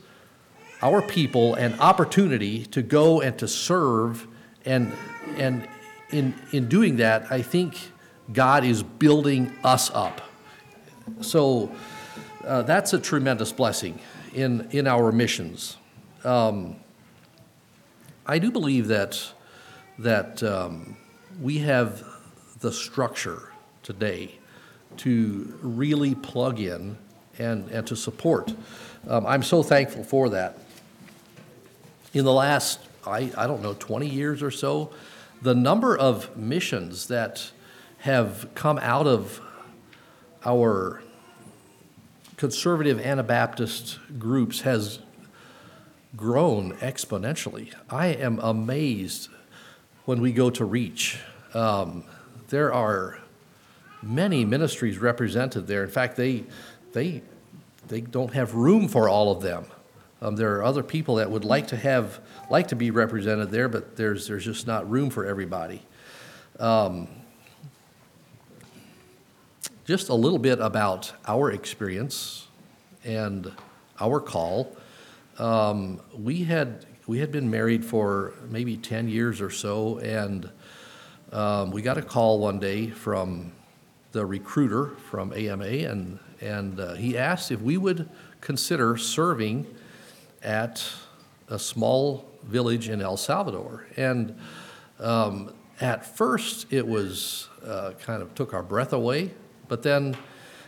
our 0.82 1.00
people 1.00 1.54
an 1.54 1.78
opportunity 1.80 2.66
to 2.66 2.82
go 2.82 3.20
and 3.20 3.38
to 3.38 3.48
serve 3.48 4.26
and 4.64 4.92
and 5.36 5.66
in 6.10 6.34
in 6.52 6.68
doing 6.68 6.96
that 6.96 7.30
I 7.30 7.42
think 7.42 7.92
God 8.32 8.64
is 8.64 8.82
building 8.82 9.52
us 9.62 9.90
up. 9.94 10.20
So 11.20 11.72
uh, 12.44 12.62
that's 12.62 12.92
a 12.92 12.98
tremendous 12.98 13.52
blessing 13.52 13.98
in 14.34 14.68
in 14.70 14.86
our 14.86 15.12
missions. 15.12 15.76
Um, 16.24 16.76
I 18.26 18.38
do 18.38 18.50
believe 18.50 18.88
that 18.88 19.32
that 19.98 20.42
um, 20.42 20.96
we 21.40 21.58
have 21.58 22.04
the 22.60 22.72
structure 22.72 23.52
today 23.82 24.38
to 24.98 25.58
really 25.62 26.14
plug 26.14 26.60
in 26.60 26.96
and, 27.38 27.68
and 27.70 27.86
to 27.86 27.96
support. 27.96 28.52
Um, 29.08 29.26
I'm 29.26 29.42
so 29.42 29.62
thankful 29.62 30.04
for 30.04 30.30
that 30.30 30.58
in 32.16 32.24
the 32.24 32.32
last, 32.32 32.80
I, 33.06 33.30
I 33.36 33.46
don't 33.46 33.62
know, 33.62 33.74
20 33.74 34.08
years 34.08 34.42
or 34.42 34.50
so, 34.50 34.90
the 35.42 35.54
number 35.54 35.96
of 35.96 36.34
missions 36.36 37.08
that 37.08 37.50
have 37.98 38.48
come 38.54 38.78
out 38.78 39.06
of 39.06 39.40
our 40.44 41.02
conservative 42.36 42.98
Anabaptist 43.00 43.98
groups 44.18 44.62
has 44.62 45.00
grown 46.16 46.72
exponentially. 46.78 47.74
I 47.90 48.06
am 48.08 48.38
amazed 48.38 49.28
when 50.06 50.20
we 50.20 50.32
go 50.32 50.48
to 50.50 50.64
reach. 50.64 51.18
Um, 51.52 52.04
there 52.48 52.72
are 52.72 53.18
many 54.02 54.44
ministries 54.44 54.98
represented 54.98 55.66
there. 55.66 55.82
In 55.82 55.90
fact, 55.90 56.16
they, 56.16 56.44
they, 56.92 57.22
they 57.88 58.00
don't 58.00 58.32
have 58.32 58.54
room 58.54 58.88
for 58.88 59.08
all 59.08 59.32
of 59.32 59.42
them. 59.42 59.66
Um, 60.22 60.36
there 60.36 60.56
are 60.56 60.64
other 60.64 60.82
people 60.82 61.16
that 61.16 61.30
would 61.30 61.44
like 61.44 61.66
to 61.68 61.76
have, 61.76 62.20
like 62.48 62.68
to 62.68 62.76
be 62.76 62.90
represented 62.90 63.50
there, 63.50 63.68
but 63.68 63.96
there's, 63.96 64.28
there's 64.28 64.44
just 64.44 64.66
not 64.66 64.88
room 64.88 65.10
for 65.10 65.26
everybody. 65.26 65.82
Um, 66.58 67.08
just 69.84 70.08
a 70.08 70.14
little 70.14 70.38
bit 70.38 70.60
about 70.60 71.12
our 71.26 71.50
experience 71.50 72.46
and 73.04 73.52
our 74.00 74.20
call. 74.20 74.76
Um, 75.38 76.00
we 76.16 76.44
had 76.44 76.86
we 77.06 77.20
had 77.20 77.30
been 77.30 77.48
married 77.48 77.84
for 77.84 78.34
maybe 78.50 78.76
10 78.76 79.08
years 79.08 79.40
or 79.40 79.50
so, 79.50 79.98
and 79.98 80.50
um, 81.30 81.70
we 81.70 81.80
got 81.80 81.96
a 81.96 82.02
call 82.02 82.40
one 82.40 82.58
day 82.58 82.88
from 82.88 83.52
the 84.10 84.26
recruiter 84.26 84.88
from 85.10 85.32
AMA, 85.32 85.64
and, 85.64 86.18
and 86.40 86.80
uh, 86.80 86.94
he 86.94 87.16
asked 87.16 87.52
if 87.52 87.60
we 87.60 87.76
would 87.76 88.08
consider 88.40 88.96
serving 88.96 89.66
at 90.42 90.84
a 91.48 91.58
small 91.58 92.28
village 92.42 92.88
in 92.88 93.00
El 93.00 93.16
Salvador. 93.16 93.86
And 93.96 94.36
um, 94.98 95.52
at 95.80 96.04
first, 96.04 96.72
it 96.72 96.88
was 96.88 97.48
uh, 97.64 97.92
kind 98.00 98.20
of 98.20 98.34
took 98.34 98.52
our 98.52 98.62
breath 98.62 98.92
away, 98.92 99.30
but 99.68 99.84
then 99.84 100.16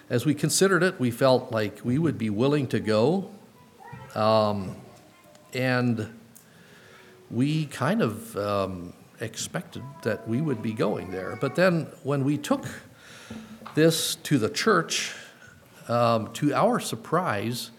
as 0.09 0.25
we 0.25 0.35
considered 0.35 0.85
it, 0.85 1.01
we 1.01 1.11
felt 1.11 1.51
like 1.51 1.81
we 1.85 1.99
would 1.99 2.17
be 2.17 2.31
willing 2.31 2.69
to 2.69 2.79
go. 2.79 3.31
Um, 4.15 4.77
and 5.53 6.18
we 7.31 7.67
kind 7.67 8.03
of 8.03 8.37
um, 8.37 8.93
expected 9.21 9.83
that 10.03 10.27
we 10.29 10.41
would 10.41 10.63
be 10.63 10.73
going 10.73 11.11
there. 11.11 11.37
But 11.41 11.55
then 11.55 11.87
when 12.03 12.25
we 12.25 12.39
took 12.39 12.67
this 13.75 14.15
to 14.17 14.39
the 14.39 14.49
church, 14.49 15.15
um, 15.89 16.33
to 16.35 16.55
our 16.55 16.81
surprise, 16.81 17.71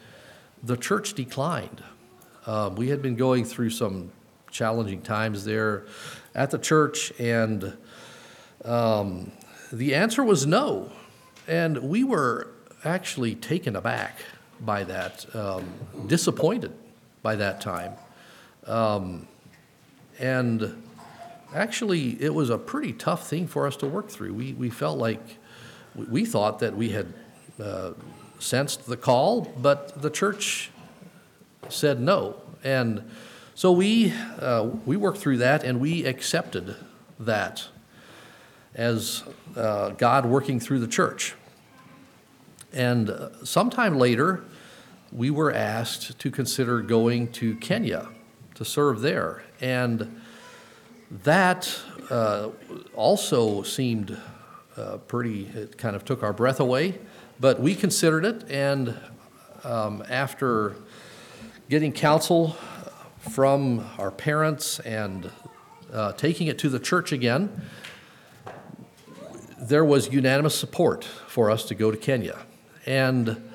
the 0.63 0.77
church 0.77 1.13
declined. 1.13 1.83
Um, 2.45 2.75
we 2.75 2.89
had 2.89 3.01
been 3.01 3.15
going 3.15 3.45
through 3.45 3.69
some 3.71 4.11
challenging 4.51 5.01
times 5.01 5.45
there 5.45 5.85
at 6.35 6.51
the 6.51 6.57
church, 6.57 7.11
and 7.19 7.77
um, 8.65 9.31
the 9.71 9.95
answer 9.95 10.23
was 10.23 10.45
no. 10.45 10.91
And 11.47 11.77
we 11.77 12.03
were 12.03 12.47
actually 12.83 13.35
taken 13.35 13.75
aback 13.75 14.19
by 14.61 14.83
that, 14.85 15.25
um, 15.35 15.65
disappointed 16.07 16.73
by 17.21 17.35
that 17.35 17.61
time. 17.61 17.93
And 20.19 20.83
actually, 21.55 22.21
it 22.21 22.33
was 22.33 22.49
a 22.49 22.57
pretty 22.57 22.93
tough 22.93 23.27
thing 23.27 23.47
for 23.47 23.65
us 23.65 23.75
to 23.77 23.87
work 23.87 24.09
through. 24.09 24.33
We, 24.33 24.53
we 24.53 24.69
felt 24.69 24.99
like 24.99 25.37
we 25.95 26.25
thought 26.25 26.59
that 26.59 26.75
we 26.75 26.89
had 26.89 27.13
uh, 27.61 27.91
sensed 28.39 28.85
the 28.85 28.97
call, 28.97 29.41
but 29.57 30.01
the 30.01 30.09
church 30.09 30.71
said 31.69 31.99
no. 31.99 32.35
And 32.63 33.09
so 33.55 33.71
we, 33.71 34.13
uh, 34.39 34.69
we 34.85 34.97
worked 34.97 35.17
through 35.17 35.37
that 35.37 35.63
and 35.63 35.79
we 35.79 36.05
accepted 36.05 36.75
that 37.19 37.67
as 38.75 39.23
uh, 39.55 39.89
God 39.91 40.25
working 40.25 40.59
through 40.59 40.79
the 40.79 40.87
church. 40.87 41.35
And 42.71 43.11
sometime 43.43 43.97
later, 43.97 44.43
we 45.11 45.31
were 45.31 45.51
asked 45.51 46.19
to 46.19 46.29
consider 46.29 46.81
going 46.81 47.31
to 47.33 47.55
Kenya 47.55 48.09
to 48.55 48.63
serve 48.63 49.01
there. 49.01 49.43
And 49.61 50.21
that 51.23 51.79
uh, 52.09 52.49
also 52.95 53.63
seemed 53.63 54.17
uh, 54.77 54.97
pretty, 54.97 55.45
it 55.47 55.77
kind 55.77 55.95
of 55.95 56.05
took 56.05 56.23
our 56.23 56.33
breath 56.33 56.59
away, 56.59 56.99
but 57.39 57.59
we 57.59 57.75
considered 57.75 58.25
it. 58.25 58.49
And 58.49 58.97
um, 59.63 60.03
after 60.09 60.75
getting 61.69 61.91
counsel 61.91 62.55
from 63.29 63.85
our 63.97 64.11
parents 64.11 64.79
and 64.79 65.29
uh, 65.91 66.13
taking 66.13 66.47
it 66.47 66.57
to 66.59 66.69
the 66.69 66.79
church 66.79 67.11
again, 67.11 67.61
there 69.59 69.83
was 69.83 70.11
unanimous 70.11 70.57
support 70.57 71.03
for 71.03 71.51
us 71.51 71.65
to 71.65 71.75
go 71.75 71.91
to 71.91 71.97
Kenya. 71.97 72.37
And 72.85 73.51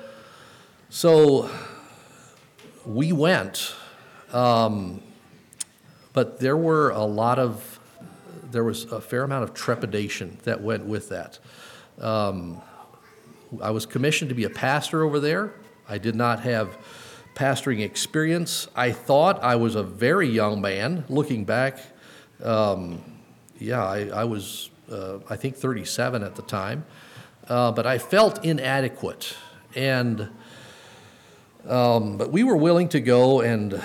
so 0.89 1.49
we 2.85 3.11
went, 3.11 3.73
um, 4.31 5.01
but 6.15 6.39
there 6.39 6.57
were 6.57 6.89
a 6.91 7.03
lot 7.03 7.37
of, 7.37 7.79
there 8.49 8.63
was 8.63 8.85
a 8.85 9.01
fair 9.01 9.23
amount 9.23 9.43
of 9.43 9.53
trepidation 9.53 10.37
that 10.45 10.61
went 10.61 10.85
with 10.85 11.09
that. 11.09 11.37
Um, 11.99 12.61
I 13.61 13.71
was 13.71 13.85
commissioned 13.85 14.29
to 14.29 14.35
be 14.35 14.45
a 14.45 14.49
pastor 14.49 15.03
over 15.03 15.19
there. 15.19 15.53
I 15.87 15.97
did 15.97 16.15
not 16.15 16.39
have 16.39 16.77
pastoring 17.35 17.83
experience. 17.83 18.67
I 18.75 18.91
thought 18.93 19.43
I 19.43 19.57
was 19.57 19.75
a 19.75 19.83
very 19.83 20.29
young 20.29 20.61
man. 20.61 21.03
Looking 21.09 21.43
back, 21.43 21.79
um, 22.41 23.03
yeah, 23.59 23.85
I, 23.85 24.07
I 24.07 24.23
was, 24.23 24.69
uh, 24.89 25.19
I 25.29 25.35
think, 25.35 25.57
37 25.57 26.23
at 26.23 26.35
the 26.35 26.41
time. 26.41 26.85
uh, 27.47 27.71
but 27.71 27.85
I 27.85 27.97
felt 27.97 28.43
inadequate. 28.43 29.35
And, 29.75 30.29
um, 31.67 32.17
but 32.17 32.31
we 32.31 32.43
were 32.43 32.55
willing 32.55 32.89
to 32.89 32.99
go, 32.99 33.41
and 33.41 33.81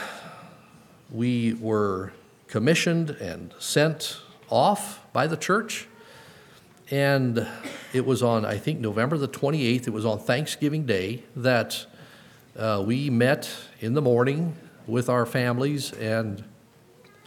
we 1.11 1.55
were 1.55 2.13
commissioned 2.51 3.11
and 3.11 3.55
sent 3.61 4.19
off 4.51 5.01
by 5.13 5.27
the 5.27 5.37
church. 5.37 5.87
And 6.91 7.47
it 7.93 8.05
was 8.05 8.23
on, 8.23 8.45
I 8.45 8.59
think, 8.59 8.81
November 8.81 9.17
the 9.17 9.29
28th, 9.29 9.87
it 9.87 9.93
was 9.93 10.05
on 10.05 10.19
Thanksgiving 10.19 10.85
Day, 10.85 11.23
that 11.37 11.87
uh, 12.59 12.83
we 12.85 13.09
met 13.09 13.49
in 13.79 13.95
the 13.95 14.03
morning 14.03 14.57
with 14.89 15.09
our 15.09 15.25
families. 15.25 15.93
And 15.93 16.43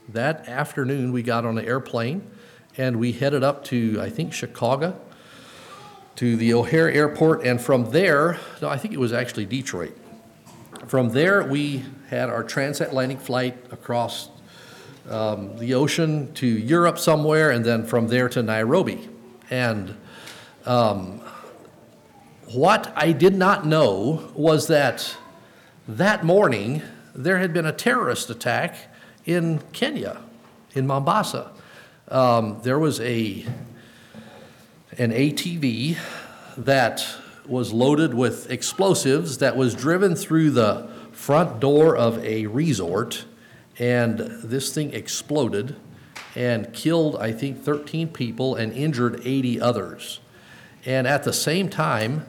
that 0.10 0.50
afternoon, 0.50 1.14
we 1.14 1.24
got 1.24 1.46
on 1.46 1.58
an 1.58 1.66
airplane 1.66 2.30
and 2.76 3.00
we 3.00 3.14
headed 3.14 3.44
up 3.44 3.64
to, 3.66 4.00
I 4.02 4.10
think, 4.10 4.34
Chicago, 4.34 5.00
to 6.18 6.36
the 6.36 6.54
O'Hare 6.54 6.92
Airport. 6.92 7.46
And 7.46 7.62
from 7.62 7.92
there, 7.92 8.40
no, 8.62 8.68
I 8.68 8.78
think 8.78 8.94
it 8.94 9.00
was 9.00 9.14
actually 9.14 9.46
Detroit. 9.46 9.98
From 10.88 11.10
there, 11.10 11.46
we 11.46 11.86
had 12.10 12.30
our 12.30 12.44
transatlantic 12.44 13.22
flight 13.22 13.56
across 13.72 14.30
um, 15.10 15.58
the 15.58 15.74
ocean 15.74 16.34
to 16.34 16.48
Europe 16.48 16.98
somewhere, 16.98 17.52
and 17.52 17.66
then 17.66 17.86
from 17.86 18.08
there 18.08 18.30
to 18.30 18.44
Nairobi. 18.44 19.10
And 19.50 19.96
um, 20.66 21.22
what 22.54 22.94
I 22.96 23.12
did 23.12 23.36
not 23.36 23.66
know 23.66 24.32
was 24.36 24.68
that 24.68 25.16
that 25.88 26.24
morning 26.24 26.82
there 27.14 27.40
had 27.40 27.54
been 27.54 27.66
a 27.66 27.74
terrorist 27.74 28.30
attack 28.30 28.76
in 29.26 29.60
Kenya, 29.74 30.22
in 30.74 30.88
Mombasa. 30.88 31.52
Um, 32.08 32.60
there 32.64 32.80
was 32.80 33.00
a 33.02 33.46
an 34.98 35.12
ATV 35.12 35.98
that 36.58 37.06
was 37.48 37.74
loaded 37.74 38.14
with 38.14 38.50
explosives 38.52 39.40
that 39.40 39.58
was 39.58 39.74
driven 39.74 40.16
through 40.16 40.52
the 40.52 40.88
front 41.12 41.60
door 41.60 41.96
of 41.96 42.24
a 42.24 42.46
resort, 42.48 43.26
and 43.80 44.20
this 44.20 44.74
thing 44.74 44.94
exploded 44.94 45.76
and 46.36 46.74
killed, 46.74 47.16
I 47.18 47.32
think, 47.32 47.64
13 47.64 48.10
people 48.10 48.56
and 48.56 48.74
injured 48.74 49.22
80 49.24 49.62
others. 49.62 50.20
And 50.86 51.08
at 51.08 51.24
the 51.24 51.34
same 51.34 51.70
time, 51.70 52.26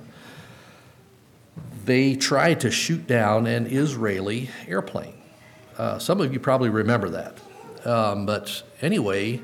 they 1.85 2.15
tried 2.15 2.61
to 2.61 2.71
shoot 2.71 3.07
down 3.07 3.47
an 3.47 3.67
Israeli 3.67 4.51
airplane. 4.67 5.15
Uh, 5.77 5.99
some 5.99 6.21
of 6.21 6.33
you 6.33 6.41
probably 6.41 6.71
remember 6.71 7.11
that. 7.11 7.39
Um, 7.85 8.27
but 8.27 8.63
anyway, 8.81 9.41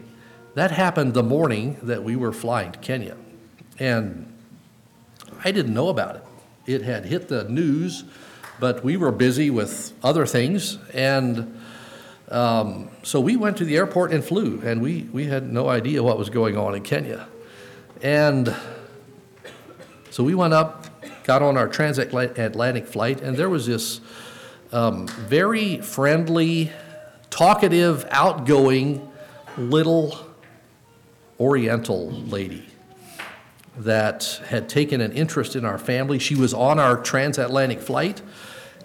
that 0.55 0.71
happened 0.71 1.15
the 1.15 1.23
morning 1.23 1.77
that 1.83 2.03
we 2.03 2.17
were 2.17 2.33
flying 2.33 2.73
to 2.73 2.79
Kenya. 2.79 3.17
And 3.79 4.33
I 5.45 5.51
didn't 5.51 5.75
know 5.75 5.89
about 5.89 6.17
it. 6.17 6.25
It 6.67 6.83
had 6.83 7.07
hit 7.07 7.29
the 7.29 7.45
news, 7.45 8.05
but 8.59 8.85
we 8.85 8.97
were 8.97 9.13
busy 9.13 9.51
with 9.51 9.93
other 10.03 10.27
things. 10.27 10.79
And 10.95 11.60
um, 12.31 12.89
so 13.03 13.21
we 13.21 13.37
went 13.37 13.57
to 13.57 13.65
the 13.65 13.77
airport 13.77 14.13
and 14.13 14.25
flew, 14.25 14.61
and 14.65 14.81
we, 14.81 15.09
we 15.13 15.27
had 15.27 15.53
no 15.53 15.69
idea 15.69 16.03
what 16.03 16.17
was 16.17 16.31
going 16.31 16.57
on 16.57 16.75
in 16.75 16.83
Kenya. 16.83 17.27
And 18.03 18.55
so 20.11 20.23
we 20.23 20.35
went 20.35 20.55
up, 20.55 20.87
got 21.25 21.43
on 21.43 21.57
our 21.57 21.67
transatlantic 21.69 22.87
flight, 22.87 23.21
and 23.21 23.37
there 23.37 23.49
was 23.49 23.67
this 23.67 24.01
um, 24.73 25.09
very 25.09 25.81
friendly, 25.81 26.71
talkative, 27.31 28.07
outgoing 28.11 29.11
little 29.57 30.19
Oriental 31.41 32.11
lady 32.11 32.67
that 33.79 34.41
had 34.47 34.69
taken 34.69 35.01
an 35.01 35.13
interest 35.13 35.57
in 35.57 35.65
our 35.65 35.79
family. 35.79 36.19
She 36.19 36.35
was 36.35 36.55
on 36.55 36.79
our 36.79 36.97
transatlantic 36.97 37.81
flight, 37.81 38.23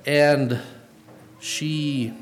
and 0.05 0.59
she 1.39 2.13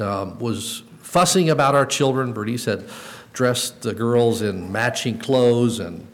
um, 0.00 0.38
was 0.38 0.82
fussing 1.00 1.50
about 1.50 1.74
our 1.74 1.86
children. 1.86 2.32
Bernice 2.32 2.64
had 2.64 2.84
dressed 3.32 3.82
the 3.82 3.94
girls 3.94 4.42
in 4.42 4.72
matching 4.72 5.18
clothes, 5.18 5.78
and 5.78 6.06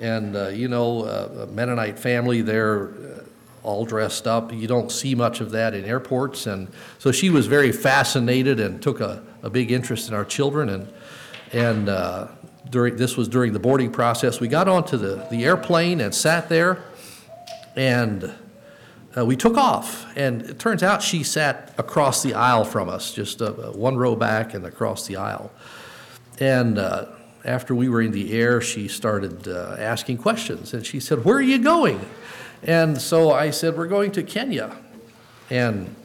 and 0.00 0.36
uh, 0.36 0.48
you 0.48 0.68
know, 0.68 1.04
uh, 1.04 1.42
a 1.42 1.46
Mennonite 1.46 1.98
family, 1.98 2.40
they're 2.40 2.88
uh, 2.88 3.22
all 3.62 3.84
dressed 3.84 4.26
up. 4.26 4.52
You 4.52 4.66
don't 4.66 4.90
see 4.90 5.14
much 5.14 5.40
of 5.40 5.50
that 5.50 5.74
in 5.74 5.84
airports, 5.84 6.46
and 6.46 6.68
so 6.98 7.12
she 7.12 7.30
was 7.30 7.46
very 7.46 7.72
fascinated 7.72 8.60
and 8.60 8.82
took 8.82 9.00
a, 9.00 9.22
a 9.42 9.50
big 9.50 9.70
interest 9.70 10.08
in 10.08 10.14
our 10.14 10.24
children. 10.24 10.68
And 10.70 10.92
and 11.52 11.88
uh, 11.88 12.28
during 12.70 12.96
this 12.96 13.16
was 13.16 13.28
during 13.28 13.52
the 13.52 13.58
boarding 13.58 13.92
process. 13.92 14.40
We 14.40 14.48
got 14.48 14.68
onto 14.68 14.96
the 14.96 15.26
the 15.30 15.44
airplane 15.44 16.00
and 16.00 16.14
sat 16.14 16.48
there, 16.48 16.82
and 17.76 18.34
uh, 19.16 19.24
we 19.24 19.36
took 19.36 19.56
off, 19.56 20.06
and 20.16 20.42
it 20.42 20.58
turns 20.58 20.82
out 20.82 21.02
she 21.02 21.22
sat 21.22 21.74
across 21.78 22.22
the 22.22 22.34
aisle 22.34 22.64
from 22.64 22.88
us, 22.88 23.12
just 23.12 23.42
uh, 23.42 23.52
one 23.72 23.96
row 23.96 24.14
back 24.14 24.54
and 24.54 24.64
across 24.64 25.06
the 25.06 25.16
aisle. 25.16 25.52
And 26.38 26.78
uh, 26.78 27.06
after 27.44 27.74
we 27.74 27.88
were 27.88 28.02
in 28.02 28.12
the 28.12 28.32
air, 28.32 28.60
she 28.60 28.88
started 28.88 29.48
uh, 29.48 29.76
asking 29.78 30.18
questions, 30.18 30.72
and 30.74 30.86
she 30.86 31.00
said, 31.00 31.24
"Where 31.24 31.36
are 31.36 31.42
you 31.42 31.58
going?" 31.58 32.00
And 32.62 33.00
so 33.00 33.32
I 33.32 33.50
said, 33.50 33.76
"We're 33.76 33.88
going 33.88 34.12
to 34.12 34.22
Kenya." 34.22 34.76
And 35.50 35.96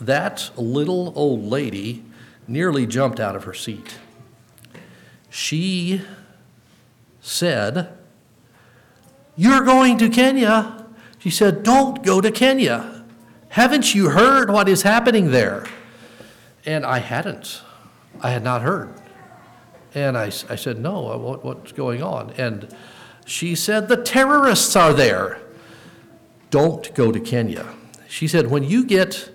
that 0.00 0.50
little 0.56 1.12
old 1.16 1.42
lady 1.42 2.04
nearly 2.46 2.86
jumped 2.86 3.20
out 3.20 3.36
of 3.36 3.44
her 3.44 3.54
seat. 3.54 3.98
She 5.28 6.02
said, 7.20 7.96
You're 9.36 9.64
going 9.64 9.98
to 9.98 10.08
Kenya? 10.08 10.79
She 11.20 11.30
said, 11.30 11.62
Don't 11.62 12.02
go 12.02 12.20
to 12.20 12.32
Kenya. 12.32 13.04
Haven't 13.50 13.94
you 13.94 14.10
heard 14.10 14.50
what 14.50 14.68
is 14.68 14.82
happening 14.82 15.30
there? 15.30 15.66
And 16.66 16.84
I 16.84 16.98
hadn't. 16.98 17.62
I 18.20 18.30
had 18.30 18.42
not 18.42 18.62
heard. 18.62 18.92
And 19.94 20.16
I, 20.16 20.26
I 20.26 20.56
said, 20.56 20.78
No, 20.78 21.12
uh, 21.12 21.18
what, 21.18 21.44
what's 21.44 21.72
going 21.72 22.02
on? 22.02 22.30
And 22.36 22.74
she 23.26 23.54
said, 23.54 23.88
The 23.88 24.02
terrorists 24.02 24.74
are 24.74 24.92
there. 24.92 25.40
Don't 26.50 26.92
go 26.94 27.12
to 27.12 27.20
Kenya. 27.20 27.66
She 28.08 28.26
said, 28.26 28.50
When 28.50 28.64
you 28.64 28.84
get 28.84 29.30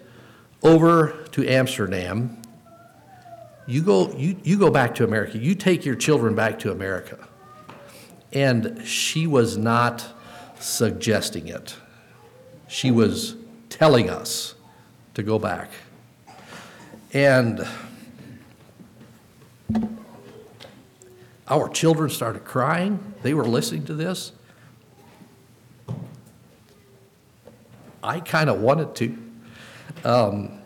over 0.63 1.25
to 1.31 1.47
Amsterdam, 1.47 2.41
you 3.67 3.81
go, 3.81 4.11
you, 4.15 4.37
you 4.43 4.57
go 4.57 4.69
back 4.69 4.95
to 4.95 5.03
America. 5.03 5.37
You 5.37 5.55
take 5.55 5.85
your 5.85 5.95
children 5.95 6.35
back 6.35 6.59
to 6.59 6.71
America. 6.71 7.27
And 8.31 8.85
she 8.85 9.27
was 9.27 9.57
not 9.57 10.14
suggesting 10.59 11.47
it. 11.47 11.75
She 12.67 12.91
was 12.91 13.35
telling 13.69 14.09
us 14.09 14.55
to 15.13 15.23
go 15.23 15.39
back. 15.39 15.69
And 17.13 17.65
our 21.47 21.69
children 21.69 22.09
started 22.09 22.43
crying. 22.43 23.13
They 23.21 23.33
were 23.33 23.45
listening 23.45 23.85
to 23.85 23.93
this. 23.93 24.31
I 28.03 28.19
kind 28.19 28.49
of 28.49 28.59
wanted 28.59 28.95
to. 28.95 29.17
Um, 30.03 30.61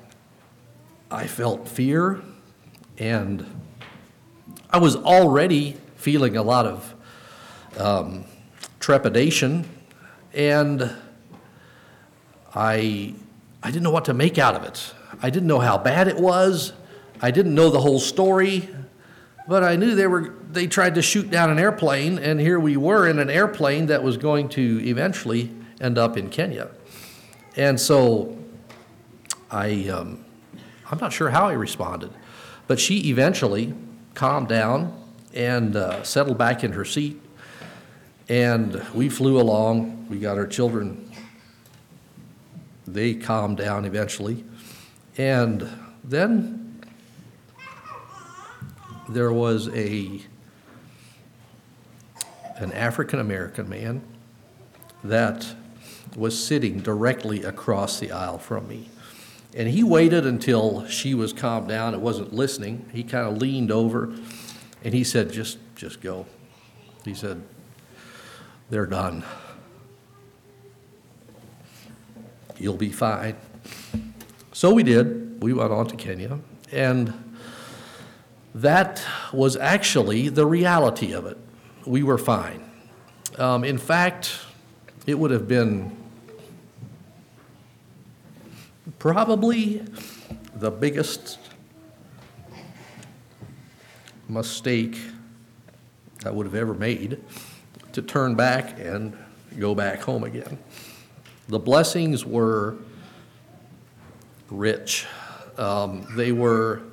I 1.12 1.28
felt 1.28 1.68
fear, 1.68 2.22
and 2.98 3.46
I 4.70 4.78
was 4.78 4.96
already 4.96 5.78
feeling 5.96 6.36
a 6.36 6.44
lot 6.44 6.66
of 6.66 6.96
um, 7.78 8.26
trepidation 8.80 9.66
and 10.34 10.96
I, 12.54 13.14
I 13.64 13.68
didn't 13.72 13.84
know 13.84 13.92
what 13.92 14.06
to 14.06 14.14
make 14.14 14.38
out 14.38 14.56
of 14.56 14.64
it. 14.64 14.94
I 15.22 15.30
didn't 15.30 15.48
know 15.48 15.60
how 15.60 15.78
bad 15.78 16.08
it 16.08 16.18
was. 16.18 16.74
I 17.22 17.32
didn't 17.32 17.54
know 17.54 17.70
the 17.70 17.82
whole 17.82 18.00
story, 18.00 18.70
but 19.48 19.64
I 19.64 19.76
knew 19.76 19.96
they 19.96 20.08
were 20.08 20.36
they 20.52 20.66
tried 20.68 20.96
to 20.96 21.02
shoot 21.02 21.30
down 21.30 21.52
an 21.52 21.60
airplane, 21.60 22.18
and 22.18 22.40
here 22.40 22.60
we 22.60 22.76
were 22.76 23.08
in 23.08 23.20
an 23.20 23.30
airplane 23.30 23.88
that 23.88 24.02
was 24.02 24.18
going 24.18 24.50
to 24.50 24.82
eventually 24.84 25.52
end 25.80 25.98
up 25.98 26.18
in 26.18 26.30
Kenya. 26.30 26.70
And 27.56 27.80
so 27.80 28.36
I, 29.52 29.90
um, 29.90 30.26
I'm 30.90 30.98
not 30.98 31.14
sure 31.14 31.30
how 31.30 31.48
I 31.48 31.54
responded, 31.54 32.12
but 32.68 32.80
she 32.80 33.10
eventually 33.10 33.74
calmed 34.16 34.48
down 34.48 34.96
and 35.36 35.76
uh, 35.76 36.02
settled 36.04 36.38
back 36.38 36.64
in 36.64 36.72
her 36.72 36.86
seat 36.86 37.22
and 38.30 38.86
we 38.94 39.10
flew 39.10 39.40
along. 39.40 39.99
We 40.10 40.18
got 40.18 40.38
our 40.40 40.48
children, 40.48 41.12
they 42.88 43.14
calmed 43.14 43.58
down 43.58 43.86
eventually. 43.86 44.44
And 45.18 45.70
then 46.04 46.84
there 49.08 49.32
was 49.32 49.70
a 49.70 50.22
an 52.58 52.74
African 52.74 53.20
American 53.20 53.70
man 53.70 54.02
that 55.04 55.56
was 56.16 56.44
sitting 56.44 56.80
directly 56.80 57.44
across 57.44 58.00
the 58.00 58.12
aisle 58.12 58.40
from 58.40 58.68
me. 58.68 58.90
And 59.56 59.70
he 59.70 59.84
waited 59.84 60.26
until 60.26 60.86
she 60.88 61.14
was 61.14 61.32
calmed 61.34 61.70
down 61.70 61.94
and 61.94 62.04
wasn't 62.04 62.34
listening. 62.34 62.90
He 62.92 63.04
kind 63.04 63.28
of 63.28 63.38
leaned 63.38 63.72
over 63.72 64.14
and 64.84 64.94
he 64.94 65.04
said, 65.04 65.32
just, 65.32 65.58
just 65.76 66.02
go. 66.02 66.26
He 67.06 67.14
said, 67.14 67.42
they're 68.70 68.86
done. 68.86 69.24
You'll 72.60 72.76
be 72.76 72.92
fine. 72.92 73.36
So 74.52 74.74
we 74.74 74.84
did. 74.84 75.42
We 75.42 75.54
went 75.54 75.72
on 75.72 75.88
to 75.88 75.96
Kenya, 75.96 76.40
and 76.72 77.14
that 78.54 79.02
was 79.32 79.56
actually 79.56 80.28
the 80.28 80.46
reality 80.46 81.14
of 81.14 81.26
it. 81.26 81.38
We 81.86 82.04
were 82.04 82.18
fine. 82.18 82.70
Um, 83.38 83.64
in 83.64 83.78
fact, 83.78 84.38
it 85.08 85.18
would 85.18 85.32
have 85.32 85.48
been 85.48 85.96
probably 89.00 89.86
the 90.56 90.70
biggest 90.70 91.40
mistake 94.28 95.00
I 96.26 96.32
would 96.32 96.46
have 96.46 96.56
ever 96.56 96.74
made 96.74 97.24
to 97.94 98.02
turn 98.02 98.36
back 98.36 98.78
and 98.78 99.18
go 99.58 99.74
back 99.74 100.02
home 100.02 100.26
again. 100.26 100.58
The 101.50 101.58
blessings 101.58 102.24
were 102.24 102.78
rich. 104.52 105.08
Um, 105.58 106.08
they 106.16 106.32
were 106.32 106.84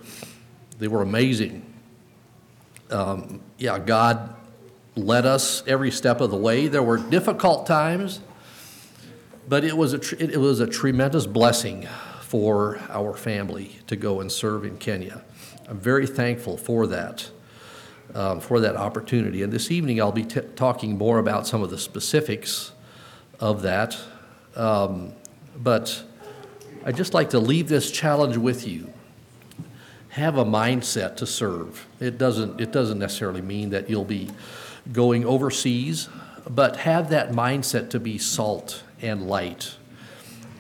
they 0.79 0.89
were 0.89 1.03
amazing. 1.03 1.63
Um, 2.91 3.43
yeah, 3.59 3.79
God 3.79 4.35
led 4.95 5.27
us 5.27 5.63
every 5.67 5.91
step 5.91 6.23
of 6.23 6.31
the 6.31 6.39
way. 6.39 6.69
There 6.69 6.83
were 6.83 6.97
difficult 6.97 7.67
times, 7.67 8.21
but 9.47 9.63
it 9.63 9.77
was 9.77 9.93
a 9.93 9.99
tr- 9.99 10.17
it 10.19 10.41
was 10.41 10.61
a 10.61 10.67
tremendous 10.67 11.27
blessing 11.27 11.87
for 12.23 12.81
our 12.89 13.13
family 13.13 13.79
to 13.89 13.95
go 13.95 14.21
and 14.21 14.33
serve 14.33 14.65
in 14.65 14.79
Kenya. 14.79 15.23
I'm 15.69 15.79
very 15.79 16.07
thankful 16.07 16.57
for 16.57 16.87
that 16.87 17.29
um, 18.15 18.41
for 18.41 18.61
that 18.61 18.75
opportunity. 18.75 19.43
And 19.43 19.53
this 19.53 19.71
evening, 19.71 20.01
I'll 20.01 20.13
be 20.13 20.25
t- 20.25 20.41
talking 20.57 20.97
more 20.97 21.19
about 21.19 21.47
some 21.47 21.63
of 21.63 21.69
the 21.69 21.77
specifics 21.77 22.73
of 23.39 23.61
that. 23.61 23.99
Um, 24.57 25.13
but 25.57 26.03
I'd 26.85 26.97
just 26.97 27.15
like 27.15 27.31
to 27.31 27.39
leave 27.39 27.69
this 27.69 27.91
challenge 27.91 28.37
with 28.37 28.67
you. 28.67 28.93
Have 30.11 30.39
a 30.39 30.45
mindset 30.45 31.17
to 31.17 31.27
serve. 31.27 31.87
It 32.01 32.17
doesn't, 32.17 32.61
it 32.61 32.73
doesn't 32.73 32.99
necessarily 32.99 33.43
mean 33.43 33.71
that 33.71 33.91
you'll 33.91 34.05
be 34.05 34.31
going 34.93 35.25
overseas, 35.25 36.09
but 36.49 36.77
have 36.77 37.11
that 37.11 37.33
mindset 37.33 37.91
to 37.91 38.01
be 38.01 38.19
salt 38.19 38.83
and 39.03 39.29
light. 39.29 39.75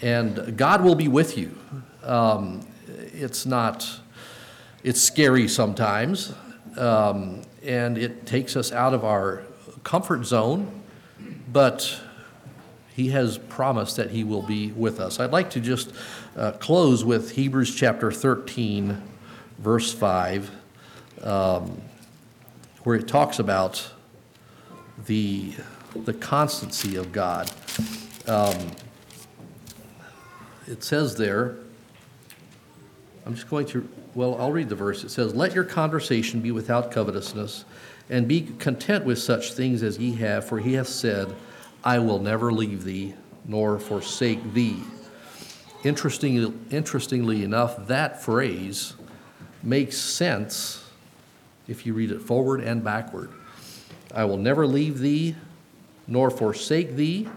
And 0.02 0.56
God 0.58 0.84
will 0.84 0.94
be 0.94 1.08
with 1.08 1.38
you. 1.38 1.56
Um, 2.02 2.66
it's 2.86 3.46
not, 3.46 3.88
it's 4.84 5.00
scary 5.00 5.48
sometimes, 5.48 6.34
um, 6.76 7.42
and 7.62 7.96
it 7.96 8.26
takes 8.26 8.56
us 8.56 8.72
out 8.72 8.92
of 8.92 9.04
our 9.04 9.42
comfort 9.84 10.24
zone, 10.24 10.82
but 11.50 11.98
He 12.96 13.10
has 13.10 13.36
promised 13.36 13.98
that 13.98 14.10
He 14.10 14.24
will 14.24 14.40
be 14.40 14.72
with 14.72 15.00
us. 15.00 15.20
I'd 15.20 15.30
like 15.30 15.50
to 15.50 15.60
just 15.60 15.92
uh, 16.34 16.52
close 16.52 17.04
with 17.04 17.32
Hebrews 17.32 17.74
chapter 17.74 18.10
13, 18.10 19.02
verse 19.58 19.92
5, 19.92 20.50
um, 21.22 21.82
where 22.84 22.96
it 22.96 23.06
talks 23.06 23.38
about 23.38 23.86
the, 25.04 25.52
the 25.94 26.14
constancy 26.14 26.96
of 26.96 27.12
God. 27.12 27.52
Um, 28.26 28.56
it 30.66 30.82
says 30.82 31.16
there, 31.16 31.56
I'm 33.26 33.34
just 33.34 33.50
going 33.50 33.66
to, 33.66 33.86
well, 34.14 34.40
I'll 34.40 34.52
read 34.52 34.70
the 34.70 34.74
verse. 34.74 35.04
It 35.04 35.10
says, 35.10 35.34
Let 35.34 35.54
your 35.54 35.64
conversation 35.64 36.40
be 36.40 36.50
without 36.50 36.90
covetousness, 36.92 37.66
and 38.08 38.26
be 38.26 38.40
content 38.58 39.04
with 39.04 39.18
such 39.18 39.52
things 39.52 39.82
as 39.82 39.98
ye 39.98 40.14
have, 40.14 40.46
for 40.46 40.60
he 40.60 40.72
hath 40.72 40.88
said, 40.88 41.34
I 41.86 42.00
will 42.00 42.18
never 42.18 42.52
leave 42.52 42.82
thee 42.82 43.14
nor 43.44 43.78
forsake 43.78 44.52
thee. 44.54 44.82
Interestingly, 45.84 46.52
interestingly 46.72 47.44
enough, 47.44 47.86
that 47.86 48.20
phrase 48.20 48.94
makes 49.62 49.96
sense 49.96 50.84
if 51.68 51.86
you 51.86 51.94
read 51.94 52.10
it 52.10 52.20
forward 52.20 52.60
and 52.60 52.82
backward. 52.82 53.30
I 54.12 54.24
will 54.24 54.36
never 54.36 54.66
leave 54.66 54.98
thee 54.98 55.36
nor 56.08 56.28
forsake 56.28 56.96
thee. 56.96 57.28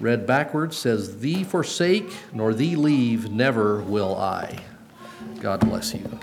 Read 0.00 0.26
backwards 0.26 0.76
says, 0.76 1.20
Thee 1.20 1.44
forsake, 1.44 2.12
nor 2.32 2.54
thee 2.54 2.74
leave, 2.74 3.30
never 3.30 3.82
will 3.82 4.16
I. 4.16 4.58
God 5.40 5.60
bless 5.60 5.94
you. 5.94 6.18